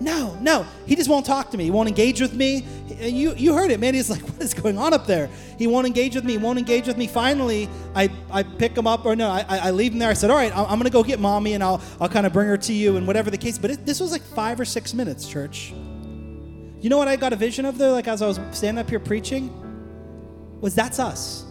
No, 0.00 0.36
no. 0.40 0.66
He 0.86 0.96
just 0.96 1.08
won't 1.08 1.24
talk 1.24 1.50
to 1.50 1.56
me. 1.56 1.64
He 1.64 1.70
won't 1.70 1.88
engage 1.88 2.20
with 2.20 2.34
me. 2.34 2.64
You, 3.00 3.34
you 3.34 3.54
heard 3.54 3.70
it, 3.70 3.80
man. 3.80 3.94
He's 3.94 4.10
like, 4.10 4.20
what 4.20 4.40
is 4.42 4.52
going 4.52 4.76
on 4.76 4.92
up 4.92 5.06
there? 5.06 5.30
He 5.58 5.66
won't 5.66 5.86
engage 5.86 6.14
with 6.14 6.24
me. 6.24 6.32
He 6.32 6.38
won't 6.38 6.58
engage 6.58 6.86
with 6.86 6.96
me. 6.96 7.06
Finally, 7.06 7.68
I, 7.94 8.10
I 8.30 8.42
pick 8.42 8.76
him 8.76 8.86
up, 8.86 9.04
or 9.04 9.16
no, 9.16 9.30
I, 9.30 9.44
I 9.48 9.70
leave 9.70 9.92
him 9.92 9.98
there. 9.98 10.10
I 10.10 10.14
said, 10.14 10.30
all 10.30 10.36
right, 10.36 10.54
I'm, 10.56 10.78
going 10.78 10.84
to 10.84 10.90
go 10.90 11.02
get 11.02 11.20
mommy, 11.20 11.54
and 11.54 11.62
I'll, 11.62 11.80
I'll 12.00 12.08
kind 12.08 12.26
of 12.26 12.32
bring 12.32 12.48
her 12.48 12.58
to 12.58 12.72
you, 12.72 12.96
and 12.96 13.06
whatever 13.06 13.30
the 13.30 13.38
case. 13.38 13.58
But 13.58 13.70
it, 13.70 13.86
this 13.86 14.00
was 14.00 14.12
like 14.12 14.22
five 14.22 14.60
or 14.60 14.64
six 14.64 14.92
minutes, 14.92 15.26
church. 15.26 15.72
You 16.80 16.90
know 16.90 16.98
what 16.98 17.08
I 17.08 17.16
got 17.16 17.32
a 17.32 17.36
vision 17.36 17.64
of 17.64 17.78
there, 17.78 17.90
like 17.92 18.08
as 18.08 18.22
I 18.22 18.26
was 18.26 18.40
standing 18.50 18.80
up 18.80 18.90
here 18.90 19.00
preaching? 19.00 19.71
Was 20.62 20.74
that's 20.74 20.98
us. 20.98 21.44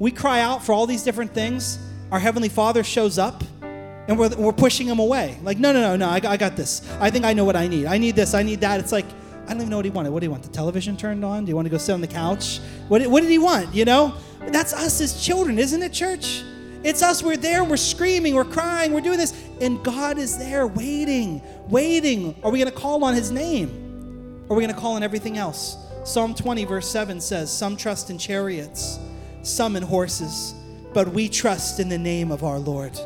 We 0.00 0.10
cry 0.10 0.40
out 0.40 0.64
for 0.64 0.72
all 0.72 0.86
these 0.86 1.04
different 1.04 1.32
things 1.32 1.78
our 2.10 2.18
Heavenly 2.18 2.48
Father 2.48 2.82
shows 2.82 3.18
up 3.18 3.44
and 3.62 4.18
we're, 4.18 4.28
we're 4.36 4.52
pushing 4.52 4.86
him 4.86 4.98
away. 4.98 5.38
Like, 5.42 5.58
no, 5.58 5.72
no, 5.72 5.80
no, 5.80 5.96
no, 5.96 6.08
I, 6.08 6.20
I 6.24 6.36
got 6.36 6.56
this. 6.56 6.82
I 7.00 7.10
think 7.10 7.24
I 7.24 7.32
know 7.32 7.44
what 7.44 7.56
I 7.56 7.68
need. 7.68 7.86
I 7.86 7.98
need 7.98 8.16
this, 8.16 8.34
I 8.34 8.42
need 8.42 8.60
that. 8.60 8.80
It's 8.80 8.92
like, 8.92 9.06
I 9.44 9.48
don't 9.48 9.58
even 9.58 9.68
know 9.70 9.76
what 9.76 9.84
he 9.84 9.90
wanted. 9.90 10.10
What 10.10 10.20
do 10.20 10.26
you 10.26 10.30
want? 10.30 10.42
The 10.42 10.48
television 10.48 10.96
turned 10.96 11.24
on? 11.24 11.44
Do 11.44 11.50
you 11.50 11.56
want 11.56 11.66
to 11.66 11.70
go 11.70 11.76
sit 11.76 11.92
on 11.92 12.00
the 12.00 12.06
couch? 12.06 12.60
What, 12.88 13.06
what 13.08 13.20
did 13.20 13.30
he 13.30 13.38
want? 13.38 13.74
You 13.74 13.84
know? 13.84 14.14
That's 14.46 14.72
us 14.72 15.00
as 15.00 15.22
children, 15.22 15.58
isn't 15.58 15.82
it, 15.82 15.92
church? 15.92 16.42
It's 16.82 17.02
us. 17.02 17.22
We're 17.22 17.36
there. 17.36 17.64
We're 17.64 17.76
screaming. 17.76 18.34
We're 18.34 18.44
crying. 18.44 18.92
We're 18.92 19.00
doing 19.00 19.18
this. 19.18 19.34
And 19.60 19.82
God 19.84 20.18
is 20.18 20.38
there 20.38 20.66
waiting, 20.66 21.42
waiting. 21.68 22.34
Are 22.42 22.50
we 22.50 22.58
going 22.58 22.70
to 22.70 22.78
call 22.78 23.04
on 23.04 23.14
his 23.14 23.30
name? 23.30 24.44
Or 24.48 24.54
are 24.54 24.56
we 24.56 24.62
going 24.62 24.74
to 24.74 24.80
call 24.80 24.94
on 24.94 25.02
everything 25.02 25.36
else? 25.36 25.76
Psalm 26.04 26.34
20, 26.34 26.64
verse 26.64 26.88
7 26.88 27.20
says, 27.20 27.52
Some 27.52 27.76
trust 27.76 28.10
in 28.10 28.18
chariots, 28.18 28.98
some 29.42 29.76
in 29.76 29.82
horses 29.82 30.54
but 30.94 31.08
we 31.08 31.28
trust 31.28 31.80
in 31.80 31.88
the 31.88 31.98
name 31.98 32.30
of 32.30 32.44
our 32.44 32.58
Lord. 32.58 32.98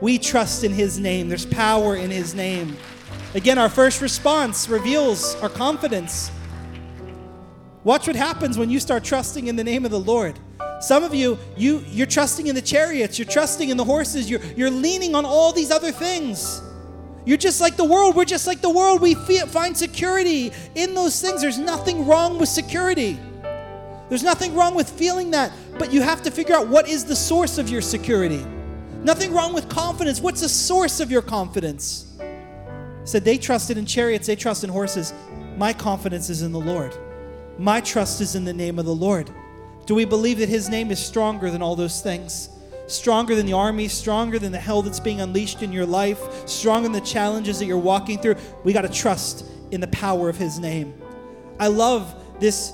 We 0.00 0.18
trust 0.18 0.64
in 0.64 0.72
His 0.72 0.98
name. 0.98 1.28
There's 1.28 1.46
power 1.46 1.96
in 1.96 2.10
His 2.10 2.34
name. 2.34 2.76
Again, 3.34 3.56
our 3.56 3.68
first 3.68 4.02
response 4.02 4.68
reveals 4.68 5.36
our 5.36 5.48
confidence. 5.48 6.30
Watch 7.84 8.06
what 8.06 8.16
happens 8.16 8.58
when 8.58 8.68
you 8.68 8.80
start 8.80 9.04
trusting 9.04 9.46
in 9.46 9.56
the 9.56 9.64
name 9.64 9.84
of 9.84 9.90
the 9.92 10.00
Lord. 10.00 10.38
Some 10.80 11.04
of 11.04 11.14
you, 11.14 11.38
you 11.56 11.84
you're 11.86 12.06
trusting 12.06 12.48
in 12.48 12.54
the 12.54 12.62
chariots, 12.62 13.18
you're 13.18 13.28
trusting 13.28 13.70
in 13.70 13.76
the 13.76 13.84
horses, 13.84 14.28
you're, 14.28 14.44
you're 14.56 14.70
leaning 14.70 15.14
on 15.14 15.24
all 15.24 15.52
these 15.52 15.70
other 15.70 15.92
things. 15.92 16.60
You're 17.24 17.38
just 17.38 17.60
like 17.60 17.76
the 17.76 17.84
world. 17.84 18.16
We're 18.16 18.24
just 18.24 18.46
like 18.46 18.60
the 18.60 18.70
world. 18.70 19.00
We 19.00 19.14
find 19.14 19.76
security 19.76 20.52
in 20.74 20.94
those 20.94 21.20
things. 21.20 21.40
There's 21.40 21.58
nothing 21.58 22.06
wrong 22.06 22.38
with 22.38 22.48
security. 22.48 23.18
There's 24.08 24.22
nothing 24.22 24.54
wrong 24.54 24.74
with 24.74 24.90
feeling 24.90 25.30
that, 25.30 25.52
but 25.78 25.92
you 25.92 26.02
have 26.02 26.22
to 26.22 26.30
figure 26.30 26.54
out 26.54 26.68
what 26.68 26.88
is 26.88 27.04
the 27.04 27.16
source 27.16 27.56
of 27.56 27.70
your 27.70 27.80
security. 27.80 28.44
Nothing 29.02 29.32
wrong 29.32 29.54
with 29.54 29.68
confidence. 29.68 30.20
What's 30.20 30.42
the 30.42 30.48
source 30.48 31.00
of 31.00 31.10
your 31.10 31.22
confidence? 31.22 32.10
said 33.04 33.22
they 33.24 33.36
trusted 33.36 33.76
in 33.76 33.84
chariots, 33.84 34.26
they 34.26 34.36
trust 34.36 34.64
in 34.64 34.70
horses. 34.70 35.12
My 35.56 35.72
confidence 35.72 36.30
is 36.30 36.42
in 36.42 36.52
the 36.52 36.60
Lord. 36.60 36.96
My 37.58 37.80
trust 37.80 38.20
is 38.20 38.34
in 38.34 38.44
the 38.44 38.52
name 38.52 38.78
of 38.78 38.86
the 38.86 38.94
Lord. 38.94 39.30
Do 39.86 39.94
we 39.94 40.04
believe 40.06 40.38
that 40.38 40.48
his 40.48 40.68
name 40.68 40.90
is 40.90 40.98
stronger 40.98 41.50
than 41.50 41.60
all 41.60 41.76
those 41.76 42.00
things? 42.00 42.48
Stronger 42.86 43.34
than 43.34 43.46
the 43.46 43.52
army, 43.54 43.88
stronger 43.88 44.38
than 44.38 44.52
the 44.52 44.58
hell 44.58 44.82
that's 44.82 45.00
being 45.00 45.20
unleashed 45.20 45.62
in 45.62 45.72
your 45.72 45.86
life, 45.86 46.20
stronger 46.46 46.84
than 46.84 46.92
the 46.92 47.00
challenges 47.00 47.58
that 47.58 47.66
you're 47.66 47.78
walking 47.78 48.18
through. 48.18 48.36
We 48.62 48.72
got 48.72 48.82
to 48.82 48.88
trust 48.88 49.46
in 49.70 49.80
the 49.80 49.88
power 49.88 50.28
of 50.28 50.36
his 50.36 50.58
name. 50.58 50.94
I 51.58 51.68
love 51.68 52.14
this, 52.40 52.72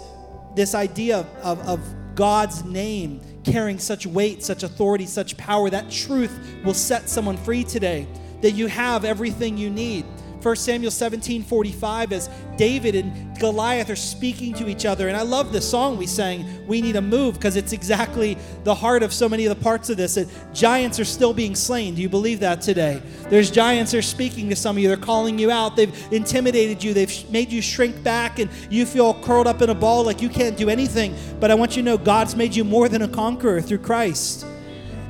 this 0.56 0.74
idea 0.74 1.26
of, 1.42 1.60
of 1.60 1.80
God's 2.14 2.64
name 2.64 3.20
carrying 3.44 3.78
such 3.78 4.06
weight, 4.06 4.42
such 4.42 4.62
authority, 4.62 5.06
such 5.06 5.36
power. 5.36 5.70
That 5.70 5.90
truth 5.90 6.38
will 6.64 6.74
set 6.74 7.08
someone 7.08 7.36
free 7.36 7.64
today, 7.64 8.06
that 8.40 8.52
you 8.52 8.66
have 8.66 9.04
everything 9.04 9.56
you 9.56 9.70
need. 9.70 10.04
1 10.42 10.56
Samuel 10.56 10.90
17 10.90 11.42
45, 11.42 12.12
as 12.12 12.30
David 12.56 12.94
and 12.94 13.38
Goliath 13.38 13.90
are 13.90 13.96
speaking 13.96 14.54
to 14.54 14.68
each 14.68 14.86
other. 14.86 15.08
And 15.08 15.16
I 15.16 15.22
love 15.22 15.52
the 15.52 15.60
song 15.60 15.96
we 15.96 16.06
sang, 16.06 16.66
We 16.66 16.80
Need 16.80 16.96
a 16.96 17.02
Move, 17.02 17.34
because 17.34 17.56
it's 17.56 17.72
exactly 17.72 18.38
the 18.64 18.74
heart 18.74 19.02
of 19.02 19.12
so 19.12 19.28
many 19.28 19.44
of 19.46 19.56
the 19.56 19.62
parts 19.62 19.90
of 19.90 19.96
this. 19.96 20.14
That 20.14 20.28
giants 20.54 20.98
are 20.98 21.04
still 21.04 21.34
being 21.34 21.54
slain. 21.54 21.94
Do 21.94 22.02
you 22.02 22.08
believe 22.08 22.40
that 22.40 22.62
today? 22.62 23.02
There's 23.28 23.50
giants 23.50 23.94
are 23.94 24.02
speaking 24.02 24.48
to 24.50 24.56
some 24.56 24.76
of 24.76 24.82
you. 24.82 24.88
They're 24.88 24.96
calling 24.96 25.38
you 25.38 25.50
out. 25.50 25.76
They've 25.76 26.12
intimidated 26.12 26.82
you. 26.82 26.94
They've 26.94 27.30
made 27.30 27.52
you 27.52 27.60
shrink 27.60 28.02
back, 28.02 28.38
and 28.38 28.50
you 28.70 28.86
feel 28.86 29.14
curled 29.22 29.46
up 29.46 29.60
in 29.60 29.70
a 29.70 29.74
ball 29.74 30.04
like 30.04 30.22
you 30.22 30.28
can't 30.28 30.56
do 30.56 30.70
anything. 30.70 31.14
But 31.38 31.50
I 31.50 31.54
want 31.54 31.76
you 31.76 31.82
to 31.82 31.86
know 31.86 31.98
God's 31.98 32.34
made 32.34 32.54
you 32.54 32.64
more 32.64 32.88
than 32.88 33.02
a 33.02 33.08
conqueror 33.08 33.60
through 33.60 33.78
Christ. 33.78 34.46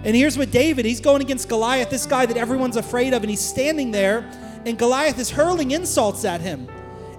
And 0.03 0.16
here's 0.16 0.39
what 0.39 0.51
David, 0.51 0.87
he's 0.87 1.01
going 1.01 1.20
against 1.20 1.49
Goliath, 1.49 1.91
this 1.91 2.07
guy 2.07 2.24
that 2.24 2.37
everyone's 2.37 2.76
afraid 2.76 3.12
of, 3.12 3.22
and 3.22 3.28
he's 3.28 3.41
standing 3.41 3.91
there 3.91 4.31
and 4.64 4.78
Goliath 4.78 5.18
is 5.18 5.30
hurling 5.30 5.70
insults 5.70 6.24
at 6.24 6.40
him. 6.40 6.68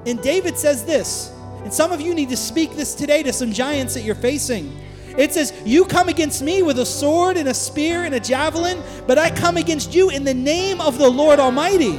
And 0.06 0.22
David 0.22 0.58
says 0.58 0.86
this, 0.86 1.32
and 1.64 1.72
some 1.72 1.92
of 1.92 2.02
you 2.02 2.16
need 2.16 2.30
to 2.30 2.38
speak 2.38 2.76
this 2.76 2.96
today 2.96 3.22
to 3.24 3.34
some 3.34 3.52
giants 3.52 3.94
that 3.94 4.02
you're 4.02 4.16
facing. 4.16 4.76
It 5.18 5.34
says, 5.34 5.54
You 5.66 5.86
come 5.86 6.10
against 6.10 6.42
me 6.42 6.64
with 6.64 6.80
a 6.80 6.86
sword 6.86 7.38
and 7.38 7.50
a 7.50 7.54
spear 7.54 8.04
and 8.04 8.16
a 8.16 8.20
javelin, 8.20 8.82
but 9.08 9.18
I 9.18 9.30
come 9.30 9.58
against 9.58 9.94
you 9.94 10.10
in 10.10 10.24
the 10.24 10.34
name 10.34 10.82
of 10.82 10.98
the 10.98 11.10
Lord 11.10 11.40
Almighty, 11.40 11.98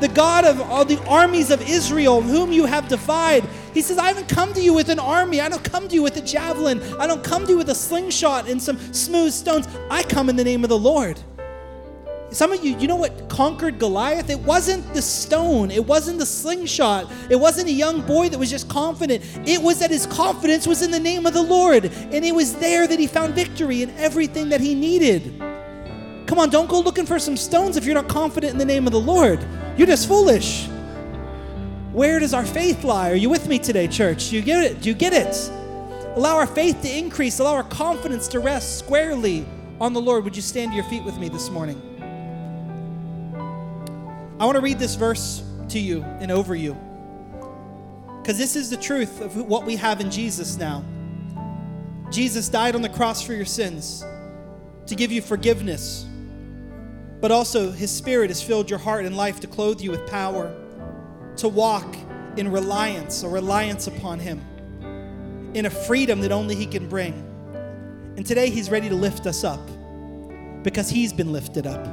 the 0.00 0.10
God 0.12 0.44
of 0.44 0.60
all 0.62 0.84
the 0.84 1.00
armies 1.06 1.50
of 1.50 1.62
Israel, 1.68 2.20
whom 2.20 2.50
you 2.50 2.64
have 2.64 2.88
defied. 2.88 3.44
He 3.72 3.82
says, 3.82 3.98
I 3.98 4.08
haven't 4.08 4.28
come 4.28 4.52
to 4.54 4.60
you 4.60 4.72
with 4.74 4.88
an 4.88 4.98
army. 4.98 5.40
I 5.40 5.48
don't 5.48 5.62
come 5.62 5.86
to 5.88 5.94
you 5.94 6.02
with 6.02 6.16
a 6.16 6.22
javelin. 6.22 6.82
I 6.98 7.06
don't 7.06 7.22
come 7.22 7.44
to 7.44 7.52
you 7.52 7.58
with 7.58 7.68
a 7.68 7.74
slingshot 7.74 8.48
and 8.48 8.60
some 8.60 8.78
smooth 8.92 9.32
stones. 9.32 9.68
I 9.90 10.02
come 10.02 10.28
in 10.28 10.36
the 10.36 10.44
name 10.44 10.64
of 10.64 10.70
the 10.70 10.78
Lord. 10.78 11.20
Some 12.32 12.50
of 12.50 12.64
you, 12.64 12.78
you 12.78 12.88
know 12.88 12.96
what 12.96 13.28
conquered 13.28 13.78
Goliath? 13.78 14.30
It 14.30 14.38
wasn't 14.40 14.94
the 14.94 15.02
stone, 15.02 15.70
it 15.70 15.84
wasn't 15.84 16.18
the 16.18 16.24
slingshot, 16.24 17.12
it 17.28 17.36
wasn't 17.36 17.68
a 17.68 17.72
young 17.72 18.00
boy 18.00 18.30
that 18.30 18.38
was 18.38 18.48
just 18.48 18.70
confident. 18.70 19.22
It 19.46 19.60
was 19.60 19.80
that 19.80 19.90
his 19.90 20.06
confidence 20.06 20.66
was 20.66 20.80
in 20.80 20.90
the 20.90 20.98
name 20.98 21.26
of 21.26 21.34
the 21.34 21.42
Lord, 21.42 21.84
and 21.84 22.24
it 22.24 22.34
was 22.34 22.54
there 22.54 22.86
that 22.86 22.98
he 22.98 23.06
found 23.06 23.34
victory 23.34 23.82
in 23.82 23.90
everything 23.98 24.48
that 24.48 24.62
he 24.62 24.74
needed. 24.74 25.38
Come 26.26 26.38
on, 26.38 26.48
don't 26.48 26.70
go 26.70 26.80
looking 26.80 27.04
for 27.04 27.18
some 27.18 27.36
stones 27.36 27.76
if 27.76 27.84
you're 27.84 27.94
not 27.94 28.08
confident 28.08 28.52
in 28.52 28.58
the 28.58 28.64
name 28.64 28.86
of 28.86 28.94
the 28.94 29.00
Lord. 29.00 29.38
You're 29.76 29.86
just 29.86 30.08
foolish. 30.08 30.68
Where 31.92 32.18
does 32.18 32.32
our 32.32 32.46
faith 32.46 32.82
lie? 32.82 33.10
Are 33.10 33.14
you 33.14 33.28
with 33.28 33.46
me 33.46 33.58
today, 33.58 33.88
church? 33.88 34.30
Do 34.30 34.36
you 34.36 34.42
get 34.42 34.64
it? 34.64 34.80
Do 34.80 34.88
you 34.88 34.94
get 34.94 35.12
it? 35.12 35.36
Allow 36.16 36.36
our 36.36 36.46
faith 36.46 36.80
to 36.80 36.90
increase, 36.90 37.38
allow 37.40 37.56
our 37.56 37.62
confidence 37.62 38.26
to 38.28 38.40
rest 38.40 38.78
squarely 38.78 39.44
on 39.78 39.92
the 39.92 40.00
Lord. 40.00 40.24
Would 40.24 40.34
you 40.34 40.40
stand 40.40 40.70
to 40.70 40.76
your 40.76 40.86
feet 40.86 41.04
with 41.04 41.18
me 41.18 41.28
this 41.28 41.50
morning? 41.50 41.91
I 44.42 44.44
want 44.44 44.56
to 44.56 44.60
read 44.60 44.80
this 44.80 44.96
verse 44.96 45.40
to 45.68 45.78
you 45.78 46.02
and 46.02 46.32
over 46.32 46.56
you 46.56 46.76
because 48.20 48.36
this 48.36 48.56
is 48.56 48.70
the 48.70 48.76
truth 48.76 49.20
of 49.20 49.36
what 49.36 49.64
we 49.64 49.76
have 49.76 50.00
in 50.00 50.10
Jesus 50.10 50.56
now. 50.56 50.84
Jesus 52.10 52.48
died 52.48 52.74
on 52.74 52.82
the 52.82 52.88
cross 52.88 53.22
for 53.22 53.34
your 53.34 53.44
sins 53.44 54.04
to 54.86 54.96
give 54.96 55.12
you 55.12 55.22
forgiveness, 55.22 56.08
but 57.20 57.30
also 57.30 57.70
His 57.70 57.92
Spirit 57.92 58.30
has 58.30 58.42
filled 58.42 58.68
your 58.68 58.80
heart 58.80 59.04
and 59.04 59.16
life 59.16 59.38
to 59.38 59.46
clothe 59.46 59.80
you 59.80 59.92
with 59.92 60.10
power, 60.10 60.52
to 61.36 61.46
walk 61.46 61.94
in 62.36 62.50
reliance, 62.50 63.22
a 63.22 63.28
reliance 63.28 63.86
upon 63.86 64.18
Him, 64.18 64.40
in 65.54 65.66
a 65.66 65.70
freedom 65.70 66.20
that 66.20 66.32
only 66.32 66.56
He 66.56 66.66
can 66.66 66.88
bring. 66.88 67.12
And 68.16 68.26
today 68.26 68.50
He's 68.50 68.70
ready 68.70 68.88
to 68.88 68.96
lift 68.96 69.24
us 69.24 69.44
up 69.44 69.64
because 70.64 70.90
He's 70.90 71.12
been 71.12 71.30
lifted 71.30 71.64
up. 71.64 71.86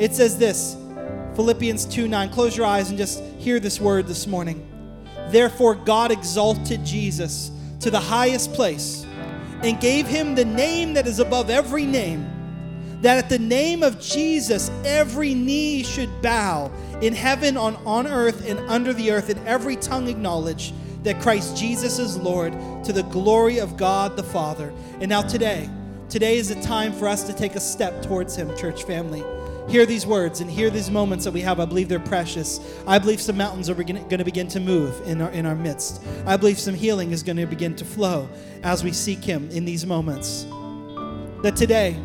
It 0.00 0.16
says 0.16 0.36
this 0.36 0.81
Philippians 1.34 1.86
2 1.86 2.08
9. 2.08 2.30
Close 2.30 2.56
your 2.56 2.66
eyes 2.66 2.90
and 2.90 2.98
just 2.98 3.22
hear 3.38 3.58
this 3.58 3.80
word 3.80 4.06
this 4.06 4.26
morning. 4.26 4.68
Therefore, 5.28 5.74
God 5.74 6.10
exalted 6.10 6.84
Jesus 6.84 7.50
to 7.80 7.90
the 7.90 8.00
highest 8.00 8.52
place 8.52 9.06
and 9.62 9.80
gave 9.80 10.06
him 10.06 10.34
the 10.34 10.44
name 10.44 10.94
that 10.94 11.06
is 11.06 11.20
above 11.20 11.48
every 11.48 11.86
name, 11.86 12.28
that 13.00 13.16
at 13.16 13.28
the 13.30 13.38
name 13.38 13.82
of 13.82 13.98
Jesus 13.98 14.70
every 14.84 15.32
knee 15.32 15.82
should 15.82 16.20
bow 16.20 16.70
in 17.00 17.14
heaven, 17.14 17.56
on, 17.56 17.76
on 17.86 18.06
earth, 18.06 18.46
and 18.46 18.58
under 18.70 18.92
the 18.92 19.10
earth, 19.10 19.30
and 19.30 19.46
every 19.48 19.76
tongue 19.76 20.08
acknowledge 20.08 20.74
that 21.02 21.20
Christ 21.20 21.56
Jesus 21.56 21.98
is 21.98 22.16
Lord 22.16 22.52
to 22.84 22.92
the 22.92 23.04
glory 23.04 23.58
of 23.58 23.76
God 23.76 24.16
the 24.16 24.22
Father. 24.22 24.72
And 25.00 25.08
now, 25.08 25.22
today, 25.22 25.68
today 26.10 26.36
is 26.36 26.50
a 26.50 26.62
time 26.62 26.92
for 26.92 27.08
us 27.08 27.24
to 27.24 27.32
take 27.32 27.54
a 27.54 27.60
step 27.60 28.02
towards 28.02 28.36
him, 28.36 28.54
church 28.56 28.84
family 28.84 29.24
hear 29.68 29.86
these 29.86 30.06
words 30.06 30.40
and 30.40 30.50
hear 30.50 30.70
these 30.70 30.90
moments 30.90 31.24
that 31.24 31.32
we 31.32 31.40
have. 31.40 31.60
I 31.60 31.64
believe 31.64 31.88
they're 31.88 32.00
precious. 32.00 32.60
I 32.86 32.98
believe 32.98 33.20
some 33.20 33.36
mountains 33.36 33.70
are 33.70 33.74
going 33.74 34.08
to 34.08 34.24
begin 34.24 34.48
to 34.48 34.60
move 34.60 35.00
in 35.06 35.20
our, 35.20 35.30
in 35.30 35.46
our 35.46 35.54
midst. 35.54 36.02
I 36.26 36.36
believe 36.36 36.58
some 36.58 36.74
healing 36.74 37.12
is 37.12 37.22
going 37.22 37.36
to 37.36 37.46
begin 37.46 37.74
to 37.76 37.84
flow 37.84 38.28
as 38.62 38.84
we 38.84 38.92
seek 38.92 39.22
Him 39.22 39.50
in 39.50 39.64
these 39.64 39.86
moments. 39.86 40.44
That 41.42 41.56
today, 41.56 41.96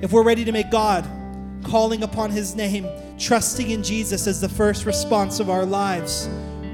if 0.00 0.12
we're 0.12 0.24
ready 0.24 0.44
to 0.44 0.52
make 0.52 0.70
God 0.70 1.06
calling 1.64 2.02
upon 2.02 2.30
His 2.30 2.54
name, 2.54 2.86
trusting 3.18 3.70
in 3.70 3.82
Jesus 3.82 4.26
as 4.26 4.40
the 4.40 4.48
first 4.48 4.84
response 4.84 5.40
of 5.40 5.48
our 5.48 5.64
lives, 5.64 6.28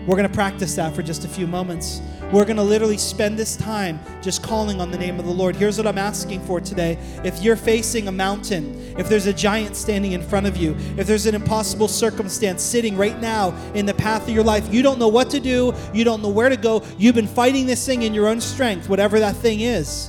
we're 0.08 0.16
going 0.16 0.26
to 0.26 0.34
practice 0.34 0.74
that 0.76 0.94
for 0.94 1.02
just 1.02 1.26
a 1.26 1.28
few 1.28 1.46
moments. 1.46 2.00
We're 2.32 2.46
going 2.46 2.56
to 2.56 2.62
literally 2.62 2.96
spend 2.96 3.38
this 3.38 3.56
time 3.56 4.00
just 4.22 4.42
calling 4.42 4.80
on 4.80 4.90
the 4.90 4.96
name 4.96 5.18
of 5.18 5.26
the 5.26 5.30
Lord. 5.30 5.54
Here's 5.54 5.76
what 5.76 5.86
I'm 5.86 5.98
asking 5.98 6.40
for 6.46 6.62
today. 6.62 6.96
If 7.24 7.42
you're 7.42 7.56
facing 7.56 8.08
a 8.08 8.12
mountain, 8.12 8.94
if 8.96 9.10
there's 9.10 9.26
a 9.26 9.34
giant 9.34 9.76
standing 9.76 10.12
in 10.12 10.22
front 10.22 10.46
of 10.46 10.56
you, 10.56 10.74
if 10.96 11.06
there's 11.06 11.26
an 11.26 11.34
impossible 11.34 11.88
circumstance 11.88 12.62
sitting 12.62 12.96
right 12.96 13.20
now 13.20 13.54
in 13.74 13.84
the 13.84 13.92
path 13.92 14.22
of 14.22 14.30
your 14.30 14.44
life, 14.44 14.72
you 14.72 14.80
don't 14.80 14.98
know 14.98 15.08
what 15.08 15.28
to 15.28 15.40
do, 15.40 15.74
you 15.92 16.04
don't 16.04 16.22
know 16.22 16.30
where 16.30 16.48
to 16.48 16.56
go, 16.56 16.82
you've 16.96 17.14
been 17.14 17.26
fighting 17.26 17.66
this 17.66 17.84
thing 17.84 18.00
in 18.00 18.14
your 18.14 18.28
own 18.28 18.40
strength, 18.40 18.88
whatever 18.88 19.20
that 19.20 19.36
thing 19.36 19.60
is. 19.60 20.08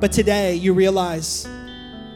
But 0.00 0.12
today 0.12 0.54
you 0.54 0.72
realize 0.72 1.46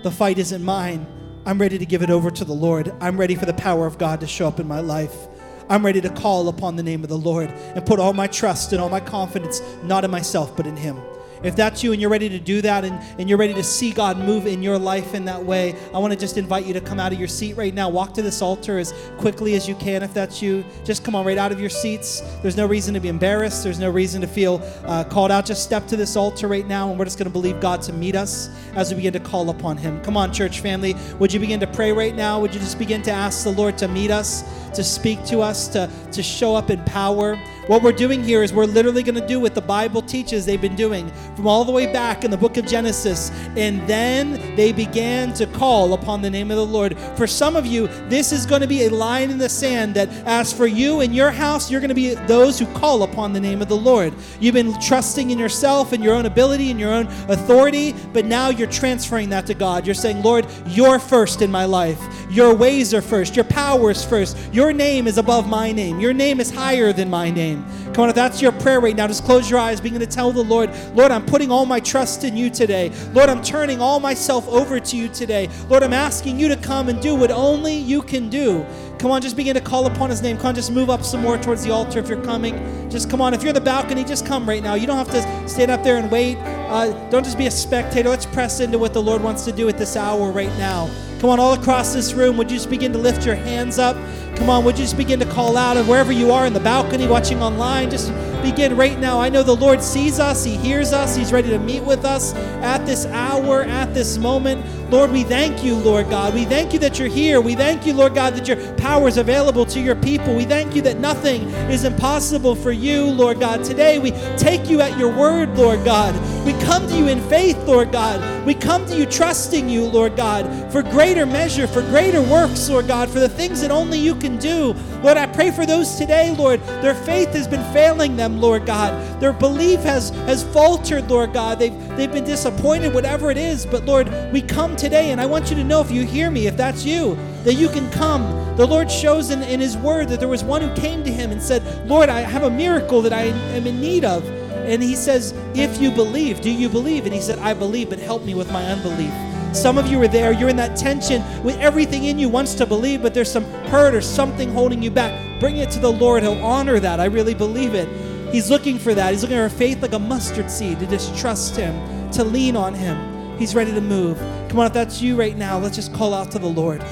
the 0.03 0.11
fight 0.11 0.39
isn't 0.39 0.65
mine. 0.65 1.07
I'm 1.45 1.61
ready 1.61 1.77
to 1.77 1.85
give 1.85 2.03
it 2.03 2.09
over 2.09 2.31
to 2.31 2.47
the 2.47 2.55
Lord. 2.55 2.95
I'm 2.99 3.21
ready 3.21 3.35
for 3.35 3.45
the 3.45 3.53
power 3.53 3.87
of 3.87 3.99
God 3.99 4.21
to 4.21 4.27
show 4.27 4.49
up 4.49 4.59
in 4.59 4.67
my 4.67 4.81
life. 4.81 5.29
I'm 5.73 5.87
ready 5.87 6.03
to 6.03 6.11
call 6.11 6.49
upon 6.49 6.77
the 6.77 6.83
name 6.83 7.03
of 7.03 7.09
the 7.09 7.17
Lord 7.17 7.49
and 7.49 7.87
put 7.87 7.99
all 7.99 8.13
my 8.13 8.27
trust 8.27 8.75
and 8.75 8.83
all 8.83 8.91
my 8.91 9.01
confidence 9.01 9.63
not 9.85 10.05
in 10.05 10.11
myself, 10.11 10.55
but 10.55 10.67
in 10.67 10.77
Him. 10.77 10.99
If 11.43 11.57
that's 11.57 11.83
you 11.83 11.93
and 11.93 12.01
you're 12.01 12.11
ready 12.11 12.29
to 12.29 12.39
do 12.39 12.61
that 12.63 12.85
and, 12.85 13.03
and 13.19 13.29
you're 13.29 13.39
ready 13.39 13.55
to 13.55 13.65
see 13.65 13.91
God 13.91 14.17
move 14.19 14.47
in 14.47 14.63
your 14.63 14.79
life 14.79 15.15
in 15.15 15.25
that 15.25 15.45
way, 15.45 15.75
I 15.93 15.99
want 15.99 16.13
to 16.13 16.19
just 16.19 16.39
invite 16.39 16.67
you 16.67 16.75
to 16.75 16.81
come 16.81 17.01
out 17.01 17.13
of 17.13 17.19
your 17.19 17.27
seat 17.27 17.57
right 17.57 17.75
now. 17.75 17.89
Walk 17.89 18.15
to 18.15 18.23
this 18.23 18.43
altar 18.43 18.79
as 18.79 18.95
quickly 19.19 19.55
as 19.55 19.69
you 19.69 19.75
can 19.75 20.03
if 20.03 20.15
that's 20.15 20.41
you. 20.41 20.65
Just 20.85 21.05
come 21.05 21.15
on 21.15 21.27
right 21.27 21.39
out 21.39 21.51
of 21.51 21.59
your 21.59 21.71
seats. 21.71 22.21
There's 22.43 22.57
no 22.57 22.67
reason 22.67 22.95
to 22.95 23.01
be 23.01 23.09
embarrassed, 23.09 23.65
there's 23.65 23.81
no 23.81 23.91
reason 23.91 24.21
to 24.21 24.27
feel 24.27 24.61
uh, 24.85 25.05
called 25.05 25.31
out. 25.31 25.47
Just 25.47 25.65
step 25.65 25.87
to 25.89 25.97
this 25.97 26.17
altar 26.17 26.47
right 26.49 26.67
now 26.67 26.91
and 26.91 26.99
we're 26.99 27.07
just 27.07 27.19
going 27.19 27.29
to 27.29 27.33
believe 27.33 27.61
God 27.61 27.83
to 27.83 27.93
meet 27.93 28.15
us 28.15 28.49
as 28.75 28.91
we 28.91 28.97
begin 28.97 29.13
to 29.15 29.21
call 29.21 29.51
upon 29.51 29.77
Him. 29.77 30.01
Come 30.03 30.17
on, 30.17 30.33
church 30.33 30.61
family. 30.61 30.95
Would 31.19 31.33
you 31.33 31.41
begin 31.41 31.61
to 31.61 31.67
pray 31.67 31.93
right 31.93 32.15
now? 32.15 32.41
Would 32.41 32.55
you 32.55 32.61
just 32.61 32.79
begin 32.79 33.03
to 33.03 33.11
ask 33.11 33.43
the 33.43 33.53
Lord 33.53 33.77
to 33.79 33.89
meet 33.89 34.11
us, 34.11 34.45
to 34.75 34.85
speak 34.85 35.25
to 35.27 35.41
us, 35.41 35.69
to, 35.69 35.91
to 36.13 36.23
show 36.23 36.55
up 36.55 36.71
in 36.71 36.83
power? 36.85 37.37
What 37.69 37.85
we're 37.85 37.93
doing 37.93 38.25
here 38.25 38.43
is 38.43 38.53
we're 38.53 38.65
literally 38.65 39.05
going 39.05 39.21
to 39.21 39.27
do 39.27 39.39
what 39.39 39.55
the 39.55 39.61
Bible 39.61 40.03
teaches 40.03 40.45
they've 40.45 40.61
been 40.61 40.75
doing 40.75 41.09
from 41.37 41.47
all 41.47 41.65
the 41.65 41.71
way 41.71 41.93
back 41.93 42.25
in 42.25 42.31
the 42.31 42.37
book 42.37 42.57
of 42.57 42.67
Genesis. 42.67 43.31
And 43.57 43.87
then 43.89 44.57
they 44.57 44.73
began 44.73 45.33
to 45.35 45.47
call 45.47 45.93
upon 45.93 46.23
the 46.23 46.31
name 46.31 46.51
of 46.51 46.57
the 46.57 46.67
Lord. 46.67 46.99
For 47.17 47.27
some 47.27 47.55
of 47.55 47.65
you, 47.65 47.87
this 48.09 48.33
is 48.33 48.47
going 48.47 48.63
to 48.63 48.67
be 48.67 48.87
a 48.87 48.91
line 48.91 49.31
in 49.31 49.39
the 49.39 49.49
sand 49.49 49.95
that, 49.95 50.09
as 50.27 50.53
for 50.53 50.67
you 50.67 51.01
and 51.03 51.15
your 51.15 51.31
house, 51.31 51.71
you're 51.71 51.81
going 51.81 51.89
to 51.89 51.95
be 51.95 52.15
those 52.27 52.59
who 52.59 52.67
call 52.75 53.05
upon 53.05 53.33
the 53.33 53.41
name 53.41 53.63
of 53.63 53.69
the 53.69 53.77
Lord. 53.77 54.13
You've 54.41 54.55
been 54.55 54.79
trusting 54.81 55.31
in 55.31 55.39
yourself 55.39 55.93
and 55.93 56.03
your 56.03 56.15
own 56.15 56.27
ability 56.27 56.71
and 56.71 56.81
your 56.81 56.93
own 56.93 57.07
authority, 57.29 57.95
but 58.13 58.25
now 58.25 58.49
you're 58.49 58.69
transferring 58.69 59.29
that 59.31 59.47
to 59.47 59.55
God. 59.55 59.87
You're 59.87 59.95
saying, 59.95 60.23
Lord, 60.23 60.47
you're 60.67 60.99
first 60.99 61.43
in 61.43 61.51
my 61.51 61.65
life. 61.65 62.01
Your 62.31 62.55
ways 62.55 62.93
are 62.95 63.03
first. 63.03 63.37
Your 63.37 63.45
power 63.45 63.91
is 63.91 64.05
first. 64.05 64.37
Your 64.53 64.62
Your 64.63 64.73
name 64.73 65.09
is 65.09 65.19
above 65.19 65.49
my 65.49 65.73
name. 65.73 65.99
Your 65.99 66.13
name 66.13 66.39
is 66.39 66.49
higher 66.49 66.93
than 66.93 67.11
my 67.11 67.33
name. 67.33 67.65
Come 67.93 68.05
on, 68.05 68.11
if 68.11 68.15
that's 68.15 68.41
your 68.41 68.53
prayer 68.53 68.79
right 68.79 68.95
now, 68.95 69.09
just 69.09 69.25
close 69.25 69.51
your 69.51 69.59
eyes. 69.59 69.81
Begin 69.81 69.99
to 69.99 70.07
tell 70.07 70.31
the 70.31 70.45
Lord, 70.45 70.71
Lord, 70.95 71.11
I'm 71.11 71.27
putting 71.27 71.51
all 71.51 71.67
my 71.67 71.81
trust 71.81 72.23
in 72.23 72.37
you 72.37 72.49
today. 72.49 72.93
Lord, 73.13 73.29
I'm 73.29 73.43
turning 73.43 73.81
all 73.81 73.99
myself 73.99 74.47
over 74.47 74.79
to 74.79 74.97
you 74.97 75.09
today. 75.09 75.49
Lord, 75.69 75.83
I'm 75.83 75.93
asking 75.93 76.39
you 76.39 76.47
to 76.47 76.55
come 76.57 76.89
and 76.89 77.03
do 77.03 77.17
what 77.17 77.33
only 77.33 77.75
you 77.75 78.03
can 78.03 78.31
do. 78.31 78.65
Come 79.01 79.11
on, 79.11 79.21
just 79.21 79.35
begin 79.35 79.55
to 79.55 79.61
call 79.61 79.87
upon 79.87 80.11
his 80.11 80.23
name. 80.23 80.37
Come 80.37 80.47
on, 80.47 80.55
just 80.55 80.71
move 80.71 80.91
up 80.91 81.03
some 81.03 81.23
more 81.23 81.37
towards 81.39 81.65
the 81.65 81.73
altar 81.73 81.99
if 81.99 82.09
you're 82.09 82.23
coming. 82.23 82.89
Just 82.89 83.11
come 83.11 83.21
on. 83.21 83.35
If 83.35 83.43
you're 83.43 83.49
in 83.49 83.57
the 83.57 83.61
balcony, 83.61 84.05
just 84.05 84.25
come 84.27 84.49
right 84.49 84.63
now. 84.63 84.75
You 84.75 84.87
don't 84.87 84.97
have 84.97 85.11
to 85.11 85.49
stand 85.49 85.73
up 85.73 85.83
there 85.83 85.97
and 85.97 86.09
wait. 86.09 86.37
Uh, 86.39 86.93
don't 87.11 87.25
just 87.25 87.37
be 87.37 87.47
a 87.47 87.51
spectator. 87.51 88.11
Let's 88.11 88.27
press 88.27 88.61
into 88.61 88.79
what 88.79 88.93
the 88.93 89.03
Lord 89.03 89.25
wants 89.25 89.45
to 89.47 89.51
do 89.51 89.69
at 89.69 89.77
this 89.77 89.97
hour 89.97 90.31
right 90.31 90.57
now. 90.57 90.89
Come 91.23 91.31
on, 91.31 91.39
all 91.39 91.55
across 91.55 91.95
this 91.95 92.15
room, 92.15 92.37
would 92.37 92.51
you 92.51 92.57
just 92.57 92.69
begin 92.69 92.93
to 92.93 92.99
lift 92.99 93.25
your 93.25 93.37
hands 93.37 93.79
up? 93.79 93.97
Come 94.37 94.51
on, 94.51 94.65
would 94.65 94.79
you 94.79 94.85
just 94.85 94.97
begin 94.97 95.21
to 95.21 95.27
call 95.27 95.57
out 95.57 95.77
of 95.77 95.89
wherever 95.89 96.13
you 96.13 96.33
are 96.33 96.47
in 96.47 96.53
the 96.53 96.61
balcony, 96.61 97.07
watching 97.07 97.43
online, 97.43 97.91
just 97.91 98.13
begin 98.43 98.77
right 98.77 98.99
now. 98.99 99.21
I 99.21 99.29
know 99.29 99.43
the 99.43 99.55
Lord 99.55 99.83
sees 99.83 100.19
us, 100.19 100.45
He 100.45 100.57
hears 100.57 100.93
us, 100.93 101.15
He's 101.15 101.33
ready 101.33 101.49
to 101.51 101.59
meet 101.59 101.83
with 101.83 102.05
us 102.05 102.35
at 102.35 102.85
this 102.85 103.07
hour, 103.07 103.63
at 103.63 103.95
this 103.95 104.19
moment. 104.19 104.67
Lord, 104.91 105.11
we 105.11 105.23
thank 105.23 105.65
you, 105.65 105.75
Lord 105.75 106.11
God. 106.11 106.35
We 106.35 106.45
thank 106.45 106.75
you 106.75 106.79
that 106.81 106.99
you're 106.99 107.09
here. 107.09 107.41
We 107.41 107.55
thank 107.55 107.87
you, 107.87 107.95
Lord 107.95 108.15
God, 108.15 108.35
that 108.35 108.47
your 108.47 108.59
power 108.75 109.09
is 109.09 109.17
available 109.17 109.65
to 109.67 109.81
your 109.81 109.95
people. 109.95 110.35
We 110.35 110.45
thank 110.45 110.75
you 110.75 110.83
that 110.83 110.99
nothing 110.99 111.49
is 111.71 111.85
impossible 111.85 112.55
for 112.57 112.73
you, 112.73 113.07
Lord 113.07 113.41
God. 113.41 113.65
Today 113.65 113.99
we 113.99 114.11
take 114.37 114.69
you 114.69 114.83
at 114.83 114.99
your 114.99 115.17
word, 115.17 115.57
Lord 115.57 115.83
God. 115.83 116.15
We 116.45 116.53
come 116.65 116.87
to 116.89 116.95
you 116.95 117.09
in 117.09 117.23
faith, 117.31 117.57
Lord 117.65 117.91
God. 117.91 118.45
We 118.45 118.55
come 118.55 118.85
to 118.87 118.97
you 118.97 119.07
trusting 119.07 119.69
you, 119.69 119.87
Lord 119.87 120.15
God, 120.15 120.71
for 120.71 120.83
greater 120.83 121.25
measure, 121.25 121.67
for 121.67 121.81
greater 121.83 122.21
works, 122.21 122.69
Lord 122.69 122.87
God, 122.87 123.09
for 123.09 123.21
the 123.21 123.29
things 123.29 123.63
that 123.63 123.71
only 123.71 123.99
you 123.99 124.15
can 124.23 124.39
do. 124.39 124.75
Lord, 125.03 125.19
I 125.19 125.27
pray 125.27 125.51
for 125.51 125.67
those 125.67 125.97
today, 125.97 126.35
Lord. 126.35 126.61
Their 126.81 126.95
faith 126.95 127.35
has 127.35 127.47
been 127.47 127.65
failing 127.73 128.17
them, 128.17 128.41
Lord 128.41 128.65
God. 128.65 129.21
Their 129.21 129.33
belief 129.33 129.81
has, 129.81 130.11
has 130.11 130.45
faltered, 130.45 131.11
Lord 131.11 131.35
God. 131.35 131.59
They've, 131.59 131.77
they've 131.97 132.11
been 132.11 132.25
disappointed, 132.25 132.95
whatever 132.95 133.31
it 133.31 133.37
is. 133.37 133.67
But 133.67 133.85
Lord, 133.85 134.09
we 134.33 134.41
come 134.41 134.77
today, 134.77 135.11
and 135.11 135.21
I 135.21 135.27
want 135.27 135.51
you 135.51 135.57
to 135.57 135.65
know 135.65 135.81
if 135.81 135.91
you 135.91 136.07
hear 136.07 136.31
me, 136.31 136.47
if 136.47 136.57
that's 136.57 136.85
you, 136.85 137.19
that 137.43 137.55
you 137.55 137.69
can 137.69 137.91
come. 137.91 138.23
The 138.57 138.67
Lord 138.67 138.91
shows 138.91 139.31
in, 139.31 139.43
in 139.43 139.61
His 139.61 139.77
Word 139.77 140.09
that 140.09 140.21
there 140.21 140.29
was 140.29 140.45
one 140.45 140.63
who 140.63 140.73
came 140.75 141.03
to 141.05 141.13
Him 141.13 141.33
and 141.33 141.43
said, 141.43 141.63
Lord, 141.89 142.09
I 142.09 142.21
have 142.21 142.45
a 142.45 142.51
miracle 142.51 143.03
that 143.03 143.13
I 143.13 143.25
am 143.25 143.67
in 143.67 143.81
need 143.81 144.05
of. 144.05 144.25
And 144.53 144.81
He 144.81 144.95
says, 144.95 145.35
If 145.55 145.81
you 145.81 145.91
believe, 145.91 146.41
do 146.41 146.51
you 146.51 146.69
believe? 146.69 147.05
And 147.05 147.15
He 147.15 147.21
said, 147.21 147.41
I 147.41 147.55
believe, 147.55 147.91
but 147.91 147.99
help 147.99 148.25
me 148.25 148.35
with 148.35 148.53
my 148.53 148.65
unbelief. 148.65 149.32
Some 149.53 149.77
of 149.77 149.87
you 149.87 150.01
are 150.03 150.09
there, 150.09 150.33
you're 150.33 150.49
in 150.49 150.57
that 150.57 150.77
tension 150.77 151.23
with 151.43 151.59
everything 151.59 152.05
in 152.05 152.19
you 152.19 152.29
wants 152.29 152.55
to 152.55 152.67
believe, 152.67 153.03
but 153.03 153.13
there's 153.13 153.31
some 153.31 153.45
hurt 153.67 153.95
or 153.95 154.01
something 154.01 154.51
holding 154.51 154.83
you 154.83 154.91
back. 154.91 155.41
Bring 155.41 155.59
it 155.59 155.71
to 155.73 155.79
the 155.79 155.93
Lord. 155.93 156.23
He'll 156.23 156.43
honor 156.43 156.81
that. 156.81 157.01
I 157.01 157.05
really 157.05 157.35
believe 157.35 157.75
it. 157.75 157.89
He's 158.33 158.49
looking 158.49 158.79
for 158.79 158.95
that. 158.95 159.13
He's 159.13 159.23
looking 159.23 159.37
for 159.37 159.51
faith 159.51 159.83
like 159.83 159.93
a 159.93 159.99
mustard 159.99 160.51
seed 160.51 160.79
to 160.81 160.87
just 160.87 161.17
trust 161.19 161.55
Him, 161.55 162.11
to 162.13 162.25
lean 162.25 162.57
on 162.57 162.73
Him. 162.73 163.39
He's 163.39 163.55
ready 163.55 163.73
to 163.73 163.81
move. 163.81 164.19
Come 164.49 164.59
on, 164.59 164.67
if 164.67 164.73
that's 164.73 165.03
you 165.03 165.17
right 165.17 165.37
now, 165.37 165.59
let's 165.59 165.77
just 165.77 165.93
call 165.93 166.15
out 166.15 166.31
to 166.31 166.39
the 166.39 166.47
Lord. 166.47 166.83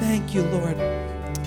Thank 0.00 0.34
you, 0.34 0.42
Lord. 0.42 0.99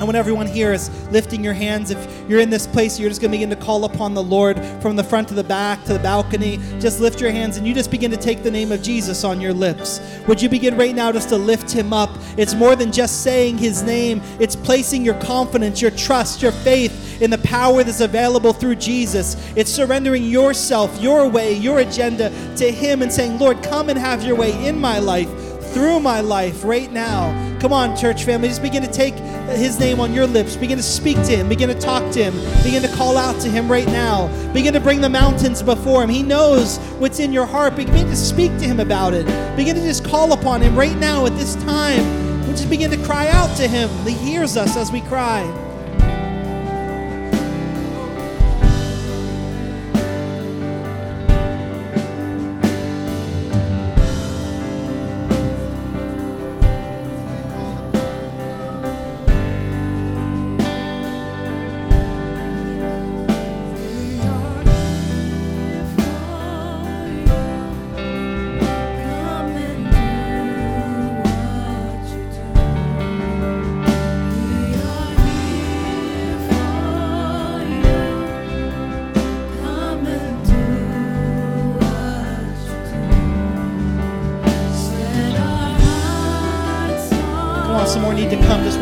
I 0.03 0.05
want 0.05 0.17
everyone 0.17 0.47
here 0.47 0.73
is 0.73 0.89
lifting 1.11 1.41
your 1.45 1.53
hands. 1.53 1.89
If 1.89 2.29
you're 2.29 2.41
in 2.41 2.49
this 2.49 2.67
place, 2.67 2.99
you're 2.99 3.07
just 3.07 3.21
going 3.21 3.31
to 3.31 3.37
begin 3.37 3.49
to 3.51 3.55
call 3.55 3.85
upon 3.85 4.13
the 4.13 4.21
Lord 4.21 4.59
from 4.81 4.97
the 4.97 5.03
front 5.03 5.29
to 5.29 5.33
the 5.33 5.45
back 5.45 5.81
to 5.85 5.93
the 5.93 5.99
balcony. 5.99 6.59
Just 6.77 6.99
lift 6.99 7.21
your 7.21 7.31
hands 7.31 7.55
and 7.55 7.65
you 7.65 7.73
just 7.73 7.89
begin 7.89 8.11
to 8.11 8.17
take 8.17 8.43
the 8.43 8.51
name 8.51 8.73
of 8.73 8.81
Jesus 8.81 9.23
on 9.23 9.39
your 9.39 9.53
lips. 9.53 10.01
Would 10.27 10.41
you 10.41 10.49
begin 10.49 10.75
right 10.75 10.93
now 10.93 11.13
just 11.13 11.29
to 11.29 11.37
lift 11.37 11.71
him 11.71 11.93
up? 11.93 12.09
It's 12.35 12.53
more 12.53 12.75
than 12.75 12.91
just 12.91 13.23
saying 13.23 13.59
his 13.59 13.81
name, 13.81 14.21
it's 14.41 14.57
placing 14.57 15.05
your 15.05 15.15
confidence, 15.21 15.81
your 15.81 15.91
trust, 15.91 16.41
your 16.41 16.51
faith 16.51 17.21
in 17.21 17.29
the 17.29 17.37
power 17.37 17.81
that's 17.81 18.01
available 18.01 18.51
through 18.51 18.75
Jesus. 18.75 19.37
It's 19.55 19.71
surrendering 19.71 20.25
yourself, 20.25 21.01
your 21.01 21.29
way, 21.29 21.53
your 21.53 21.79
agenda 21.79 22.29
to 22.57 22.69
him 22.69 23.03
and 23.03 23.09
saying, 23.09 23.39
Lord, 23.39 23.63
come 23.63 23.87
and 23.87 23.97
have 23.97 24.21
your 24.25 24.35
way 24.35 24.67
in 24.67 24.81
my 24.81 24.99
life 24.99 25.29
through 25.73 26.01
my 26.01 26.19
life 26.19 26.63
right 26.65 26.91
now. 26.91 27.52
Come 27.63 27.71
on, 27.71 27.95
church 27.95 28.25
family, 28.25 28.49
just 28.49 28.61
begin 28.61 28.83
to 28.83 28.91
take 28.91 29.13
his 29.55 29.79
name 29.79 30.01
on 30.01 30.13
your 30.13 30.27
lips. 30.27 30.57
Begin 30.57 30.75
to 30.75 30.83
speak 30.83 31.15
to 31.15 31.37
him. 31.37 31.47
Begin 31.47 31.69
to 31.69 31.79
talk 31.79 32.11
to 32.11 32.21
him. 32.21 32.33
Begin 32.61 32.81
to 32.81 32.89
call 32.89 33.17
out 33.17 33.39
to 33.39 33.47
him 33.47 33.71
right 33.71 33.87
now. 33.87 34.27
Begin 34.51 34.73
to 34.73 34.81
bring 34.81 34.99
the 34.99 35.07
mountains 35.07 35.63
before 35.63 36.03
him. 36.03 36.09
He 36.09 36.23
knows 36.23 36.77
what's 36.99 37.19
in 37.19 37.31
your 37.31 37.45
heart. 37.45 37.77
Begin 37.77 38.05
to 38.07 38.17
speak 38.17 38.51
to 38.57 38.65
him 38.65 38.81
about 38.81 39.13
it. 39.13 39.25
Begin 39.55 39.75
to 39.75 39.81
just 39.81 40.03
call 40.03 40.33
upon 40.33 40.59
him 40.59 40.75
right 40.75 40.97
now 40.97 41.25
at 41.25 41.37
this 41.37 41.55
time. 41.63 42.41
We 42.41 42.49
just 42.49 42.69
begin 42.69 42.91
to 42.91 42.97
cry 42.97 43.29
out 43.29 43.55
to 43.55 43.65
him. 43.65 43.89
He 44.05 44.11
hears 44.11 44.57
us 44.57 44.75
as 44.75 44.91
we 44.91 44.99
cry. 44.99 45.43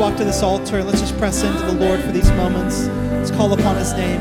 Walk 0.01 0.17
to 0.17 0.23
this 0.23 0.41
altar. 0.41 0.83
Let's 0.83 0.99
just 0.99 1.15
press 1.19 1.43
into 1.43 1.61
the 1.61 1.73
Lord 1.73 1.99
for 1.99 2.11
these 2.11 2.31
moments. 2.31 2.87
Let's 3.11 3.29
call 3.29 3.53
upon 3.53 3.75
his 3.75 3.93
name. 3.93 4.19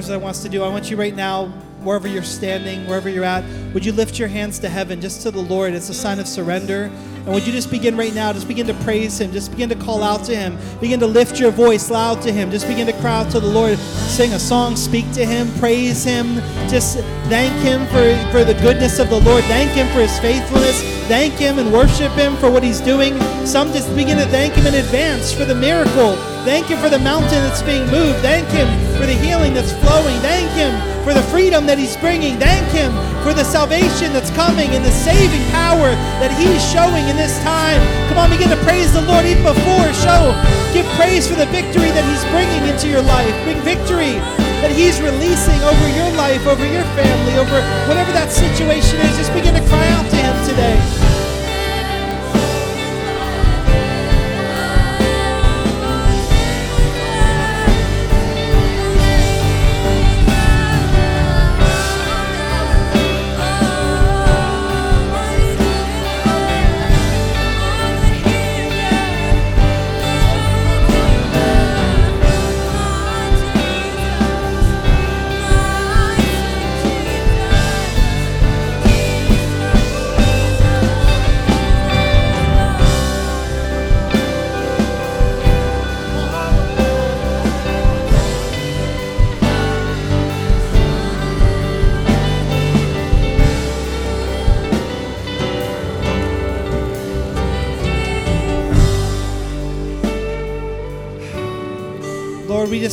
Here's 0.00 0.08
what 0.08 0.14
I 0.14 0.18
want 0.18 0.36
us 0.36 0.42
to 0.44 0.48
do. 0.48 0.62
I 0.62 0.68
want 0.68 0.90
you 0.90 0.96
right 0.96 1.14
now, 1.14 1.48
wherever 1.82 2.08
you're 2.08 2.22
standing, 2.22 2.86
wherever 2.86 3.10
you're 3.10 3.22
at, 3.22 3.44
would 3.74 3.84
you 3.84 3.92
lift 3.92 4.18
your 4.18 4.28
hands 4.28 4.58
to 4.60 4.68
heaven 4.70 4.98
just 4.98 5.20
to 5.22 5.30
the 5.30 5.42
Lord? 5.42 5.74
It's 5.74 5.90
a 5.90 5.94
sign 5.94 6.18
of 6.18 6.26
surrender. 6.26 6.84
And 6.84 7.26
would 7.26 7.46
you 7.46 7.52
just 7.52 7.70
begin 7.70 7.98
right 7.98 8.14
now, 8.14 8.32
just 8.32 8.48
begin 8.48 8.66
to 8.68 8.74
praise 8.82 9.20
Him, 9.20 9.30
just 9.30 9.50
begin 9.50 9.68
to 9.68 9.74
call 9.74 10.02
out 10.02 10.24
to 10.24 10.34
Him, 10.34 10.56
begin 10.80 11.00
to 11.00 11.06
lift 11.06 11.38
your 11.38 11.50
voice 11.50 11.90
loud 11.90 12.22
to 12.22 12.32
Him, 12.32 12.50
just 12.50 12.66
begin 12.66 12.86
to 12.86 12.94
cry 12.94 13.20
out 13.20 13.30
to 13.32 13.40
the 13.40 13.46
Lord, 13.46 13.76
sing 13.76 14.32
a 14.32 14.38
song, 14.38 14.74
speak 14.74 15.04
to 15.12 15.26
Him, 15.26 15.52
praise 15.58 16.02
Him, 16.02 16.36
just 16.70 16.96
thank 17.28 17.52
Him 17.60 17.86
for, 17.88 18.32
for 18.32 18.42
the 18.42 18.58
goodness 18.62 18.98
of 19.00 19.10
the 19.10 19.20
Lord, 19.20 19.44
thank 19.44 19.72
Him 19.72 19.86
for 19.88 20.00
His 20.00 20.18
faithfulness, 20.18 20.80
thank 21.08 21.34
Him 21.34 21.58
and 21.58 21.70
worship 21.70 22.12
Him 22.12 22.36
for 22.36 22.50
what 22.50 22.62
He's 22.62 22.80
doing. 22.80 23.20
Some 23.44 23.70
just 23.70 23.94
begin 23.94 24.16
to 24.16 24.26
thank 24.26 24.54
Him 24.54 24.64
in 24.64 24.76
advance 24.76 25.30
for 25.30 25.44
the 25.44 25.54
miracle. 25.54 26.29
Thank 26.44 26.72
Him 26.72 26.78
for 26.78 26.88
the 26.88 26.98
mountain 26.98 27.44
that's 27.44 27.62
being 27.62 27.84
moved. 27.92 28.20
Thank 28.24 28.48
Him 28.48 28.68
for 28.96 29.04
the 29.04 29.12
healing 29.12 29.52
that's 29.52 29.72
flowing. 29.84 30.16
Thank 30.24 30.48
Him 30.56 30.72
for 31.04 31.12
the 31.12 31.22
freedom 31.28 31.66
that 31.66 31.76
He's 31.76 31.96
bringing. 32.00 32.40
Thank 32.40 32.64
Him 32.72 32.92
for 33.20 33.36
the 33.36 33.44
salvation 33.44 34.16
that's 34.16 34.32
coming 34.32 34.72
and 34.72 34.80
the 34.80 34.90
saving 34.90 35.44
power 35.52 35.92
that 36.16 36.32
He's 36.32 36.64
showing 36.72 37.04
in 37.12 37.16
this 37.20 37.36
time. 37.44 37.80
Come 38.08 38.16
on, 38.16 38.32
begin 38.32 38.48
to 38.48 38.60
praise 38.64 38.92
the 38.92 39.04
Lord 39.04 39.28
even 39.28 39.44
before. 39.44 39.88
Show, 40.00 40.32
give 40.72 40.88
praise 40.96 41.28
for 41.28 41.36
the 41.36 41.48
victory 41.52 41.92
that 41.92 42.04
He's 42.08 42.24
bringing 42.32 42.64
into 42.68 42.88
your 42.88 43.04
life. 43.04 43.32
Bring 43.44 43.60
victory 43.60 44.16
that 44.64 44.72
He's 44.72 44.96
releasing 45.00 45.60
over 45.60 45.86
your 45.92 46.08
life, 46.16 46.48
over 46.48 46.64
your 46.64 46.88
family, 46.96 47.36
over 47.36 47.60
whatever 47.84 48.12
that 48.16 48.32
situation 48.32 48.96
is. 49.04 49.12
Just 49.20 49.32
begin 49.36 49.52
to 49.52 49.64
cry 49.68 49.84
out 49.92 50.08
to 50.08 50.16
Him 50.16 50.36
today. 50.48 50.99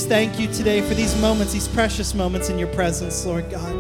Thank 0.07 0.39
you 0.39 0.47
today 0.53 0.79
for 0.79 0.93
these 0.93 1.19
moments, 1.19 1.51
these 1.51 1.67
precious 1.67 2.13
moments 2.13 2.47
in 2.47 2.57
your 2.57 2.69
presence, 2.69 3.25
Lord 3.25 3.49
God. 3.51 3.73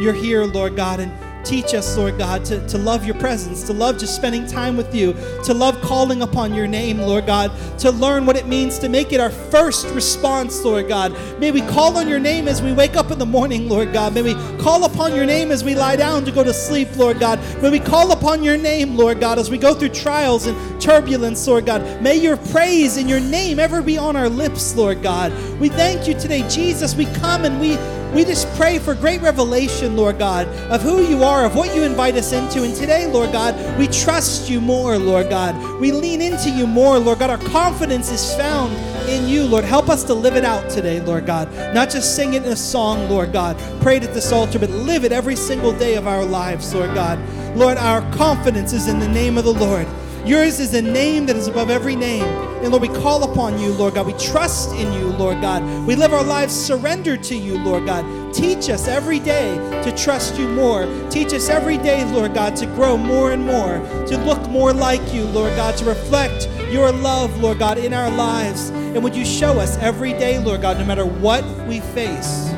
You're 0.00 0.14
here, 0.14 0.44
Lord 0.44 0.76
God, 0.76 1.00
and 1.00 1.12
Teach 1.44 1.72
us, 1.72 1.96
Lord 1.96 2.18
God, 2.18 2.44
to, 2.46 2.66
to 2.68 2.78
love 2.78 3.04
your 3.04 3.14
presence, 3.14 3.62
to 3.64 3.72
love 3.72 3.98
just 3.98 4.14
spending 4.16 4.46
time 4.46 4.76
with 4.76 4.94
you, 4.94 5.14
to 5.44 5.54
love 5.54 5.80
calling 5.80 6.22
upon 6.22 6.52
your 6.52 6.66
name, 6.66 6.98
Lord 6.98 7.26
God, 7.26 7.52
to 7.78 7.90
learn 7.90 8.26
what 8.26 8.36
it 8.36 8.46
means 8.46 8.78
to 8.80 8.88
make 8.88 9.12
it 9.12 9.20
our 9.20 9.30
first 9.30 9.86
response, 9.88 10.62
Lord 10.62 10.88
God. 10.88 11.16
May 11.38 11.50
we 11.50 11.62
call 11.62 11.96
on 11.96 12.08
your 12.08 12.18
name 12.18 12.48
as 12.48 12.60
we 12.60 12.72
wake 12.72 12.96
up 12.96 13.10
in 13.10 13.18
the 13.18 13.26
morning, 13.26 13.68
Lord 13.68 13.92
God. 13.92 14.14
May 14.14 14.22
we 14.22 14.34
call 14.58 14.84
upon 14.84 15.14
your 15.14 15.26
name 15.26 15.50
as 15.50 15.64
we 15.64 15.74
lie 15.74 15.96
down 15.96 16.24
to 16.24 16.32
go 16.32 16.44
to 16.44 16.52
sleep, 16.52 16.94
Lord 16.96 17.20
God. 17.20 17.40
May 17.62 17.70
we 17.70 17.80
call 17.80 18.12
upon 18.12 18.42
your 18.42 18.56
name, 18.56 18.96
Lord 18.96 19.20
God, 19.20 19.38
as 19.38 19.50
we 19.50 19.58
go 19.58 19.74
through 19.74 19.90
trials 19.90 20.46
and 20.46 20.80
turbulence, 20.80 21.46
Lord 21.46 21.66
God. 21.66 22.02
May 22.02 22.16
your 22.16 22.36
praise 22.36 22.96
and 22.96 23.08
your 23.08 23.20
name 23.20 23.58
ever 23.58 23.80
be 23.80 23.96
on 23.96 24.16
our 24.16 24.28
lips, 24.28 24.74
Lord 24.76 25.02
God. 25.02 25.32
We 25.60 25.68
thank 25.68 26.06
you 26.08 26.14
today, 26.14 26.46
Jesus. 26.48 26.94
We 26.94 27.06
come 27.06 27.44
and 27.44 27.60
we 27.60 27.76
we 28.14 28.24
just 28.24 28.48
pray 28.56 28.78
for 28.78 28.94
great 28.94 29.20
revelation, 29.20 29.96
Lord 29.96 30.18
God, 30.18 30.46
of 30.70 30.82
who 30.82 31.02
you 31.02 31.24
are, 31.24 31.44
of 31.44 31.54
what 31.54 31.74
you 31.74 31.82
invite 31.82 32.14
us 32.14 32.32
into. 32.32 32.62
And 32.62 32.74
today, 32.74 33.06
Lord 33.10 33.32
God, 33.32 33.78
we 33.78 33.86
trust 33.86 34.48
you 34.48 34.60
more, 34.60 34.98
Lord 34.98 35.28
God. 35.28 35.54
We 35.80 35.92
lean 35.92 36.22
into 36.22 36.50
you 36.50 36.66
more, 36.66 36.98
Lord 36.98 37.18
God. 37.18 37.30
Our 37.30 37.48
confidence 37.50 38.10
is 38.10 38.34
found 38.34 38.72
in 39.08 39.28
you, 39.28 39.44
Lord. 39.44 39.64
Help 39.64 39.88
us 39.88 40.04
to 40.04 40.14
live 40.14 40.36
it 40.36 40.44
out 40.44 40.70
today, 40.70 41.00
Lord 41.00 41.26
God. 41.26 41.52
Not 41.74 41.90
just 41.90 42.16
sing 42.16 42.34
it 42.34 42.44
in 42.44 42.52
a 42.52 42.56
song, 42.56 43.08
Lord 43.08 43.32
God, 43.32 43.58
prayed 43.82 44.04
at 44.04 44.14
this 44.14 44.32
altar, 44.32 44.58
but 44.58 44.70
live 44.70 45.04
it 45.04 45.12
every 45.12 45.36
single 45.36 45.72
day 45.72 45.96
of 45.96 46.06
our 46.06 46.24
lives, 46.24 46.74
Lord 46.74 46.94
God. 46.94 47.18
Lord, 47.56 47.76
our 47.78 48.00
confidence 48.12 48.72
is 48.72 48.88
in 48.88 48.98
the 48.98 49.08
name 49.08 49.36
of 49.38 49.44
the 49.44 49.54
Lord. 49.54 49.86
Yours 50.26 50.60
is 50.60 50.74
a 50.74 50.82
name 50.82 51.26
that 51.26 51.36
is 51.36 51.46
above 51.46 51.70
every 51.70 51.96
name. 51.96 52.24
And 52.62 52.70
Lord, 52.70 52.82
we 52.82 52.88
call 52.88 53.30
upon 53.30 53.58
you, 53.58 53.72
Lord 53.72 53.94
God. 53.94 54.06
We 54.06 54.12
trust 54.14 54.74
in 54.74 54.92
you, 54.92 55.08
Lord 55.12 55.40
God. 55.40 55.62
We 55.86 55.94
live 55.94 56.12
our 56.12 56.24
lives 56.24 56.52
surrendered 56.52 57.22
to 57.24 57.36
you, 57.36 57.56
Lord 57.58 57.86
God. 57.86 58.34
Teach 58.34 58.68
us 58.68 58.88
every 58.88 59.20
day 59.20 59.54
to 59.84 59.96
trust 59.96 60.36
you 60.38 60.48
more. 60.48 60.86
Teach 61.08 61.32
us 61.32 61.48
every 61.48 61.78
day, 61.78 62.04
Lord 62.12 62.34
God, 62.34 62.56
to 62.56 62.66
grow 62.66 62.96
more 62.96 63.32
and 63.32 63.44
more, 63.46 63.78
to 64.06 64.18
look 64.24 64.42
more 64.50 64.72
like 64.72 65.14
you, 65.14 65.24
Lord 65.24 65.54
God, 65.56 65.76
to 65.78 65.84
reflect 65.84 66.48
your 66.70 66.90
love, 66.90 67.40
Lord 67.40 67.58
God, 67.58 67.78
in 67.78 67.94
our 67.94 68.10
lives. 68.10 68.70
And 68.70 69.02
would 69.04 69.14
you 69.14 69.24
show 69.24 69.58
us 69.60 69.78
every 69.78 70.12
day, 70.12 70.38
Lord 70.38 70.62
God, 70.62 70.78
no 70.78 70.84
matter 70.84 71.06
what 71.06 71.44
we 71.66 71.80
face, 71.80 72.50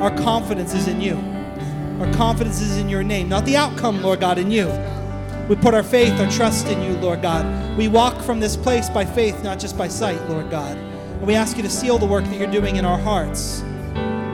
our 0.00 0.14
confidence 0.16 0.74
is 0.74 0.88
in 0.88 1.00
you. 1.00 1.16
Our 2.00 2.12
confidence 2.12 2.60
is 2.60 2.76
in 2.76 2.88
your 2.88 3.02
name, 3.02 3.28
not 3.28 3.44
the 3.44 3.56
outcome, 3.56 4.02
Lord 4.02 4.20
God, 4.20 4.38
in 4.38 4.50
you. 4.50 4.66
We 5.48 5.56
put 5.56 5.72
our 5.72 5.82
faith, 5.82 6.12
our 6.20 6.30
trust 6.30 6.66
in 6.66 6.82
you, 6.82 6.98
Lord 6.98 7.22
God. 7.22 7.78
We 7.78 7.88
walk 7.88 8.20
from 8.20 8.38
this 8.38 8.54
place 8.54 8.90
by 8.90 9.06
faith, 9.06 9.42
not 9.42 9.58
just 9.58 9.78
by 9.78 9.88
sight, 9.88 10.20
Lord 10.28 10.50
God. 10.50 10.76
And 10.76 11.26
we 11.26 11.34
ask 11.34 11.56
you 11.56 11.62
to 11.62 11.70
seal 11.70 11.96
the 11.96 12.04
work 12.04 12.24
that 12.24 12.38
you're 12.38 12.50
doing 12.50 12.76
in 12.76 12.84
our 12.84 12.98
hearts. 12.98 13.62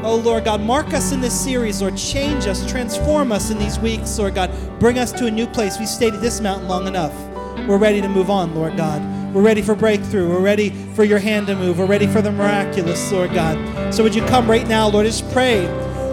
Oh, 0.02 0.20
Lord 0.22 0.44
God, 0.44 0.60
mark 0.60 0.92
us 0.92 1.12
in 1.12 1.20
this 1.20 1.32
series, 1.32 1.80
Lord. 1.80 1.96
Change 1.96 2.48
us, 2.48 2.68
transform 2.68 3.30
us 3.30 3.50
in 3.50 3.58
these 3.58 3.78
weeks, 3.78 4.18
Lord 4.18 4.34
God. 4.34 4.50
Bring 4.80 4.98
us 4.98 5.12
to 5.12 5.26
a 5.26 5.30
new 5.30 5.46
place. 5.46 5.78
We've 5.78 5.88
stayed 5.88 6.14
at 6.14 6.20
this 6.20 6.40
mountain 6.40 6.66
long 6.66 6.88
enough. 6.88 7.14
We're 7.68 7.78
ready 7.78 8.00
to 8.00 8.08
move 8.08 8.28
on, 8.28 8.52
Lord 8.52 8.76
God. 8.76 9.00
We're 9.32 9.42
ready 9.42 9.62
for 9.62 9.76
breakthrough. 9.76 10.28
We're 10.28 10.40
ready 10.40 10.70
for 10.94 11.04
your 11.04 11.20
hand 11.20 11.46
to 11.46 11.54
move. 11.54 11.78
We're 11.78 11.86
ready 11.86 12.08
for 12.08 12.22
the 12.22 12.32
miraculous, 12.32 13.12
Lord 13.12 13.32
God. 13.32 13.94
So 13.94 14.02
would 14.02 14.16
you 14.16 14.26
come 14.26 14.50
right 14.50 14.66
now, 14.66 14.88
Lord? 14.88 15.06
Just 15.06 15.30
pray. 15.30 15.68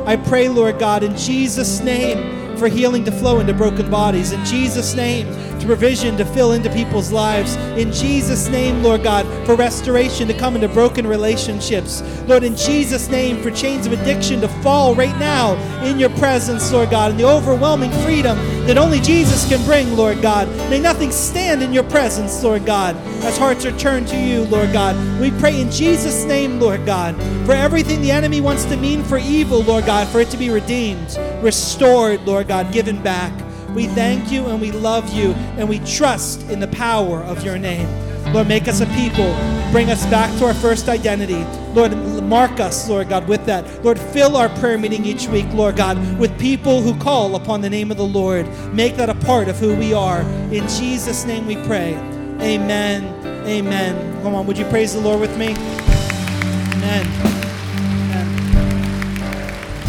I 0.06 0.16
pray, 0.16 0.48
Lord 0.48 0.78
God, 0.78 1.02
in 1.02 1.18
Jesus' 1.18 1.80
name 1.82 2.41
for 2.62 2.68
healing 2.68 3.04
to 3.04 3.12
flow 3.12 3.40
into 3.40 3.56
broken 3.56 3.90
bodies. 3.90 4.34
In 4.34 4.46
Jesus' 4.46 4.94
name, 4.94 5.26
to 5.60 5.66
provision 5.66 6.16
to 6.18 6.24
fill 6.26 6.52
into 6.52 6.70
people's 6.70 7.12
lives. 7.12 7.56
In 7.76 7.92
Jesus' 7.92 8.50
name, 8.50 8.84
Lord 8.84 9.02
God, 9.02 9.26
for 9.48 9.56
restoration 9.56 10.28
to 10.28 10.36
come 10.36 10.54
into 10.54 10.68
broken 10.68 11.08
relationships. 11.08 12.04
Lord, 12.28 12.44
in 12.44 12.56
Jesus' 12.56 13.10
name, 13.10 13.42
for 13.42 13.50
chains 13.50 13.88
of 13.88 13.94
addiction 13.94 14.42
to 14.42 14.48
fall 14.62 14.94
right 14.94 15.18
now 15.18 15.56
in 15.84 15.98
your 15.98 16.12
presence, 16.12 16.72
Lord 16.72 16.92
God, 16.92 17.10
and 17.10 17.20
the 17.20 17.28
overwhelming 17.28 17.92
freedom 18.04 18.38
that 18.68 18.78
only 18.78 19.00
Jesus 19.00 19.48
can 19.48 19.64
bring, 19.66 19.96
Lord 19.96 20.22
God. 20.22 20.48
May 20.70 20.80
nothing 20.80 21.12
stand 21.12 21.64
in 21.64 21.74
your 21.74 21.84
presence, 21.84 22.44
Lord 22.44 22.66
God, 22.66 22.96
as 23.24 23.38
hearts 23.38 23.66
are 23.66 23.78
turned 23.78 24.08
to 24.10 24.18
you, 24.18 24.44
Lord 24.44 24.72
God. 24.72 24.96
We 25.20 25.32
pray 25.32 25.60
in 25.60 25.72
Jesus' 25.72 26.24
name, 26.26 26.60
Lord 26.60 26.86
God, 26.86 27.16
for 27.46 27.54
everything 27.54 28.02
the 28.02 28.12
enemy 28.12 28.40
wants 28.40 28.66
to 28.66 28.78
mean 28.78 29.04
for 29.04 29.18
evil, 29.18 29.64
Lord 29.64 29.86
God, 29.86 30.08
for 30.08 30.20
it 30.20 30.30
to 30.30 30.38
be 30.38 30.50
redeemed, 30.50 31.18
restored, 31.42 32.22
Lord 32.22 32.48
God, 32.48 32.72
given 32.72 33.02
back. 33.02 33.34
We 33.76 33.88
thank 33.88 34.32
you 34.32 34.48
and 34.48 34.60
we 34.60 34.72
love 34.72 35.14
you 35.14 35.32
and 35.58 35.68
we 35.68 35.80
trust 35.80 36.50
in 36.50 36.60
the 36.60 36.68
power 36.68 37.24
of 37.24 37.44
your 37.44 37.58
name. 37.58 37.88
Lord, 38.34 38.48
make 38.48 38.68
us 38.68 38.82
a 38.82 38.86
people. 38.88 39.36
Bring 39.72 39.90
us 39.90 40.06
back 40.06 40.38
to 40.40 40.46
our 40.46 40.54
first 40.54 40.88
identity. 40.88 41.44
Lord, 41.74 41.94
mark 42.32 42.62
us, 42.62 42.88
Lord 42.88 43.10
God, 43.10 43.28
with 43.28 43.46
that. 43.48 43.84
Lord, 43.84 44.00
fill 44.00 44.38
our 44.38 44.48
prayer 44.48 44.78
meeting 44.78 45.04
each 45.04 45.28
week, 45.28 45.46
Lord 45.52 45.76
God, 45.76 45.98
with 46.18 46.40
people 46.40 46.82
who 46.82 46.98
call 46.98 47.36
upon 47.36 47.60
the 47.60 47.70
name 47.70 47.92
of 47.92 47.98
the 47.98 48.06
Lord. 48.06 48.48
Make 48.74 48.96
that 48.96 49.10
a 49.10 49.16
part 49.16 49.50
of 49.50 49.60
who 49.60 49.76
we 49.76 49.94
are. 49.94 50.22
In 50.50 50.66
Jesus' 50.70 51.26
name 51.26 51.46
we 51.46 51.58
pray. 51.58 51.94
Amen. 52.40 53.04
Amen. 53.46 54.24
Come 54.24 54.34
on, 54.34 54.48
would 54.48 54.58
you 54.58 54.64
praise 54.68 54.94
the 54.94 55.02
Lord 55.02 55.20
with 55.20 55.38
me? 55.38 55.48
Amen. 55.48 57.06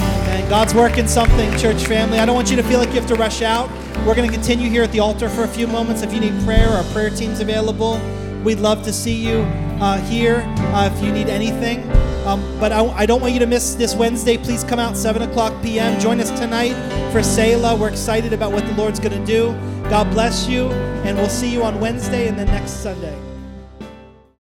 Amen. 0.00 0.48
God's 0.50 0.74
working 0.74 1.06
something, 1.06 1.56
church 1.58 1.86
family. 1.86 2.18
I 2.18 2.26
don't 2.26 2.34
want 2.34 2.50
you 2.50 2.56
to 2.56 2.64
feel 2.64 2.80
like 2.80 2.88
you 2.88 2.96
have 2.96 3.06
to 3.06 3.14
rush 3.14 3.42
out. 3.42 3.70
We're 4.04 4.16
going 4.16 4.28
to 4.28 4.34
continue 4.34 4.68
here 4.68 4.82
at 4.82 4.90
the 4.90 4.98
altar 4.98 5.28
for 5.28 5.44
a 5.44 5.48
few 5.48 5.68
moments. 5.68 6.02
If 6.02 6.12
you 6.12 6.18
need 6.18 6.42
prayer, 6.42 6.70
our 6.70 6.82
prayer 6.92 7.10
team's 7.10 7.38
available. 7.38 8.00
We'd 8.42 8.58
love 8.58 8.82
to 8.82 8.92
see 8.92 9.14
you 9.14 9.42
uh, 9.80 9.98
here 9.98 10.42
uh, 10.74 10.90
if 10.92 11.04
you 11.04 11.12
need 11.12 11.28
anything. 11.28 12.01
Um, 12.26 12.40
but 12.60 12.70
I, 12.70 12.84
I, 12.90 13.04
don't 13.04 13.20
want 13.20 13.32
you 13.32 13.40
to 13.40 13.46
miss 13.46 13.74
this 13.74 13.96
Wednesday. 13.96 14.36
Please 14.36 14.62
come 14.62 14.78
out 14.78 14.96
7 14.96 15.22
o'clock 15.22 15.60
p.m. 15.60 15.98
Join 15.98 16.20
us 16.20 16.30
tonight 16.38 16.74
for 17.10 17.20
Selah. 17.20 17.74
We're 17.74 17.88
excited 17.88 18.32
about 18.32 18.52
what 18.52 18.64
the 18.64 18.74
Lord's 18.74 19.00
going 19.00 19.18
to 19.18 19.26
do. 19.26 19.52
God 19.90 20.08
bless 20.12 20.46
you, 20.46 20.68
and 21.04 21.16
we'll 21.16 21.28
see 21.28 21.52
you 21.52 21.64
on 21.64 21.80
Wednesday 21.80 22.28
and 22.28 22.38
then 22.38 22.46
next 22.46 22.82
Sunday. 22.82 23.31